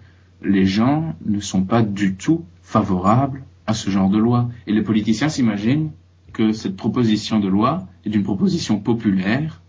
les 0.41 0.65
gens 0.65 1.15
ne 1.25 1.39
sont 1.39 1.63
pas 1.63 1.83
du 1.83 2.15
tout 2.15 2.43
favorables 2.71 3.43
à 3.67 3.73
ce 3.73 3.89
genre 3.89 4.09
de 4.09 4.17
loi. 4.17 4.49
Et 4.65 4.71
les 4.71 4.81
politiciens 4.81 5.27
s'imaginent 5.27 5.91
que 6.31 6.53
cette 6.53 6.77
proposition 6.77 7.39
de 7.39 7.49
loi 7.49 7.85
est 8.05 8.15
une 8.15 8.23
proposition 8.23 8.79
populaire 8.79 9.61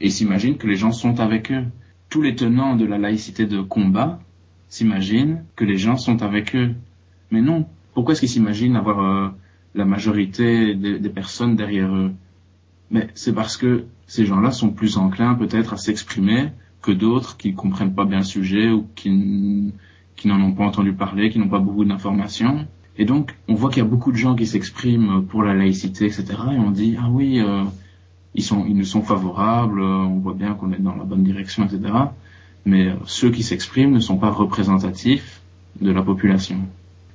et 0.00 0.08
s'imaginent 0.08 0.56
que 0.56 0.68
les 0.68 0.76
gens 0.76 0.92
sont 0.92 1.18
avec 1.18 1.50
eux. 1.50 1.64
Tous 2.08 2.22
les 2.22 2.36
tenants 2.36 2.76
de 2.76 2.84
la 2.84 2.96
laïcité 2.96 3.46
de 3.46 3.60
combat 3.60 4.20
s'imaginent 4.68 5.44
que 5.56 5.64
les 5.64 5.78
gens 5.78 5.96
sont 5.96 6.22
avec 6.22 6.54
eux. 6.54 6.74
Mais 7.32 7.42
non, 7.42 7.66
pourquoi 7.92 8.12
est-ce 8.12 8.20
qu'ils 8.20 8.30
s'imaginent 8.30 8.76
avoir 8.76 9.00
euh, 9.00 9.28
la 9.74 9.84
majorité 9.84 10.76
des, 10.76 11.10
personnes 11.10 11.56
derrière 11.56 11.92
eux? 11.92 12.12
Mais 12.92 13.08
c'est 13.14 13.34
parce 13.34 13.56
que 13.56 13.86
ces 14.06 14.24
gens-là 14.26 14.52
sont 14.52 14.70
plus 14.70 14.96
enclins 14.96 15.34
peut-être 15.34 15.72
à 15.72 15.76
s'exprimer 15.76 16.50
que 16.82 16.92
d'autres 16.92 17.36
qui 17.36 17.54
comprennent 17.54 17.96
pas 17.96 18.04
bien 18.04 18.18
le 18.18 18.24
sujet 18.24 18.70
ou 18.70 18.86
qui, 18.94 19.72
qui 20.18 20.28
n'en 20.28 20.40
ont 20.40 20.52
pas 20.52 20.64
entendu 20.64 20.92
parler, 20.92 21.30
qui 21.30 21.38
n'ont 21.38 21.48
pas 21.48 21.60
beaucoup 21.60 21.86
d'informations. 21.86 22.66
Et 22.98 23.06
donc, 23.06 23.34
on 23.48 23.54
voit 23.54 23.70
qu'il 23.70 23.82
y 23.82 23.86
a 23.86 23.88
beaucoup 23.88 24.12
de 24.12 24.16
gens 24.16 24.34
qui 24.34 24.46
s'expriment 24.46 25.24
pour 25.24 25.42
la 25.42 25.54
laïcité, 25.54 26.04
etc. 26.04 26.26
Et 26.52 26.58
on 26.58 26.70
dit, 26.70 26.96
ah 27.00 27.08
oui, 27.10 27.40
euh, 27.40 27.64
ils, 28.34 28.42
sont, 28.42 28.66
ils 28.66 28.76
nous 28.76 28.84
sont 28.84 29.02
favorables, 29.02 29.80
on 29.80 30.18
voit 30.18 30.34
bien 30.34 30.52
qu'on 30.54 30.72
est 30.72 30.80
dans 30.80 30.96
la 30.96 31.04
bonne 31.04 31.22
direction, 31.22 31.64
etc. 31.64 31.80
Mais 32.66 32.92
ceux 33.06 33.30
qui 33.30 33.44
s'expriment 33.44 33.92
ne 33.92 34.00
sont 34.00 34.18
pas 34.18 34.30
représentatifs 34.30 35.40
de 35.80 35.92
la 35.92 36.02
population. 36.02 36.58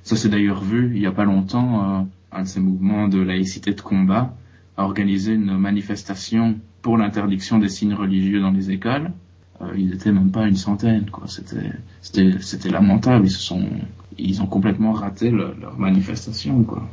Ça 0.02 0.16
s'est 0.16 0.30
d'ailleurs 0.30 0.62
vu 0.62 0.92
il 0.94 1.00
n'y 1.00 1.06
a 1.06 1.12
pas 1.12 1.24
longtemps, 1.24 2.00
euh, 2.00 2.02
un 2.32 2.42
de 2.42 2.48
ces 2.48 2.60
mouvements 2.60 3.08
de 3.08 3.20
laïcité 3.20 3.72
de 3.72 3.80
combat 3.80 4.34
a 4.76 4.84
organisé 4.84 5.34
une 5.34 5.56
manifestation 5.56 6.58
pour 6.82 6.98
l'interdiction 6.98 7.58
des 7.58 7.68
signes 7.68 7.94
religieux 7.94 8.40
dans 8.40 8.50
les 8.50 8.70
écoles. 8.70 9.12
Euh, 9.62 9.72
ils 9.76 9.94
étaient 9.94 10.12
même 10.12 10.30
pas 10.30 10.46
une 10.46 10.56
centaine, 10.56 11.10
quoi. 11.10 11.24
C'était, 11.28 11.70
c'était, 12.02 12.40
c'était 12.40 12.70
lamentable. 12.70 13.26
Ils 13.26 13.30
se 13.30 13.40
sont, 13.40 13.64
ils 14.18 14.42
ont 14.42 14.46
complètement 14.46 14.92
raté 14.92 15.30
leur 15.30 15.78
manifestation, 15.78 16.62
quoi. 16.64 16.88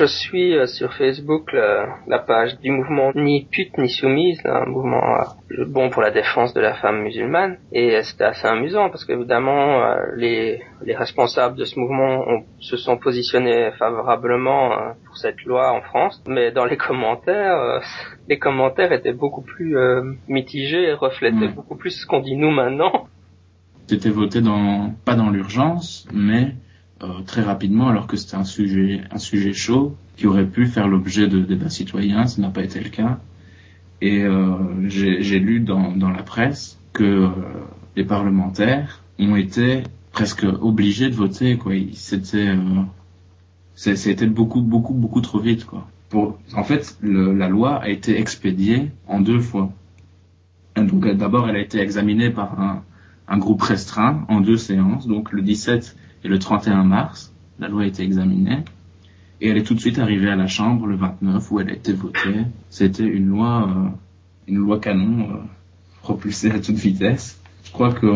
Je 0.00 0.06
suis 0.06 0.54
euh, 0.54 0.66
sur 0.66 0.94
Facebook 0.94 1.52
la, 1.52 2.18
page 2.20 2.60
du 2.60 2.70
mouvement 2.70 3.10
Ni 3.16 3.46
pute 3.50 3.76
ni 3.78 3.88
soumise, 3.88 4.40
un 4.44 4.64
mouvement 4.64 5.02
euh, 5.50 5.64
bon 5.66 5.90
pour 5.90 6.02
la 6.02 6.12
défense 6.12 6.54
de 6.54 6.60
la 6.60 6.74
femme 6.74 7.02
musulmane. 7.02 7.58
Et 7.72 7.96
euh, 7.96 8.02
c'était 8.04 8.24
assez 8.24 8.46
amusant 8.46 8.90
parce 8.90 9.04
qu'évidemment 9.04 9.82
les, 10.16 10.62
les 10.84 10.94
responsables 10.94 11.56
de 11.56 11.64
ce 11.64 11.80
mouvement 11.80 12.44
se 12.60 12.76
sont 12.76 12.96
positionnés 12.96 13.72
favorablement 13.76 14.94
pour 15.04 15.16
cette 15.16 15.42
loi 15.42 15.72
en 15.72 15.80
France. 15.80 16.22
Mais 16.28 16.52
dans 16.52 16.64
les 16.64 16.76
commentaires, 16.76 17.80
les 18.28 18.38
commentaires 18.38 18.92
étaient 18.92 19.12
beaucoup 19.12 19.42
plus 19.42 19.76
mitigés 20.28 20.84
et 20.84 20.92
reflétaient 20.92 21.48
beaucoup 21.48 21.74
plus 21.74 21.90
ce 21.90 22.06
qu'on 22.06 22.20
dit 22.20 22.36
nous 22.36 22.52
maintenant. 22.52 23.08
C'était 23.88 24.10
voté 24.10 24.42
dans, 24.42 24.92
pas 25.04 25.16
dans 25.16 25.30
l'urgence, 25.30 26.06
mais 26.12 26.54
euh, 27.00 27.20
très 27.24 27.42
rapidement 27.42 27.88
alors 27.88 28.08
que 28.08 28.16
c'était 28.16 28.34
un 28.34 28.44
sujet, 28.44 29.02
un 29.12 29.18
sujet 29.18 29.52
chaud 29.52 29.94
qui 30.16 30.26
aurait 30.26 30.46
pu 30.46 30.66
faire 30.66 30.88
l'objet 30.88 31.28
de 31.28 31.38
débats 31.38 31.70
citoyens, 31.70 32.26
ce 32.26 32.40
n'a 32.40 32.50
pas 32.50 32.64
été 32.64 32.80
le 32.80 32.88
cas. 32.88 33.20
Et 34.00 34.22
euh, 34.22 34.56
j'ai 34.88 35.38
lu 35.38 35.60
dans, 35.60 35.92
dans, 35.92 36.10
la 36.10 36.24
presse 36.24 36.80
que 36.92 37.04
euh, 37.04 37.28
les 37.94 38.04
parlementaires 38.04 39.04
ont 39.20 39.36
été 39.36 39.84
presque 40.10 40.44
obligés 40.60 41.08
de 41.08 41.14
voter. 41.14 41.56
Quoi. 41.56 41.74
C'était 41.92 42.56
c'était 43.74 44.26
beaucoup 44.26 44.60
beaucoup 44.60 44.94
beaucoup 44.94 45.20
trop 45.20 45.38
vite. 45.38 45.66
Quoi. 45.66 45.86
Pour, 46.08 46.38
en 46.56 46.64
fait, 46.64 46.96
le, 47.00 47.32
la 47.32 47.48
loi 47.48 47.76
a 47.76 47.88
été 47.88 48.18
expédiée 48.18 48.90
en 49.06 49.20
deux 49.20 49.40
fois. 49.40 49.72
donc 50.76 51.06
d'abord, 51.06 51.48
elle 51.48 51.56
a 51.56 51.60
été 51.60 51.78
examinée 51.78 52.30
par 52.30 52.60
un, 52.60 52.82
un 53.28 53.38
groupe 53.38 53.62
restreint 53.62 54.24
en 54.28 54.40
deux 54.40 54.56
séances. 54.56 55.06
Donc 55.06 55.30
le 55.30 55.42
17 55.42 55.96
et 56.24 56.28
le 56.28 56.38
31 56.38 56.84
mars, 56.84 57.32
la 57.58 57.68
loi 57.68 57.82
a 57.82 57.86
été 57.86 58.02
examinée 58.02 58.64
et 59.40 59.48
elle 59.48 59.56
est 59.56 59.62
tout 59.62 59.74
de 59.74 59.80
suite 59.80 59.98
arrivée 59.98 60.30
à 60.30 60.36
la 60.36 60.46
Chambre 60.46 60.86
le 60.86 60.96
29 60.96 61.50
où 61.50 61.60
elle 61.60 61.70
a 61.70 61.72
été 61.72 61.92
votée. 61.92 62.44
C'était 62.70 63.06
une 63.06 63.28
loi, 63.28 63.68
euh, 63.68 63.88
une 64.48 64.56
loi 64.56 64.80
canon 64.80 65.30
euh, 65.30 65.34
propulsée 66.02 66.50
à 66.50 66.58
toute 66.58 66.76
vitesse. 66.76 67.40
Je 67.64 67.70
crois 67.70 67.94
qu'il 67.94 68.08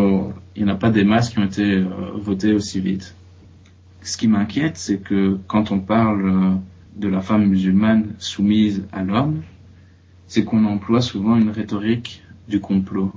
n'y 0.57 0.65
en 0.65 0.75
a 0.75 0.75
pas 0.75 0.91
des 0.91 1.05
masses 1.05 1.31
qui 1.31 1.39
ont 1.39 1.45
été 1.45 1.75
euh, 1.75 1.87
votées 2.17 2.53
aussi 2.53 2.81
vite. 2.81 3.15
Ce 4.03 4.17
qui 4.17 4.27
m'inquiète, 4.27 4.77
c'est 4.77 4.99
que 4.99 5.39
quand 5.47 5.71
on 5.71 5.79
parle 5.79 6.59
de 6.97 7.07
la 7.07 7.21
femme 7.21 7.47
musulmane 7.47 8.15
soumise 8.19 8.85
à 8.91 9.05
l'homme, 9.05 9.43
c'est 10.27 10.45
qu'on 10.45 10.65
emploie 10.65 11.01
souvent 11.01 11.37
une 11.37 11.51
rhétorique 11.51 12.25
du 12.49 12.59
complot, 12.59 13.13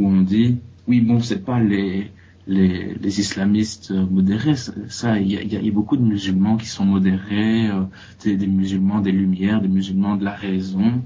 où 0.00 0.08
on 0.08 0.22
dit, 0.22 0.58
oui, 0.88 1.00
bon, 1.00 1.20
c'est 1.20 1.44
pas 1.44 1.60
les, 1.60 2.10
les, 2.46 2.94
les, 2.94 3.20
islamistes 3.20 3.92
modérés. 3.92 4.56
Ça, 4.88 5.18
il 5.18 5.32
y 5.32 5.38
a, 5.38 5.42
y 5.42 5.68
a, 5.68 5.72
beaucoup 5.72 5.96
de 5.96 6.02
musulmans 6.02 6.56
qui 6.56 6.66
sont 6.66 6.84
modérés, 6.84 7.68
euh, 7.68 7.82
des, 8.24 8.36
des, 8.36 8.46
musulmans 8.46 9.00
des 9.00 9.12
Lumières, 9.12 9.60
des 9.60 9.68
musulmans 9.68 10.16
de 10.16 10.24
la 10.24 10.32
raison. 10.34 11.02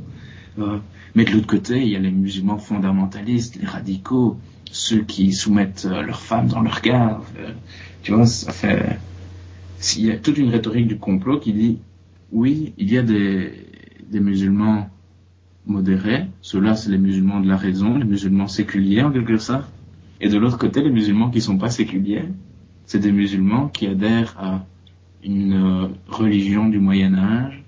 Euh, 0.59 0.79
mais 1.15 1.25
de 1.25 1.33
l'autre 1.33 1.47
côté, 1.47 1.83
il 1.83 1.89
y 1.89 1.97
a 1.97 1.99
les 1.99 2.11
musulmans 2.11 2.59
fondamentalistes, 2.59 3.57
les 3.57 3.67
radicaux, 3.67 4.39
ceux 4.71 5.03
qui 5.03 5.33
soumettent 5.33 5.87
euh, 5.91 6.03
leurs 6.03 6.21
femmes 6.21 6.49
dans 6.49 6.63
leur 6.63 6.81
garde. 6.81 7.23
Euh, 7.39 7.53
tu 8.03 8.13
vois, 8.13 8.27
ça 8.27 8.53
fait... 8.53 8.99
Il 9.97 10.07
y 10.07 10.11
a 10.11 10.17
toute 10.17 10.39
une 10.39 10.51
rhétorique 10.51 10.89
du 10.89 10.99
complot 10.99 11.39
qui 11.39 11.53
dit, 11.53 11.79
oui, 12.33 12.73
il 12.79 12.91
y 12.91 12.99
a 12.99 13.03
des, 13.03 13.53
des 14.11 14.21
musulmans 14.21 14.89
modérés, 15.67 16.27
ceux-là, 16.43 16.77
c'est 16.77 16.91
les 16.91 16.99
musulmans 16.99 17.41
de 17.41 17.49
la 17.49 17.57
raison, 17.57 17.99
les 17.99 18.05
musulmans 18.05 18.47
séculiers 18.47 19.03
en 19.03 19.11
quelque 19.11 19.37
sorte, 19.37 19.71
et 20.21 20.29
de 20.29 20.39
l'autre 20.39 20.59
côté, 20.59 20.83
les 20.83 20.91
musulmans 20.91 21.31
qui 21.31 21.41
sont 21.41 21.59
pas 21.59 21.71
séculiers, 21.71 22.25
c'est 22.85 23.01
des 23.01 23.13
musulmans 23.13 23.69
qui 23.69 23.87
adhèrent 23.87 24.35
à 24.39 24.65
une 25.23 25.53
euh, 25.53 25.89
religion 26.09 26.69
du 26.69 26.79
Moyen 26.79 27.15
Âge, 27.15 27.63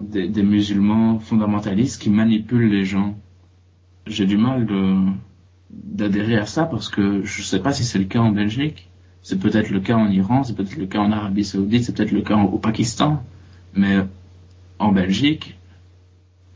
des, 0.00 0.28
des, 0.28 0.42
musulmans 0.42 1.18
fondamentalistes 1.18 2.00
qui 2.00 2.10
manipulent 2.10 2.68
les 2.68 2.84
gens. 2.84 3.16
J'ai 4.06 4.26
du 4.26 4.36
mal 4.36 4.66
d'adhérer 5.70 6.36
à 6.36 6.46
ça 6.46 6.64
parce 6.64 6.88
que 6.88 7.24
je 7.24 7.42
sais 7.42 7.60
pas 7.60 7.72
si 7.72 7.84
c'est 7.84 7.98
le 7.98 8.04
cas 8.04 8.20
en 8.20 8.30
Belgique. 8.32 8.90
C'est 9.22 9.38
peut-être 9.38 9.70
le 9.70 9.80
cas 9.80 9.96
en 9.96 10.08
Iran, 10.08 10.42
c'est 10.42 10.54
peut-être 10.54 10.76
le 10.76 10.86
cas 10.86 10.98
en 10.98 11.12
Arabie 11.12 11.44
Saoudite, 11.44 11.84
c'est 11.84 11.96
peut-être 11.96 12.12
le 12.12 12.22
cas 12.22 12.36
au 12.36 12.58
Pakistan. 12.58 13.22
Mais 13.74 13.98
en 14.78 14.92
Belgique, 14.92 15.56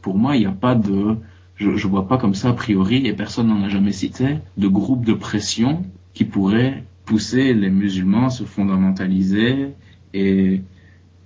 pour 0.02 0.18
moi, 0.18 0.36
il 0.36 0.40
n'y 0.40 0.46
a 0.46 0.52
pas 0.52 0.74
de 0.74 1.16
je, 1.56 1.76
je 1.76 1.88
vois 1.88 2.06
pas 2.06 2.18
comme 2.18 2.34
ça 2.34 2.50
a 2.50 2.52
priori, 2.52 3.06
et 3.06 3.12
personne 3.12 3.48
n'en 3.48 3.62
a 3.62 3.68
jamais 3.68 3.92
cité, 3.92 4.38
de 4.56 4.68
groupe 4.68 5.04
de 5.04 5.14
pression 5.14 5.84
qui 6.14 6.24
pourrait 6.24 6.84
pousser 7.04 7.54
les 7.54 7.70
musulmans 7.70 8.26
à 8.26 8.30
se 8.30 8.44
fondamentaliser 8.44 9.74
et 10.12 10.62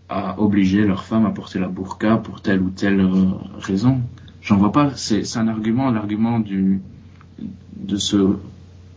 à 0.08 0.40
obliger 0.40 0.84
leurs 0.84 1.04
femmes 1.04 1.26
à 1.26 1.30
porter 1.30 1.58
la 1.58 1.68
burqa 1.68 2.16
pour 2.16 2.42
telle 2.42 2.60
ou 2.60 2.70
telle 2.70 3.00
euh, 3.00 3.26
raison. 3.58 4.00
J'en 4.42 4.56
vois 4.56 4.72
pas. 4.72 4.94
C'est 4.96 5.36
un 5.36 5.48
argument, 5.48 5.90
l'argument 5.90 6.40
du 6.40 6.80
de 7.76 7.96
ce 7.96 8.36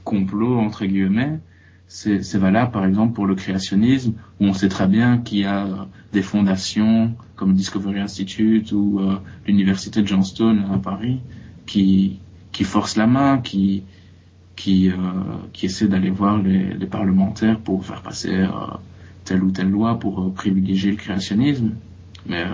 complot 0.04 0.60
entre 0.60 0.86
guillemets. 0.86 1.40
C'est 1.88 2.38
valable 2.38 2.72
par 2.72 2.86
exemple 2.86 3.14
pour 3.14 3.28
le 3.28 3.36
créationnisme 3.36 4.14
où 4.40 4.46
on 4.46 4.54
sait 4.54 4.70
très 4.70 4.88
bien 4.88 5.20
qu'il 5.20 5.40
y 5.40 5.46
a 5.46 5.88
des 6.12 6.24
fondations 6.24 7.14
comme 7.36 7.54
Discovery 7.54 8.00
Institute 8.00 8.72
ou 8.72 9.00
euh, 9.00 9.16
l'université 9.46 10.02
de 10.02 10.08
Johnstone 10.08 10.66
à 10.74 10.78
Paris, 10.78 11.20
qui, 11.66 12.20
qui 12.52 12.64
forcent 12.64 12.96
la 12.96 13.08
main, 13.08 13.40
qui, 13.40 13.84
qui, 14.56 14.90
euh, 14.90 14.96
qui 15.52 15.66
essaient 15.66 15.88
d'aller 15.88 16.10
voir 16.10 16.38
les, 16.38 16.74
les, 16.74 16.86
parlementaires 16.86 17.60
pour 17.60 17.86
faire 17.86 18.02
passer 18.02 18.34
euh, 18.34 18.50
telle 19.26 19.44
ou 19.44 19.52
telle 19.52 19.70
loi 19.70 20.00
pour 20.00 20.22
euh, 20.22 20.30
privilégier 20.30 20.92
le 20.92 20.98
créationnisme. 20.98 21.72
Mais 22.26 22.46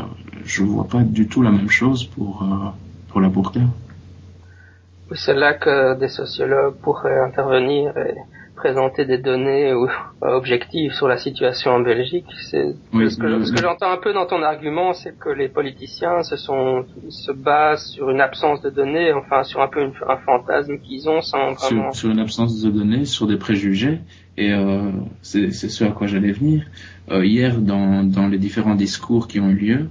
je 0.45 0.63
vois 0.63 0.87
pas 0.87 1.03
du 1.03 1.27
tout 1.27 1.43
la 1.43 1.51
même 1.51 1.69
chose 1.69 2.03
pour, 2.03 2.43
pour 3.09 3.21
la 3.21 3.29
burqa. 3.29 3.59
c'est 5.13 5.35
là 5.35 5.53
que 5.53 5.95
des 5.99 6.07
sociologues 6.07 6.73
pourraient 6.81 7.19
intervenir 7.19 7.95
et 7.95 8.15
présenter 8.59 9.05
des 9.05 9.17
données 9.17 9.73
ou, 9.73 9.85
euh, 9.87 10.37
objectives 10.41 10.91
sur 10.93 11.07
la 11.07 11.17
situation 11.17 11.71
en 11.71 11.79
Belgique. 11.79 12.25
C'est 12.49 12.75
ce 12.93 13.17
que, 13.17 13.61
j'entends 13.61 13.91
un 13.91 13.97
peu 13.97 14.13
dans 14.13 14.25
ton 14.25 14.41
argument, 14.43 14.93
c'est 14.93 15.17
que 15.17 15.29
les 15.29 15.49
politiciens 15.49 16.23
se 16.23 16.35
sont 16.35 16.85
se 17.09 17.31
basent 17.31 17.87
sur 17.95 18.09
une 18.09 18.21
absence 18.21 18.61
de 18.61 18.69
données, 18.69 19.13
enfin 19.13 19.43
sur 19.43 19.61
un 19.61 19.67
peu 19.67 19.81
un 20.07 20.17
fantasme 20.17 20.77
qu'ils 20.79 21.09
ont 21.09 21.21
sans 21.21 21.53
vraiment 21.53 21.91
sur, 21.93 22.09
une 22.11 22.19
absence 22.19 22.61
de 22.61 22.69
données, 22.69 23.05
sur 23.05 23.27
des 23.27 23.37
préjugés. 23.37 23.99
Et 24.37 24.53
euh, 24.53 24.91
c'est 25.21 25.51
ce 25.51 25.83
à 25.83 25.91
quoi 25.91 26.07
j'allais 26.07 26.31
venir. 26.31 26.65
Euh, 27.11 27.25
hier, 27.25 27.59
dans, 27.59 28.03
dans 28.03 28.27
les 28.27 28.37
différents 28.37 28.75
discours 28.75 29.27
qui 29.27 29.39
ont 29.39 29.49
eu 29.49 29.55
lieu, 29.55 29.89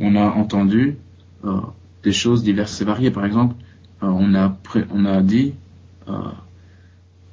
on 0.00 0.16
a 0.16 0.26
entendu 0.26 0.96
euh, 1.44 1.60
des 2.02 2.12
choses 2.12 2.42
diverses 2.42 2.80
et 2.80 2.84
variées. 2.84 3.10
Par 3.10 3.24
exemple, 3.24 3.54
euh, 4.02 4.06
on 4.06 4.34
a 4.34 4.56
on 4.92 5.04
a 5.04 5.22
dit 5.22 5.54
euh, 6.08 6.12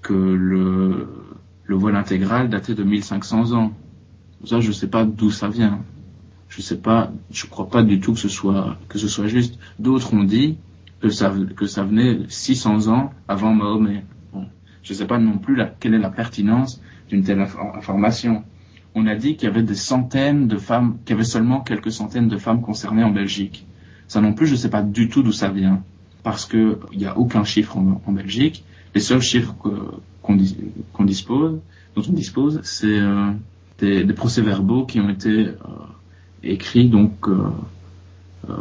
que 0.02 0.14
le, 0.14 1.08
le 1.72 1.76
voile 1.76 1.96
intégral 1.96 2.50
datait 2.50 2.76
de 2.76 2.84
1500 2.84 3.54
ans. 3.54 3.72
Ça, 4.44 4.60
je 4.60 4.72
sais 4.72 4.88
pas 4.88 5.06
d'où 5.06 5.32
ça 5.32 5.48
vient. 5.48 5.80
Je 6.50 6.62
sais 6.62 6.78
pas, 6.78 7.12
je 7.32 7.46
crois 7.46 7.70
pas 7.70 7.82
du 7.82 8.02
tout 8.02 8.14
que 8.14 8.20
ce 8.20 8.28
soit, 8.28 8.78
juste. 9.28 9.58
D'autres 9.80 10.14
ont 10.14 10.24
dit 10.24 10.58
que 11.00 11.10
ça, 11.10 11.30
venait 11.30 12.20
600 12.28 12.88
ans 12.88 13.14
avant 13.28 13.54
Mahomet. 13.54 14.04
Je 14.84 14.94
sais 14.94 15.06
pas 15.06 15.18
non 15.18 15.38
plus 15.38 15.58
quelle 15.80 15.94
est 15.94 16.00
la 16.00 16.10
pertinence 16.10 16.82
d'une 17.08 17.24
telle 17.24 17.40
information. 17.40 18.44
On 18.96 19.08
a 19.08 19.16
dit 19.16 19.38
qu'il 19.38 19.48
y 19.48 19.52
avait 19.52 19.64
des 19.64 19.76
centaines 19.76 20.48
de 20.48 20.58
femmes, 20.58 20.98
qu'il 21.06 21.14
y 21.14 21.14
avait 21.14 21.24
seulement 21.24 21.62
quelques 21.62 21.92
centaines 21.92 22.28
de 22.28 22.38
femmes 22.38 22.62
concernées 22.62 23.04
en 23.04 23.12
Belgique. 23.12 23.66
Ça 24.10 24.20
non 24.20 24.34
plus, 24.34 24.48
je 24.48 24.56
sais 24.56 24.70
pas 24.70 24.82
du 24.82 25.08
tout 25.08 25.24
d'où 25.24 25.32
ça 25.32 25.50
vient. 25.50 25.84
Parce 26.24 26.46
que 26.46 26.80
il 26.92 26.98
n'y 26.98 27.06
a 27.06 27.18
aucun 27.18 27.46
chiffre 27.46 27.78
en 27.78 28.12
Belgique 28.12 28.66
les 28.94 29.02
seuls 29.02 29.22
chiffres 29.22 29.56
qu'on 30.22 31.06
dispose, 31.06 31.60
dont 31.96 32.04
on 32.08 32.14
dispose, 32.14 32.60
c'est 32.64 33.00
euh, 33.00 33.32
des, 33.80 34.14
procès-verbaux 34.14 34.86
qui 34.86 35.00
ont 35.00 35.10
été 35.10 35.48
euh, 35.48 35.54
écrits 36.44 36.90
donc 36.90 37.28
euh, 37.28 37.50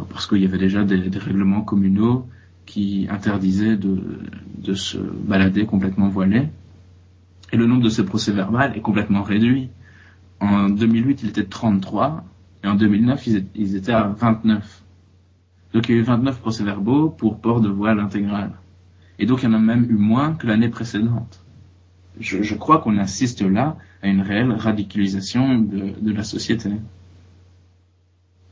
parce 0.09 0.27
qu'il 0.27 0.41
y 0.41 0.45
avait 0.45 0.57
déjà 0.57 0.83
des, 0.83 1.09
règlements 1.17 1.61
communaux 1.61 2.27
qui 2.65 3.07
interdisaient 3.09 3.77
de, 3.77 3.97
de, 4.57 4.73
se 4.73 4.97
balader 4.97 5.65
complètement 5.65 6.07
voilé. 6.07 6.47
Et 7.51 7.57
le 7.57 7.65
nombre 7.65 7.83
de 7.83 7.89
ces 7.89 8.05
procès-verbaux 8.05 8.59
est 8.59 8.81
complètement 8.81 9.23
réduit. 9.23 9.69
En 10.39 10.69
2008, 10.69 11.23
il 11.23 11.29
était 11.29 11.43
de 11.43 11.49
33, 11.49 12.23
et 12.63 12.67
en 12.67 12.75
2009, 12.75 13.27
ils 13.55 13.75
étaient 13.75 13.91
à 13.91 14.03
29. 14.03 14.83
Donc 15.73 15.89
il 15.89 15.95
y 15.95 15.97
a 15.97 16.01
eu 16.01 16.03
29 16.03 16.39
procès-verbaux 16.39 17.09
pour 17.09 17.39
port 17.39 17.61
de 17.61 17.69
voile 17.69 17.99
intégral. 17.99 18.51
Et 19.21 19.25
donc, 19.25 19.43
il 19.43 19.45
y 19.45 19.47
en 19.47 19.53
a 19.53 19.59
même 19.59 19.85
eu 19.89 19.95
moins 19.95 20.33
que 20.33 20.47
l'année 20.47 20.67
précédente. 20.67 21.45
Je, 22.19 22.55
crois 22.55 22.79
qu'on 22.79 22.97
assiste 22.97 23.41
là 23.41 23.77
à 24.01 24.07
une 24.07 24.21
réelle 24.21 24.51
radicalisation 24.51 25.59
de 25.59 26.11
la 26.11 26.23
société 26.23 26.71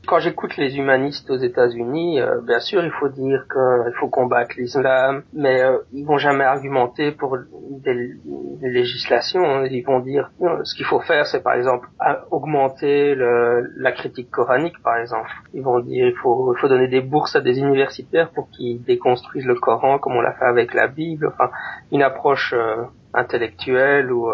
quand 0.06 0.18
j'écoute 0.18 0.56
les 0.56 0.76
humanistes 0.76 1.30
aux 1.30 1.36
États-Unis, 1.36 2.20
euh, 2.20 2.40
bien 2.40 2.60
sûr, 2.60 2.82
il 2.84 2.90
faut 2.90 3.08
dire 3.08 3.46
qu'il 3.52 3.92
faut 3.98 4.08
combattre 4.08 4.54
l'islam, 4.56 5.22
mais 5.32 5.62
euh, 5.62 5.78
ils 5.92 6.04
vont 6.04 6.18
jamais 6.18 6.44
argumenter 6.44 7.12
pour 7.12 7.36
des, 7.70 8.14
législations. 8.62 9.64
Ils 9.64 9.82
vont 9.82 10.00
dire 10.00 10.30
euh, 10.42 10.64
ce 10.64 10.74
qu'il 10.74 10.86
faut 10.86 11.00
faire, 11.00 11.26
c'est 11.26 11.42
par 11.42 11.54
exemple 11.54 11.88
augmenter 12.30 13.14
le, 13.14 13.72
la 13.76 13.92
critique 13.92 14.30
coranique, 14.30 14.82
par 14.82 14.96
exemple. 14.98 15.30
Ils 15.54 15.62
vont 15.62 15.80
dire 15.80 16.06
il 16.06 16.16
faut, 16.16 16.54
il 16.54 16.58
faut 16.58 16.68
donner 16.68 16.88
des 16.88 17.00
bourses 17.00 17.36
à 17.36 17.40
des 17.40 17.58
universitaires 17.58 18.30
pour 18.30 18.50
qu'ils 18.50 18.82
déconstruisent 18.82 19.46
le 19.46 19.54
Coran, 19.54 19.98
comme 19.98 20.16
on 20.16 20.20
l'a 20.20 20.32
fait 20.32 20.44
avec 20.44 20.74
la 20.74 20.88
Bible. 20.88 21.28
Enfin, 21.28 21.50
une 21.92 22.02
approche 22.02 22.54
intellectuelle 23.14 24.12
ou 24.12 24.30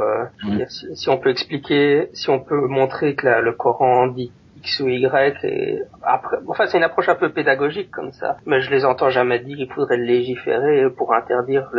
si, 0.69 0.97
si, 0.97 1.09
on 1.09 1.19
peut 1.19 1.31
expliquer, 1.31 2.09
si 2.13 2.31
on 2.31 2.41
peut 2.41 2.67
montrer 2.67 3.15
que 3.15 3.27
le 3.27 3.53
Coran 3.53 4.09
dit 4.09 4.33
X 4.67 4.81
ou 4.81 4.89
Y 4.89 5.45
et 5.45 5.83
après, 6.03 6.39
enfin 6.49 6.67
c'est 6.67 6.77
une 6.77 6.85
approche 6.85 7.09
un 7.09 7.15
peu 7.15 7.31
pédagogique 7.31 7.91
comme 7.91 8.13
ça, 8.13 8.37
mais 8.47 8.61
je 8.61 8.71
les 8.71 8.85
entends 8.85 9.11
jamais 9.11 9.39
dire 9.39 9.57
qu'il 9.57 9.73
faudrait 9.73 9.97
légiférer 9.97 10.91
pour 10.91 11.15
interdire 11.15 11.71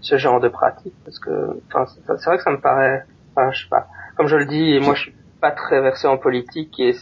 ce 0.00 0.16
genre 0.16 0.40
de 0.40 0.48
pratique 0.48 0.94
parce 1.04 1.18
que, 1.18 1.60
enfin 1.68 1.84
c'est 1.86 2.24
vrai 2.26 2.38
que 2.38 2.42
ça 2.42 2.50
me 2.50 2.60
paraît, 2.60 3.04
enfin 3.34 3.50
je 3.52 3.62
sais 3.62 3.68
pas, 3.68 3.86
comme 4.16 4.26
je 4.26 4.36
le 4.36 4.46
dis, 4.46 4.80
moi 4.80 4.94
je 4.94 5.02
suis 5.02 5.14
pas 5.40 5.50
très 5.50 5.80
versé 5.80 6.06
en 6.06 6.16
politique 6.16 6.78
et 6.80 6.94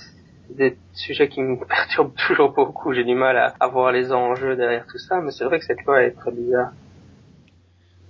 des 0.50 0.76
sujets 0.92 1.28
qui 1.28 1.42
me 1.42 1.56
perturbent 1.68 2.14
toujours 2.26 2.52
beaucoup. 2.52 2.92
J'ai 2.92 3.04
du 3.04 3.14
mal 3.14 3.36
à, 3.36 3.54
à 3.60 3.66
voir 3.68 3.92
les 3.92 4.12
enjeux 4.12 4.56
derrière 4.56 4.86
tout 4.86 4.98
ça, 4.98 5.20
mais 5.20 5.30
c'est 5.30 5.44
vrai 5.44 5.58
que 5.58 5.64
cette 5.64 5.84
loi 5.84 6.02
est 6.02 6.12
très 6.12 6.30
bizarre. 6.30 6.72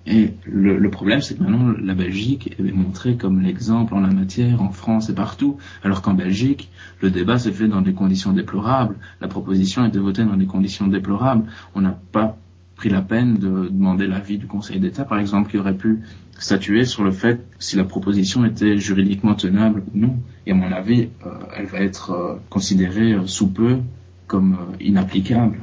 Et 0.06 0.34
le, 0.44 0.76
le 0.78 0.90
problème, 0.90 1.22
c'est 1.22 1.36
que 1.36 1.42
maintenant, 1.42 1.74
la 1.82 1.94
Belgique 1.94 2.54
est 2.58 2.72
montrée 2.72 3.16
comme 3.16 3.40
l'exemple 3.40 3.94
en 3.94 4.00
la 4.00 4.10
matière, 4.10 4.60
en 4.60 4.70
France 4.70 5.08
et 5.08 5.14
partout, 5.14 5.56
alors 5.82 6.02
qu'en 6.02 6.12
Belgique, 6.12 6.70
le 7.00 7.10
débat 7.10 7.38
s'est 7.38 7.52
fait 7.52 7.68
dans 7.68 7.80
des 7.80 7.94
conditions 7.94 8.32
déplorables, 8.32 8.96
la 9.20 9.28
proposition 9.28 9.82
a 9.82 9.88
été 9.88 9.98
votée 9.98 10.24
dans 10.24 10.36
des 10.36 10.46
conditions 10.46 10.86
déplorables, 10.88 11.44
on 11.74 11.80
n'a 11.80 11.98
pas 12.12 12.36
pris 12.76 12.90
la 12.90 13.02
peine 13.02 13.38
de 13.38 13.68
demander 13.68 14.06
l'avis 14.06 14.36
du 14.36 14.46
Conseil 14.46 14.80
d'État, 14.80 15.04
par 15.04 15.18
exemple, 15.18 15.50
qui 15.50 15.58
aurait 15.58 15.76
pu 15.76 16.00
statuer 16.38 16.84
sur 16.84 17.04
le 17.04 17.12
fait 17.12 17.40
si 17.58 17.76
la 17.76 17.84
proposition 17.84 18.44
était 18.44 18.76
juridiquement 18.76 19.34
tenable 19.34 19.84
ou 19.94 19.98
non. 19.98 20.16
Et 20.46 20.52
à 20.52 20.54
mon 20.54 20.70
avis, 20.72 21.08
euh, 21.24 21.30
elle 21.56 21.66
va 21.66 21.80
être 21.80 22.10
euh, 22.10 22.34
considérée 22.50 23.12
euh, 23.12 23.26
sous 23.26 23.48
peu 23.48 23.78
comme 24.26 24.56
inapplicable. 24.80 25.58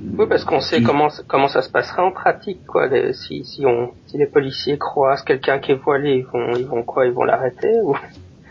Oui, 0.00 0.26
parce 0.28 0.44
qu'on 0.44 0.60
sait 0.60 0.82
comment 0.82 1.08
comment 1.28 1.48
ça 1.48 1.62
se 1.62 1.70
passerait 1.70 2.02
en 2.02 2.10
pratique, 2.10 2.66
quoi. 2.66 2.88
si 3.12 3.44
si 3.44 3.64
on 3.64 3.92
si 4.06 4.18
les 4.18 4.26
policiers 4.26 4.76
croisent 4.76 5.22
quelqu'un 5.22 5.58
qui 5.58 5.72
est 5.72 5.76
voilé, 5.76 6.18
ils 6.18 6.26
vont 6.26 6.56
ils 6.56 6.66
vont 6.66 6.82
quoi? 6.82 7.06
Ils 7.06 7.12
vont 7.12 7.24
l'arrêter 7.24 7.80
ou? 7.82 7.96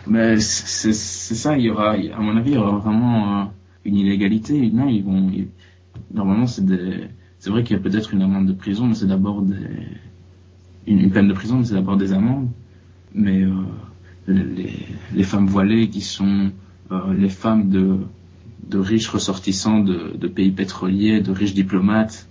Mais 0.08 0.40
c'est 0.40 0.94
ça. 0.94 1.58
Il 1.58 1.66
y 1.66 1.70
aura, 1.70 1.92
à 1.92 2.20
mon 2.20 2.36
avis, 2.38 2.52
il 2.52 2.56
y 2.56 2.58
aura 2.58 2.78
vraiment 2.78 3.42
euh, 3.42 3.46
une 3.86 3.96
illégalité. 3.96 4.70
Non, 4.72 4.88
ils 4.88 5.04
vont. 5.04 5.32
normalement, 6.14 6.48
c'est 6.48 6.66
des. 6.66 7.08
C'est 7.40 7.50
vrai 7.50 7.64
qu'il 7.64 7.76
y 7.76 7.80
a 7.80 7.84
peut-être 7.84 8.14
une 8.14 8.22
amende 8.22 8.48
de 8.48 8.54
prison, 8.54 8.86
mais 8.86 8.96
c'est 8.96 9.08
d'abord 9.08 9.42
des 9.42 9.56
une, 10.88 11.12
peine 11.12 11.28
de 11.28 11.34
prison, 11.34 11.58
mais 11.58 11.66
c'est 11.66 11.76
d'abord 11.76 11.98
des 11.98 12.14
amendes. 12.14 12.50
Mais 13.14 13.44
euh, 13.44 13.52
les, 14.28 14.74
les 15.14 15.24
femmes 15.24 15.48
voilées 15.48 15.90
qui 15.90 16.02
sont 16.02 16.52
euh, 16.92 17.14
les 17.14 17.30
femmes 17.30 17.70
de 17.70 18.00
de 18.70 18.78
riches 18.80 19.08
ressortissants 19.08 19.80
de, 19.80 20.28
pays 20.28 20.52
pétroliers, 20.52 21.22
de 21.22 21.32
riches 21.32 21.54
diplomates 21.54 22.28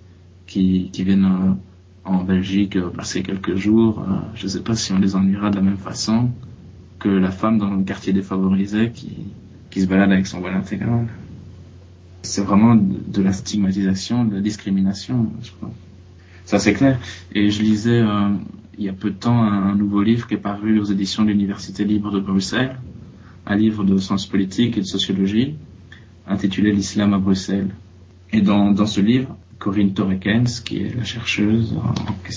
qui, 0.47 0.91
viennent 0.95 1.25
euh, 1.25 2.11
en 2.11 2.25
Belgique 2.25 2.77
euh, 2.77 2.91
passer 2.91 3.23
quelques 3.23 3.57
jours. 3.57 4.01
Euh, 4.01 4.17
je 4.35 4.45
ne 4.45 4.49
sais 4.49 4.61
pas 4.61 4.75
si 4.75 4.93
on 4.93 4.99
les 4.99 5.15
ennuiera 5.15 5.51
de 5.51 5.57
la 5.57 5.63
même 5.63 5.79
façon 5.79 6.31
que 6.99 7.09
la 7.09 7.31
femme 7.31 7.59
dans 7.59 7.71
le 7.71 7.85
quartier 7.85 8.13
défavorisé 8.13 8.91
qui, 8.91 9.11
qui 9.71 9.81
se 9.81 9.87
balade 9.87 10.13
avec 10.13 10.27
son 10.27 10.41
voile 10.41 10.55
intégral. 10.55 11.07
C'est 12.23 12.43
vraiment 12.43 12.77
de 12.77 13.23
la 13.23 13.33
stigmatisation, 13.33 14.25
de 14.25 14.37
la 14.37 14.41
discrimination, 14.41 15.33
je 15.43 15.51
crois. 15.51 15.73
Ça 16.45 16.59
c'est 16.59 16.75
clair. 16.75 16.99
Et 17.33 17.51
je 17.51 17.63
lisais 17.63 18.03
il 18.79 18.85
y 18.85 18.89
a 18.89 18.93
peu 18.93 19.11
de 19.11 19.17
temps 19.17 19.43
un, 19.43 19.75
nouveau 19.75 20.03
livre 20.03 20.27
qui 20.27 20.35
est 20.35 20.39
paru 20.39 20.81
aux 20.81 20.85
éditions 20.85 21.25
de 21.25 21.29
l'Université 21.29 21.85
libre 21.85 22.11
de 22.11 22.21
Bruxelles, 22.21 22.77
un 23.47 23.57
livre 23.57 23.85
de 23.85 23.97
sciences 23.99 24.27
politiques 24.27 24.77
et 24.79 24.81
de 24.81 24.87
sociologie, 24.87 25.57
intitulé 26.27 26.73
L'islam 26.73 27.15
à 27.15 27.19
Bruxelles. 27.19 27.71
Et 28.33 28.41
dans, 28.41 28.71
dans 28.71 28.87
ce 28.87 29.01
livre, 29.01 29.37
Corinne 29.59 29.93
Torrekens, 29.93 30.63
qui 30.65 30.79
est 30.79 30.97
la 30.97 31.05
chercheuse 31.05 31.77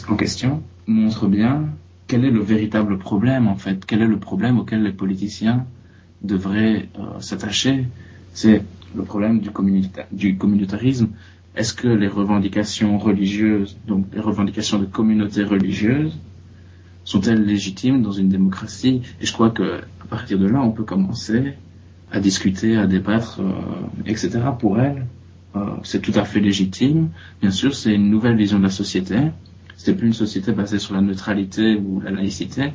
en, 0.10 0.16
question, 0.16 0.62
montre 0.86 1.28
bien 1.28 1.70
quel 2.08 2.24
est 2.24 2.30
le 2.30 2.42
véritable 2.42 3.00
problème 3.00 3.48
en 3.48 3.56
fait, 3.56 3.84
quel 3.86 4.02
est 4.04 4.08
le 4.08 4.20
problème 4.20 4.60
auquel 4.60 4.84
les 4.84 4.92
politiciens 4.92 5.66
devraient 6.22 6.88
euh, 7.00 7.20
s'attacher? 7.20 7.88
C'est 8.34 8.62
le 8.96 9.04
problème 9.04 9.40
du, 9.40 10.38
communautarisme. 10.38 11.10
Est-ce 11.56 11.74
que 11.74 11.88
les 11.88 12.08
revendications 12.08 12.98
religieuses, 12.98 13.78
donc 13.88 14.06
les 14.14 14.22
revendications 14.22 14.78
de 14.78 14.86
communautés 14.86 15.44
religieuses, 15.44 16.16
sont-elles 17.06 17.44
légitimes 17.44 18.02
dans 18.02 18.12
une 18.12 18.30
démocratie? 18.30 19.02
Et 19.22 19.26
je 19.26 19.34
crois 19.34 19.50
que 19.50 19.82
à 20.02 20.06
partir 20.08 20.38
de 20.38 20.48
là, 20.48 20.62
on 20.62 20.72
peut 20.72 20.84
commencer 20.84 21.54
à 22.12 22.20
discuter, 22.20 22.78
à 22.78 22.88
débattre, 22.88 23.42
euh, 23.42 23.52
etc. 24.06 24.40
Pour 24.58 24.80
elle, 24.80 25.06
euh, 25.56 25.66
c'est 25.84 26.02
tout 26.02 26.14
à 26.16 26.26
fait 26.26 26.40
légitime. 26.40 27.10
Bien 27.42 27.52
sûr, 27.52 27.76
c'est 27.76 27.94
une 27.94 28.10
nouvelle 28.10 28.36
vision 28.36 28.58
de 28.58 28.64
la 28.64 28.70
société. 28.70 29.18
C'est 29.78 29.96
plus 29.96 30.08
une 30.08 30.14
société 30.14 30.52
basée 30.52 30.80
sur 30.80 30.94
la 30.94 31.02
neutralité 31.02 31.76
ou 31.76 32.02
la 32.02 32.12
laïcité, 32.12 32.72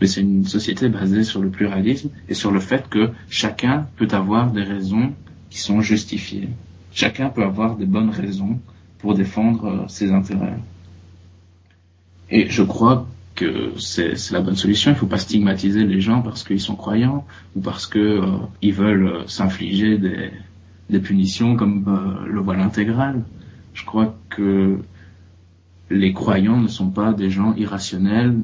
mais 0.00 0.06
c'est 0.06 0.20
une 0.22 0.46
société 0.46 0.88
basée 0.88 1.24
sur 1.24 1.40
le 1.40 1.50
pluralisme 1.50 2.10
et 2.28 2.34
sur 2.34 2.50
le 2.50 2.60
fait 2.60 2.88
que 2.88 3.10
chacun 3.28 3.86
peut 3.96 4.08
avoir 4.10 4.50
des 4.50 4.62
raisons 4.62 5.12
qui 5.50 5.58
sont 5.58 5.80
justifiées. 5.80 6.48
Chacun 6.92 7.28
peut 7.28 7.44
avoir 7.44 7.76
des 7.76 7.86
bonnes 7.86 8.10
raisons 8.10 8.58
pour 8.98 9.14
défendre 9.14 9.66
euh, 9.66 9.88
ses 9.88 10.10
intérêts. 10.10 10.58
Et 12.30 12.48
je 12.50 12.62
crois 12.62 13.06
que 13.38 13.78
c'est 13.78 14.30
la 14.32 14.40
bonne 14.40 14.56
solution. 14.56 14.90
Il 14.90 14.94
ne 14.94 14.98
faut 14.98 15.06
pas 15.06 15.18
stigmatiser 15.18 15.84
les 15.84 16.00
gens 16.00 16.22
parce 16.22 16.42
qu'ils 16.42 16.60
sont 16.60 16.74
croyants 16.74 17.24
ou 17.54 17.60
parce 17.60 17.86
que 17.86 17.98
euh, 17.98 18.22
ils 18.62 18.74
veulent 18.74 19.06
euh, 19.06 19.26
s'infliger 19.28 19.96
des, 19.96 20.30
des, 20.90 20.98
punitions 20.98 21.54
comme 21.54 21.84
euh, 21.86 22.26
le 22.26 22.40
voile 22.40 22.60
intégral. 22.60 23.22
Je 23.74 23.84
crois 23.84 24.16
que 24.28 24.78
les 25.88 26.12
croyants 26.12 26.60
ne 26.60 26.66
sont 26.66 26.90
pas 26.90 27.12
des 27.12 27.30
gens 27.30 27.54
irrationnels, 27.54 28.34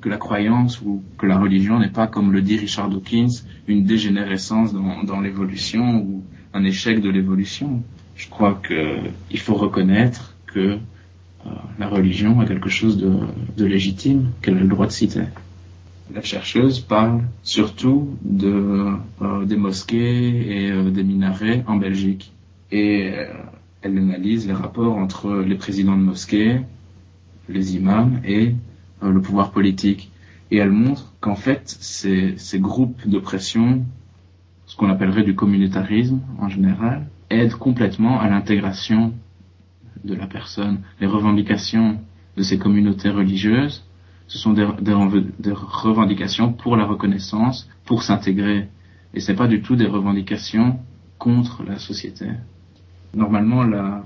que 0.00 0.08
la 0.08 0.18
croyance 0.18 0.82
ou 0.82 1.02
que 1.18 1.26
la 1.26 1.38
religion 1.38 1.78
n'est 1.78 1.88
pas, 2.00 2.08
comme 2.08 2.32
le 2.32 2.42
dit 2.42 2.56
Richard 2.56 2.90
Dawkins, 2.90 3.44
une 3.68 3.84
dégénérescence 3.84 4.74
dans, 4.74 5.04
dans 5.04 5.20
l'évolution 5.20 5.98
ou 5.98 6.24
un 6.52 6.64
échec 6.64 7.00
de 7.00 7.10
l'évolution. 7.10 7.82
Je 8.16 8.28
crois 8.28 8.60
qu'il 8.66 9.38
faut 9.38 9.54
reconnaître 9.54 10.34
que 10.46 10.60
euh, 10.60 10.78
la 11.78 11.88
religion 11.88 12.40
a 12.40 12.46
quelque 12.46 12.68
chose 12.68 12.96
de, 12.98 13.12
de 13.56 13.64
légitime 13.64 14.30
qu'elle 14.40 14.56
a 14.56 14.60
le 14.60 14.68
droit 14.68 14.86
de 14.86 14.92
citer. 14.92 15.22
La 16.14 16.22
chercheuse 16.22 16.80
parle 16.80 17.22
surtout 17.42 18.16
de, 18.22 18.94
euh, 19.22 19.44
des 19.44 19.56
mosquées 19.56 20.64
et 20.66 20.70
euh, 20.70 20.90
des 20.90 21.02
minarets 21.04 21.64
en 21.66 21.76
Belgique. 21.76 22.32
Et 22.70 23.12
elle 23.82 23.98
analyse 23.98 24.46
les 24.46 24.52
rapports 24.52 24.96
entre 24.96 25.34
les 25.36 25.56
présidents 25.56 25.96
de 25.96 26.02
mosquées, 26.02 26.60
les 27.48 27.76
imams 27.76 28.20
et 28.24 28.54
le 29.02 29.20
pouvoir 29.20 29.50
politique. 29.50 30.10
Et 30.50 30.56
elle 30.56 30.70
montre 30.70 31.12
qu'en 31.20 31.34
fait, 31.34 31.62
ces, 31.66 32.34
ces 32.38 32.58
groupes 32.60 33.06
de 33.06 33.18
pression, 33.18 33.84
ce 34.66 34.76
qu'on 34.76 34.88
appellerait 34.88 35.22
du 35.22 35.34
communautarisme 35.34 36.20
en 36.38 36.48
général, 36.48 37.06
aident 37.28 37.54
complètement 37.54 38.20
à 38.20 38.28
l'intégration 38.28 39.12
de 40.04 40.14
la 40.14 40.26
personne. 40.26 40.80
Les 41.00 41.06
revendications 41.06 42.00
de 42.36 42.42
ces 42.42 42.58
communautés 42.58 43.10
religieuses, 43.10 43.84
ce 44.26 44.38
sont 44.38 44.52
des, 44.52 44.64
revendications 44.64 46.52
pour 46.52 46.76
la 46.76 46.86
reconnaissance, 46.86 47.68
pour 47.84 48.02
s'intégrer. 48.02 48.68
Et 49.14 49.20
c'est 49.20 49.34
pas 49.34 49.46
du 49.46 49.60
tout 49.60 49.76
des 49.76 49.86
revendications 49.86 50.78
contre 51.18 51.62
la 51.64 51.78
société. 51.78 52.26
Normalement, 53.14 53.62
la, 53.64 54.04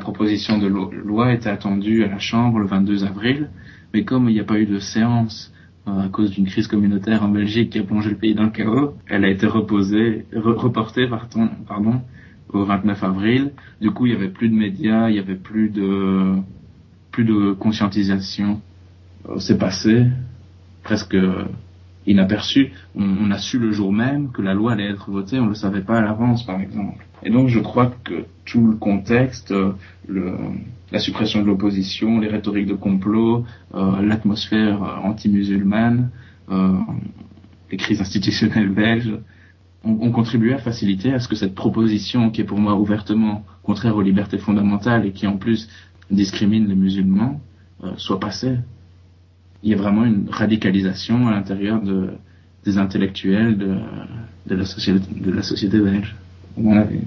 proposition 0.00 0.58
de 0.58 0.66
loi 0.66 1.32
était 1.32 1.50
attendue 1.50 2.04
à 2.04 2.08
la 2.08 2.18
Chambre 2.18 2.58
le 2.58 2.66
22 2.66 3.04
avril, 3.04 3.50
mais 3.92 4.04
comme 4.04 4.28
il 4.28 4.32
n'y 4.32 4.40
a 4.40 4.44
pas 4.44 4.58
eu 4.58 4.66
de 4.66 4.78
séance 4.78 5.52
euh, 5.86 6.06
à 6.06 6.08
cause 6.08 6.32
d'une 6.32 6.46
crise 6.46 6.66
communautaire 6.66 7.22
en 7.22 7.28
Belgique 7.28 7.70
qui 7.70 7.78
a 7.78 7.84
plongé 7.84 8.10
le 8.10 8.16
pays 8.16 8.34
dans 8.34 8.44
le 8.44 8.50
chaos, 8.50 8.94
elle 9.06 9.24
a 9.24 9.28
été 9.28 9.46
reposée, 9.46 10.26
reportée 10.34 11.06
pardon, 11.06 12.00
au 12.52 12.64
29 12.64 13.02
avril. 13.02 13.52
Du 13.80 13.90
coup, 13.90 14.06
il 14.06 14.12
y 14.12 14.16
avait 14.16 14.28
plus 14.28 14.48
de 14.48 14.54
médias, 14.54 15.08
il 15.10 15.16
y 15.16 15.18
avait 15.18 15.34
plus 15.34 15.70
de 15.70 16.34
plus 17.10 17.24
de 17.24 17.52
conscientisation. 17.52 18.60
Euh, 19.28 19.38
c'est 19.38 19.58
passé 19.58 20.06
presque 20.82 21.16
inaperçu. 22.06 22.72
On, 22.94 23.30
a 23.30 23.38
su 23.38 23.58
le 23.58 23.72
jour 23.72 23.92
même 23.92 24.30
que 24.30 24.42
la 24.42 24.54
loi 24.54 24.72
allait 24.72 24.88
être 24.88 25.10
votée, 25.10 25.38
on 25.38 25.44
ne 25.44 25.50
le 25.50 25.54
savait 25.54 25.80
pas 25.80 25.98
à 25.98 26.00
l'avance, 26.00 26.44
par 26.46 26.60
exemple. 26.60 27.04
Et 27.22 27.30
donc, 27.30 27.48
je 27.48 27.58
crois 27.58 27.92
que 28.04 28.24
tout 28.44 28.66
le 28.66 28.76
contexte, 28.76 29.52
euh, 29.52 29.72
la 30.92 30.98
suppression 30.98 31.42
de 31.42 31.46
l'opposition, 31.46 32.20
les 32.20 32.28
rhétoriques 32.28 32.66
de 32.66 32.74
complot, 32.74 33.44
euh, 33.74 34.00
l'atmosphère 34.02 35.00
anti-musulmane, 35.02 36.10
euh, 36.50 36.74
les 37.70 37.76
crises 37.76 38.00
institutionnelles 38.00 38.68
belges, 38.68 39.18
ont, 39.84 40.10
contribué 40.10 40.52
à 40.54 40.58
faciliter 40.58 41.12
à 41.12 41.20
ce 41.20 41.28
que 41.28 41.36
cette 41.36 41.54
proposition, 41.54 42.30
qui 42.30 42.40
est 42.40 42.44
pour 42.44 42.58
moi 42.58 42.74
ouvertement 42.74 43.44
contraire 43.62 43.96
aux 43.96 44.02
libertés 44.02 44.38
fondamentales 44.38 45.06
et 45.06 45.12
qui 45.12 45.26
en 45.26 45.36
plus 45.36 45.68
discrimine 46.10 46.68
les 46.68 46.74
musulmans, 46.74 47.40
euh, 47.84 47.92
soit 47.96 48.20
passée. 48.20 48.56
Il 49.62 49.70
y 49.70 49.74
a 49.74 49.76
vraiment 49.76 50.04
une 50.04 50.28
radicalisation 50.30 51.28
à 51.28 51.32
l'intérieur 51.32 51.80
de, 51.80 52.10
des 52.64 52.78
intellectuels 52.78 53.56
de, 53.56 54.54
la 54.54 54.64
société, 54.64 55.78
belge, 55.78 56.14
à 56.56 56.60
mon 56.60 56.76
avis. 56.76 57.00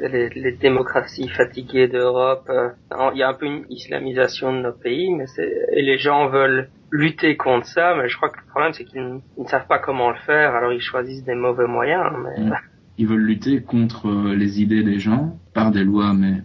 Les, 0.00 0.28
les, 0.30 0.52
démocraties 0.52 1.28
fatiguées 1.28 1.86
d'Europe, 1.86 2.50
euh, 2.50 2.70
il 3.14 3.18
y 3.18 3.22
a 3.22 3.28
un 3.28 3.34
peu 3.34 3.46
une 3.46 3.64
islamisation 3.70 4.52
de 4.52 4.62
nos 4.62 4.72
pays, 4.72 5.10
mais 5.12 5.26
et 5.72 5.82
les 5.82 5.98
gens 5.98 6.28
veulent 6.28 6.68
lutter 6.94 7.36
contre 7.36 7.66
ça, 7.66 7.96
mais 7.96 8.08
je 8.08 8.16
crois 8.16 8.28
que 8.28 8.38
le 8.38 8.46
problème 8.46 8.72
c'est 8.72 8.84
qu'ils 8.84 9.20
ne 9.36 9.46
savent 9.46 9.66
pas 9.66 9.80
comment 9.80 10.10
le 10.10 10.16
faire, 10.16 10.54
alors 10.54 10.72
ils 10.72 10.80
choisissent 10.80 11.24
des 11.24 11.34
mauvais 11.34 11.66
moyens. 11.66 12.04
Mais... 12.22 12.50
Ils 12.98 13.08
veulent 13.08 13.26
lutter 13.26 13.62
contre 13.62 14.08
euh, 14.08 14.36
les 14.36 14.62
idées 14.62 14.84
des 14.84 15.00
gens 15.00 15.36
par 15.54 15.72
des 15.72 15.82
lois, 15.82 16.14
mais 16.14 16.42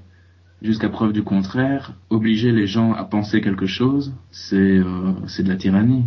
jusqu'à 0.63 0.89
preuve 0.89 1.13
du 1.13 1.23
contraire, 1.23 1.93
obliger 2.09 2.51
les 2.51 2.65
gens 2.65 2.93
à 2.93 3.03
penser 3.03 3.41
quelque 3.41 3.67
chose, 3.67 4.15
c'est 4.31 4.55
euh, 4.55 5.13
c'est 5.27 5.43
de 5.43 5.49
la 5.49 5.55
tyrannie. 5.55 6.05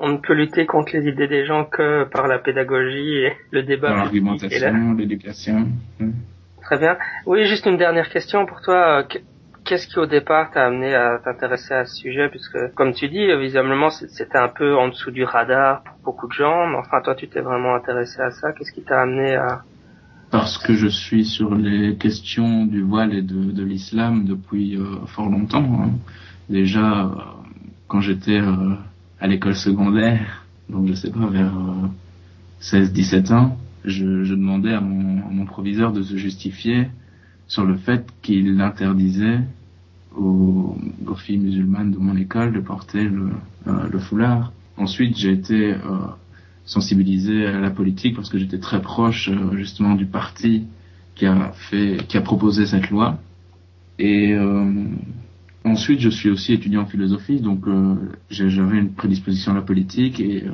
On 0.00 0.10
ne 0.10 0.18
peut 0.18 0.34
lutter 0.34 0.64
contre 0.64 0.96
les 0.96 1.08
idées 1.08 1.26
des 1.26 1.44
gens 1.44 1.64
que 1.64 2.04
par 2.04 2.28
la 2.28 2.38
pédagogie 2.38 3.16
et 3.24 3.32
le 3.50 3.64
débat. 3.64 3.88
Par 3.88 3.96
l'argumentation, 3.96 4.94
l'éducation. 4.94 5.66
Très 6.62 6.78
bien. 6.78 6.96
Oui, 7.26 7.44
juste 7.46 7.66
une 7.66 7.76
dernière 7.76 8.08
question 8.08 8.46
pour 8.46 8.60
toi 8.60 9.02
qu'est-ce 9.68 9.86
qui 9.86 9.98
au 9.98 10.06
départ 10.06 10.50
t'a 10.50 10.64
amené 10.64 10.94
à 10.94 11.18
t'intéresser 11.22 11.74
à 11.74 11.84
ce 11.84 11.94
sujet? 11.94 12.30
Puisque 12.30 12.72
comme 12.74 12.94
tu 12.94 13.08
dis 13.08 13.26
visiblement 13.36 13.90
c'était 13.90 14.38
un 14.38 14.48
peu 14.48 14.74
en 14.74 14.88
dessous 14.88 15.10
du 15.10 15.24
radar 15.24 15.82
pour 15.82 16.14
beaucoup 16.14 16.28
de 16.28 16.32
gens. 16.32 16.66
Mais 16.66 16.76
enfin 16.76 17.02
toi 17.02 17.14
tu 17.14 17.28
t'es 17.28 17.40
vraiment 17.40 17.74
intéressé 17.74 18.20
à 18.22 18.30
ça. 18.30 18.52
Qu'est-ce 18.52 18.72
qui 18.72 18.82
t'a 18.82 19.02
amené 19.02 19.36
à 19.36 19.62
parce 20.30 20.58
que 20.58 20.74
je 20.74 20.88
suis 20.88 21.24
sur 21.24 21.54
les 21.54 21.96
questions 21.96 22.66
du 22.66 22.82
voile 22.82 23.14
et 23.14 23.22
de, 23.22 23.62
l'islam 23.62 24.26
depuis 24.26 24.76
euh, 24.76 25.06
fort 25.06 25.30
longtemps 25.30 25.80
hein. 25.82 25.90
déjà 26.50 27.06
euh, 27.06 27.08
quand 27.86 28.02
j'étais 28.02 28.38
euh, 28.38 28.74
à 29.20 29.26
l'école 29.26 29.54
secondaire 29.54 30.44
donc 30.68 30.86
je 30.86 30.92
sais 30.92 31.10
pas 31.10 31.26
vers 31.28 31.54
16-17 32.60 33.32
ans 33.32 33.56
je, 33.86 34.22
je, 34.22 34.34
demandais 34.34 34.74
à 34.74 34.82
mon, 34.82 35.26
à 35.26 35.30
mon 35.30 35.46
proviseur 35.46 35.92
de 35.92 36.02
se 36.02 36.18
justifier 36.18 36.88
sur 37.46 37.64
le 37.64 37.78
fait 37.78 38.06
qu'il 38.20 38.60
interdisait 38.60 39.38
aux, 40.16 40.76
aux, 41.06 41.14
filles 41.14 41.38
musulmanes 41.38 41.92
de 41.92 41.98
mon 41.98 42.16
école 42.16 42.52
de 42.52 42.60
porter 42.60 43.04
le, 43.04 43.30
euh, 43.66 43.88
le 43.88 43.98
foulard. 43.98 44.52
Ensuite, 44.76 45.16
j'ai 45.16 45.32
été 45.32 45.72
euh, 45.72 45.76
sensibilisé 46.64 47.46
à 47.46 47.60
la 47.60 47.70
politique 47.70 48.16
parce 48.16 48.28
que 48.28 48.38
j'étais 48.38 48.58
très 48.58 48.80
proche 48.80 49.28
euh, 49.28 49.56
justement 49.56 49.94
du 49.94 50.06
parti 50.06 50.64
qui 51.14 51.26
a 51.26 51.52
fait, 51.52 51.98
qui 52.08 52.16
a 52.16 52.20
proposé 52.20 52.66
cette 52.66 52.90
loi. 52.90 53.18
Et 53.98 54.36
ensuite, 55.64 55.98
je 55.98 56.08
suis 56.08 56.30
aussi 56.30 56.52
étudiant 56.52 56.82
en 56.82 56.86
philosophie, 56.86 57.40
donc 57.40 57.64
j'avais 58.30 58.78
une 58.78 58.92
prédisposition 58.92 59.50
à 59.50 59.56
la 59.56 59.62
politique 59.62 60.20
et 60.20 60.44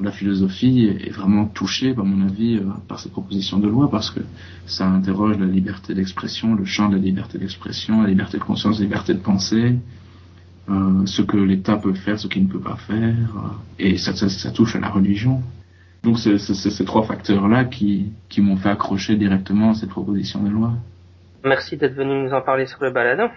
la 0.00 0.12
philosophie 0.12 0.86
est 0.86 1.10
vraiment 1.10 1.46
touchée, 1.46 1.94
à 1.96 2.02
mon 2.02 2.26
avis, 2.26 2.60
par 2.86 3.00
cette 3.00 3.12
proposition 3.12 3.58
de 3.58 3.68
loi 3.68 3.90
parce 3.90 4.10
que 4.10 4.20
ça 4.66 4.86
interroge 4.86 5.38
la 5.38 5.46
liberté 5.46 5.94
d'expression, 5.94 6.54
le 6.54 6.64
champ 6.64 6.88
de 6.88 6.96
la 6.96 7.02
liberté 7.02 7.38
d'expression, 7.38 8.02
la 8.02 8.08
liberté 8.08 8.38
de 8.38 8.44
conscience, 8.44 8.78
la 8.78 8.84
liberté 8.84 9.14
de 9.14 9.18
penser, 9.18 9.76
euh, 10.70 11.06
ce 11.06 11.22
que 11.22 11.38
l'État 11.38 11.76
peut 11.76 11.94
faire, 11.94 12.18
ce 12.18 12.26
qu'il 12.26 12.42
ne 12.42 12.48
peut 12.48 12.60
pas 12.60 12.76
faire, 12.76 13.14
euh, 13.36 13.48
et 13.78 13.96
ça, 13.96 14.14
ça, 14.14 14.28
ça, 14.28 14.50
touche 14.50 14.76
à 14.76 14.80
la 14.80 14.90
religion. 14.90 15.42
Donc 16.02 16.18
c'est 16.18 16.38
ces 16.38 16.84
trois 16.84 17.02
facteurs-là 17.04 17.64
qui, 17.64 18.12
qui 18.28 18.40
m'ont 18.40 18.56
fait 18.56 18.68
accrocher 18.68 19.16
directement 19.16 19.70
à 19.70 19.74
cette 19.74 19.88
proposition 19.88 20.42
de 20.42 20.50
loi. 20.50 20.74
Merci 21.42 21.76
d'être 21.76 21.94
venu 21.94 22.22
nous 22.22 22.32
en 22.32 22.42
parler 22.42 22.66
sur 22.66 22.82
le 22.82 22.92
balado. 22.92 23.32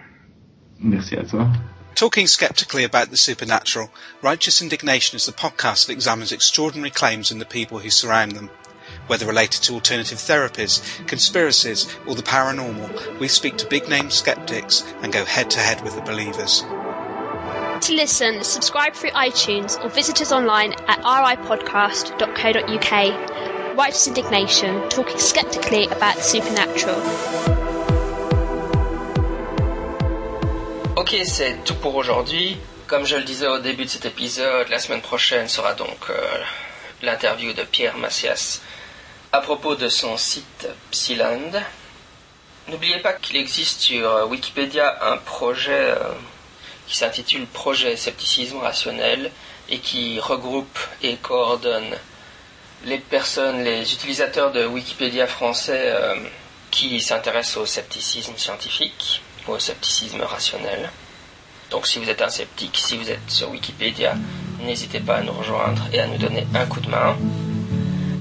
Merci 0.80 1.16
à 1.16 1.24
toi. 1.24 1.48
Talking 1.94 2.26
skeptically 2.26 2.84
about 2.84 3.10
the 3.10 3.16
supernatural, 3.16 3.90
Righteous 4.22 4.62
Indignation 4.62 5.16
is 5.16 5.26
the 5.26 5.32
podcast 5.32 5.86
that 5.86 5.92
examines 5.92 6.32
extraordinary 6.32 6.90
claims 6.90 7.30
and 7.30 7.40
the 7.40 7.46
people 7.46 7.78
who 7.78 7.90
surround 7.90 8.32
them. 8.32 8.50
Whether 9.06 9.26
related 9.26 9.62
to 9.64 9.74
alternative 9.74 10.18
therapies, 10.18 10.80
conspiracies, 11.06 11.86
or 12.06 12.14
the 12.14 12.22
paranormal, 12.22 13.18
we 13.18 13.28
speak 13.28 13.56
to 13.58 13.66
big 13.66 13.88
name 13.88 14.10
skeptics 14.10 14.82
and 15.02 15.12
go 15.12 15.24
head 15.24 15.50
to 15.50 15.60
head 15.60 15.82
with 15.82 15.94
the 15.94 16.02
believers. 16.02 16.64
To 17.86 17.94
listen, 17.94 18.44
subscribe 18.44 18.94
through 18.94 19.10
iTunes 19.10 19.82
or 19.84 19.88
visit 19.88 20.22
us 20.22 20.32
online 20.32 20.72
at 20.88 21.02
ripodcast.co.uk. 21.02 23.76
Righteous 23.76 24.06
Indignation, 24.06 24.88
talking 24.88 25.18
skeptically 25.18 25.86
about 25.86 26.16
the 26.16 26.22
supernatural. 26.22 27.61
Ok, 30.94 31.16
c'est 31.24 31.64
tout 31.64 31.74
pour 31.76 31.94
aujourd'hui. 31.94 32.58
Comme 32.86 33.06
je 33.06 33.16
le 33.16 33.22
disais 33.22 33.46
au 33.46 33.58
début 33.58 33.86
de 33.86 33.88
cet 33.88 34.04
épisode, 34.04 34.68
la 34.68 34.78
semaine 34.78 35.00
prochaine 35.00 35.48
sera 35.48 35.72
donc 35.72 36.10
euh, 36.10 36.14
l'interview 37.00 37.54
de 37.54 37.62
Pierre 37.62 37.96
Macias 37.96 38.60
à 39.32 39.40
propos 39.40 39.74
de 39.74 39.88
son 39.88 40.18
site 40.18 40.68
Psyland. 40.90 41.62
N'oubliez 42.68 42.98
pas 42.98 43.14
qu'il 43.14 43.38
existe 43.38 43.80
sur 43.80 44.06
euh, 44.06 44.26
Wikipédia 44.26 44.98
un 45.10 45.16
projet 45.16 45.72
euh, 45.72 45.96
qui 46.86 46.94
s'intitule 46.98 47.46
Projet 47.46 47.96
Scepticisme 47.96 48.58
Rationnel 48.58 49.30
et 49.70 49.78
qui 49.78 50.20
regroupe 50.20 50.78
et 51.02 51.16
coordonne 51.16 51.96
les 52.84 52.98
personnes, 52.98 53.64
les 53.64 53.94
utilisateurs 53.94 54.52
de 54.52 54.66
Wikipédia 54.66 55.26
français 55.26 55.94
qui 56.70 57.00
s'intéressent 57.00 57.62
au 57.62 57.66
scepticisme 57.66 58.36
scientifique 58.36 59.22
au 59.48 59.58
scepticisme 59.58 60.22
rationnel. 60.22 60.90
Donc 61.70 61.86
si 61.86 61.98
vous 61.98 62.08
êtes 62.08 62.22
un 62.22 62.28
sceptique, 62.28 62.76
si 62.76 62.96
vous 62.96 63.10
êtes 63.10 63.28
sur 63.28 63.50
Wikipédia, 63.50 64.14
n'hésitez 64.64 65.00
pas 65.00 65.16
à 65.16 65.22
nous 65.22 65.32
rejoindre 65.32 65.82
et 65.92 66.00
à 66.00 66.06
nous 66.06 66.18
donner 66.18 66.46
un 66.54 66.66
coup 66.66 66.80
de 66.80 66.88
main. 66.88 67.16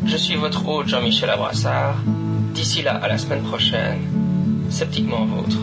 Je 0.06 0.18
suis 0.18 0.36
votre 0.36 0.68
hôte 0.68 0.88
Jean-Michel 0.88 1.30
Abrassard. 1.30 1.98
D'ici 2.54 2.82
là, 2.82 2.96
à 3.02 3.08
la 3.08 3.18
semaine 3.18 3.44
prochaine, 3.44 4.00
sceptiquement 4.70 5.26
vôtre. 5.26 5.58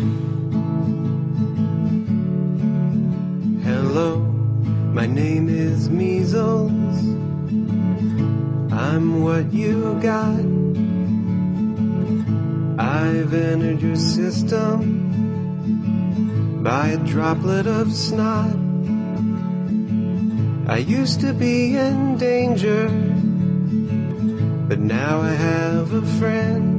My 4.99 5.07
name 5.07 5.49
is 5.49 5.89
Measles. 5.89 6.73
I'm 8.73 9.23
what 9.23 9.53
you 9.53 9.97
got. 10.03 10.41
I've 12.81 13.33
entered 13.33 13.81
your 13.81 13.95
system 13.95 15.08
by 16.63 16.89
a 16.89 16.99
droplet 16.99 17.67
of 17.67 17.93
snot. 17.93 18.57
I 20.69 20.79
used 20.79 21.21
to 21.21 21.33
be 21.33 21.77
in 21.77 22.19
danger, 22.19 22.89
but 24.69 24.79
now 24.79 25.21
I 25.23 25.31
have 25.31 25.93
a 25.93 26.03
friend. 26.19 26.79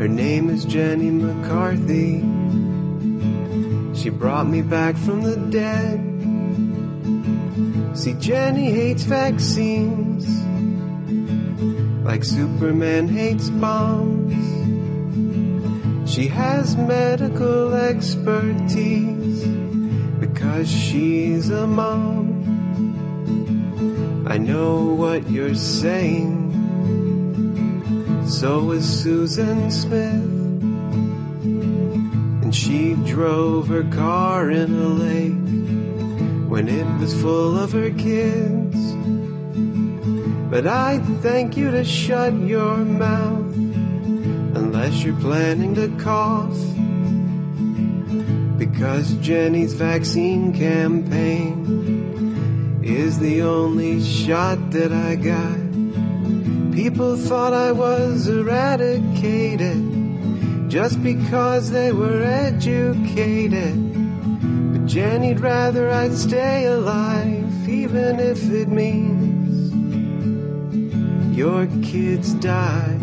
Her 0.00 0.08
name 0.08 0.50
is 0.50 0.64
Jenny 0.64 1.10
McCarthy. 1.10 2.20
She 3.98 4.10
brought 4.10 4.48
me 4.48 4.62
back 4.62 4.96
from 4.96 5.22
the 5.22 5.36
dead. 5.36 6.04
See, 7.96 8.14
Jenny 8.14 8.70
hates 8.70 9.02
vaccines 9.04 10.26
like 12.04 12.24
Superman 12.24 13.06
hates 13.06 13.50
bombs. 13.50 14.57
She 16.18 16.26
has 16.26 16.76
medical 16.76 17.74
expertise 17.74 19.46
because 20.18 20.68
she's 20.68 21.48
a 21.48 21.64
mom. 21.64 22.42
I 24.26 24.36
know 24.36 24.82
what 24.94 25.30
you're 25.30 25.54
saying. 25.54 26.50
So 28.26 28.72
is 28.72 28.84
Susan 28.84 29.70
Smith. 29.70 30.24
And 32.42 32.52
she 32.52 32.94
drove 33.06 33.68
her 33.68 33.84
car 33.84 34.50
in 34.50 34.74
a 34.74 34.88
lake 34.88 35.38
when 36.50 36.66
it 36.66 36.98
was 36.98 37.14
full 37.22 37.56
of 37.56 37.70
her 37.70 37.90
kids. 37.90 38.76
But 40.50 40.66
I 40.66 40.98
thank 41.22 41.56
you 41.56 41.70
to 41.70 41.84
shut 41.84 42.34
your 42.34 42.78
mouth 42.78 43.47
unless 44.88 45.04
you're 45.04 45.20
planning 45.20 45.74
to 45.74 45.88
cough. 46.02 46.56
Because 48.58 49.12
Jenny's 49.16 49.74
vaccine 49.74 50.54
campaign 50.54 51.60
is 52.82 53.18
the 53.18 53.42
only 53.42 54.02
shot 54.02 54.70
that 54.70 54.90
I 54.90 55.16
got. 55.16 55.58
People 56.72 57.18
thought 57.18 57.52
I 57.52 57.70
was 57.70 58.28
eradicated 58.28 59.76
just 60.70 61.02
because 61.02 61.70
they 61.70 61.92
were 61.92 62.22
educated. 62.22 63.74
But 64.72 64.86
Jenny'd 64.86 65.40
rather 65.40 65.90
I'd 65.90 66.14
stay 66.14 66.64
alive, 66.64 67.68
even 67.68 68.20
if 68.20 68.50
it 68.50 68.68
means 68.68 69.70
your 71.36 71.66
kids 71.82 72.32
die. 72.32 72.97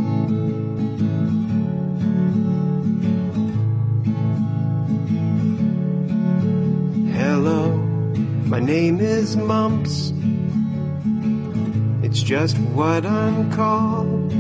Name 8.66 9.00
is 9.00 9.38
Mumps. 9.38 10.12
It's 12.04 12.24
just 12.24 12.58
what 12.58 13.06
I'm 13.06 13.52
called. 13.52 14.34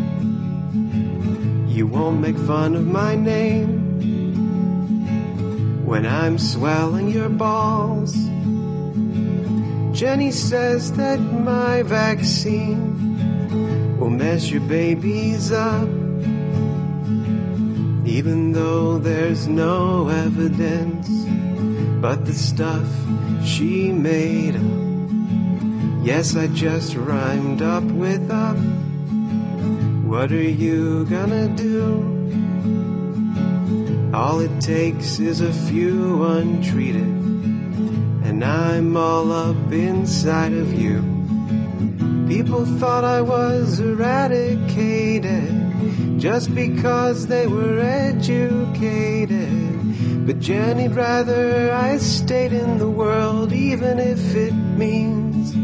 You 1.70 1.86
won't 1.86 2.22
make 2.22 2.36
fun 2.36 2.76
of 2.76 2.88
my 2.88 3.14
name 3.14 3.86
when 5.86 6.08
I'm 6.08 6.40
swelling 6.40 7.10
your 7.10 7.30
balls. 7.30 8.16
Jenny 9.96 10.32
says 10.32 10.94
that 10.94 11.20
my 11.20 11.84
vaccine 11.84 14.00
will 14.00 14.10
mess 14.10 14.50
your 14.50 14.62
babies 14.62 15.52
up. 15.52 15.88
Even 18.08 18.54
though 18.54 18.98
there's 18.98 19.48
no 19.48 20.08
evidence, 20.08 21.15
but 22.06 22.24
the 22.24 22.34
stuff 22.36 22.88
she 23.44 23.92
made 23.92 24.56
up. 24.56 26.06
Yes, 26.06 26.36
I 26.36 26.46
just 26.46 26.94
rhymed 26.94 27.64
up 27.64 27.84
with 27.84 28.30
up. 28.30 28.58
What 30.06 30.32
are 30.32 30.52
you 30.66 31.06
gonna 31.06 31.48
do? 31.48 31.82
All 34.14 34.40
it 34.40 34.62
takes 34.62 35.18
is 35.18 35.42
a 35.42 35.52
few 35.52 36.26
untreated, 36.26 37.12
and 38.28 38.44
I'm 38.44 38.96
all 38.96 39.32
up 39.32 39.72
inside 39.72 40.54
of 40.54 40.72
you. 40.80 41.02
People 42.28 42.66
thought 42.78 43.04
I 43.04 43.22
was 43.22 43.80
eradicated 43.80 45.50
just 46.20 46.54
because 46.54 47.26
they 47.26 47.48
were 47.48 47.80
educated. 47.80 49.66
But 50.26 50.40
Jenny'd 50.40 50.96
rather 50.96 51.72
I 51.72 51.98
stayed 51.98 52.52
in 52.52 52.80
the 52.80 52.90
world, 52.90 53.54
even 53.54 54.00
if 54.00 54.36
it 54.36 54.54
means 54.54 55.56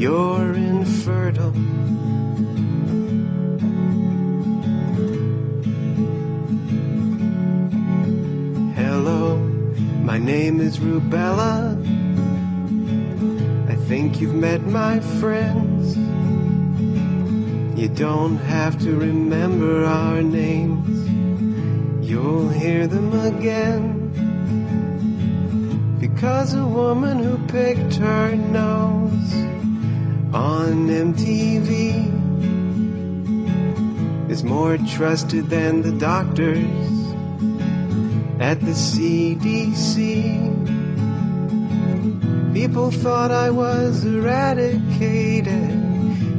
you're 0.00 0.54
infertile. 0.54 1.52
Hello, 8.74 9.38
my 10.02 10.18
name 10.18 10.60
is 10.60 10.80
Rubella. 10.80 11.78
I 13.70 13.76
think 13.86 14.20
you've 14.20 14.34
met 14.34 14.62
my 14.66 14.98
friends. 15.20 15.96
You 17.78 17.88
don't 17.88 18.38
have 18.38 18.80
to 18.80 18.96
remember 18.96 19.84
our 19.84 20.22
names. 20.22 20.91
You'll 22.12 22.50
hear 22.50 22.86
them 22.86 23.10
again. 23.18 23.82
Because 25.98 26.52
a 26.52 26.66
woman 26.66 27.18
who 27.20 27.38
picked 27.46 27.94
her 27.94 28.36
nose 28.36 29.32
on 30.34 30.88
MTV 30.88 32.10
is 34.30 34.44
more 34.44 34.76
trusted 34.76 35.48
than 35.48 35.80
the 35.80 35.92
doctors 35.92 36.84
at 38.38 38.60
the 38.60 38.72
CDC. 38.72 40.04
People 42.52 42.90
thought 42.90 43.30
I 43.30 43.48
was 43.48 44.04
eradicated 44.04 45.78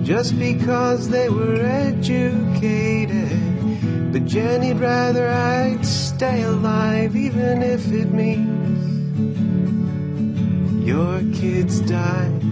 just 0.05 0.37
because 0.37 1.09
they 1.09 1.29
were 1.29 1.55
educated. 1.55 3.42
But 4.13 4.25
Jenny'd 4.25 4.77
rather 4.77 5.27
I'd 5.27 5.83
stay 5.83 6.43
alive, 6.43 7.15
even 7.15 7.63
if 7.63 7.91
it 7.91 8.11
means 8.11 8.45
your 10.87 11.19
kids 11.33 11.81
die. 11.81 12.42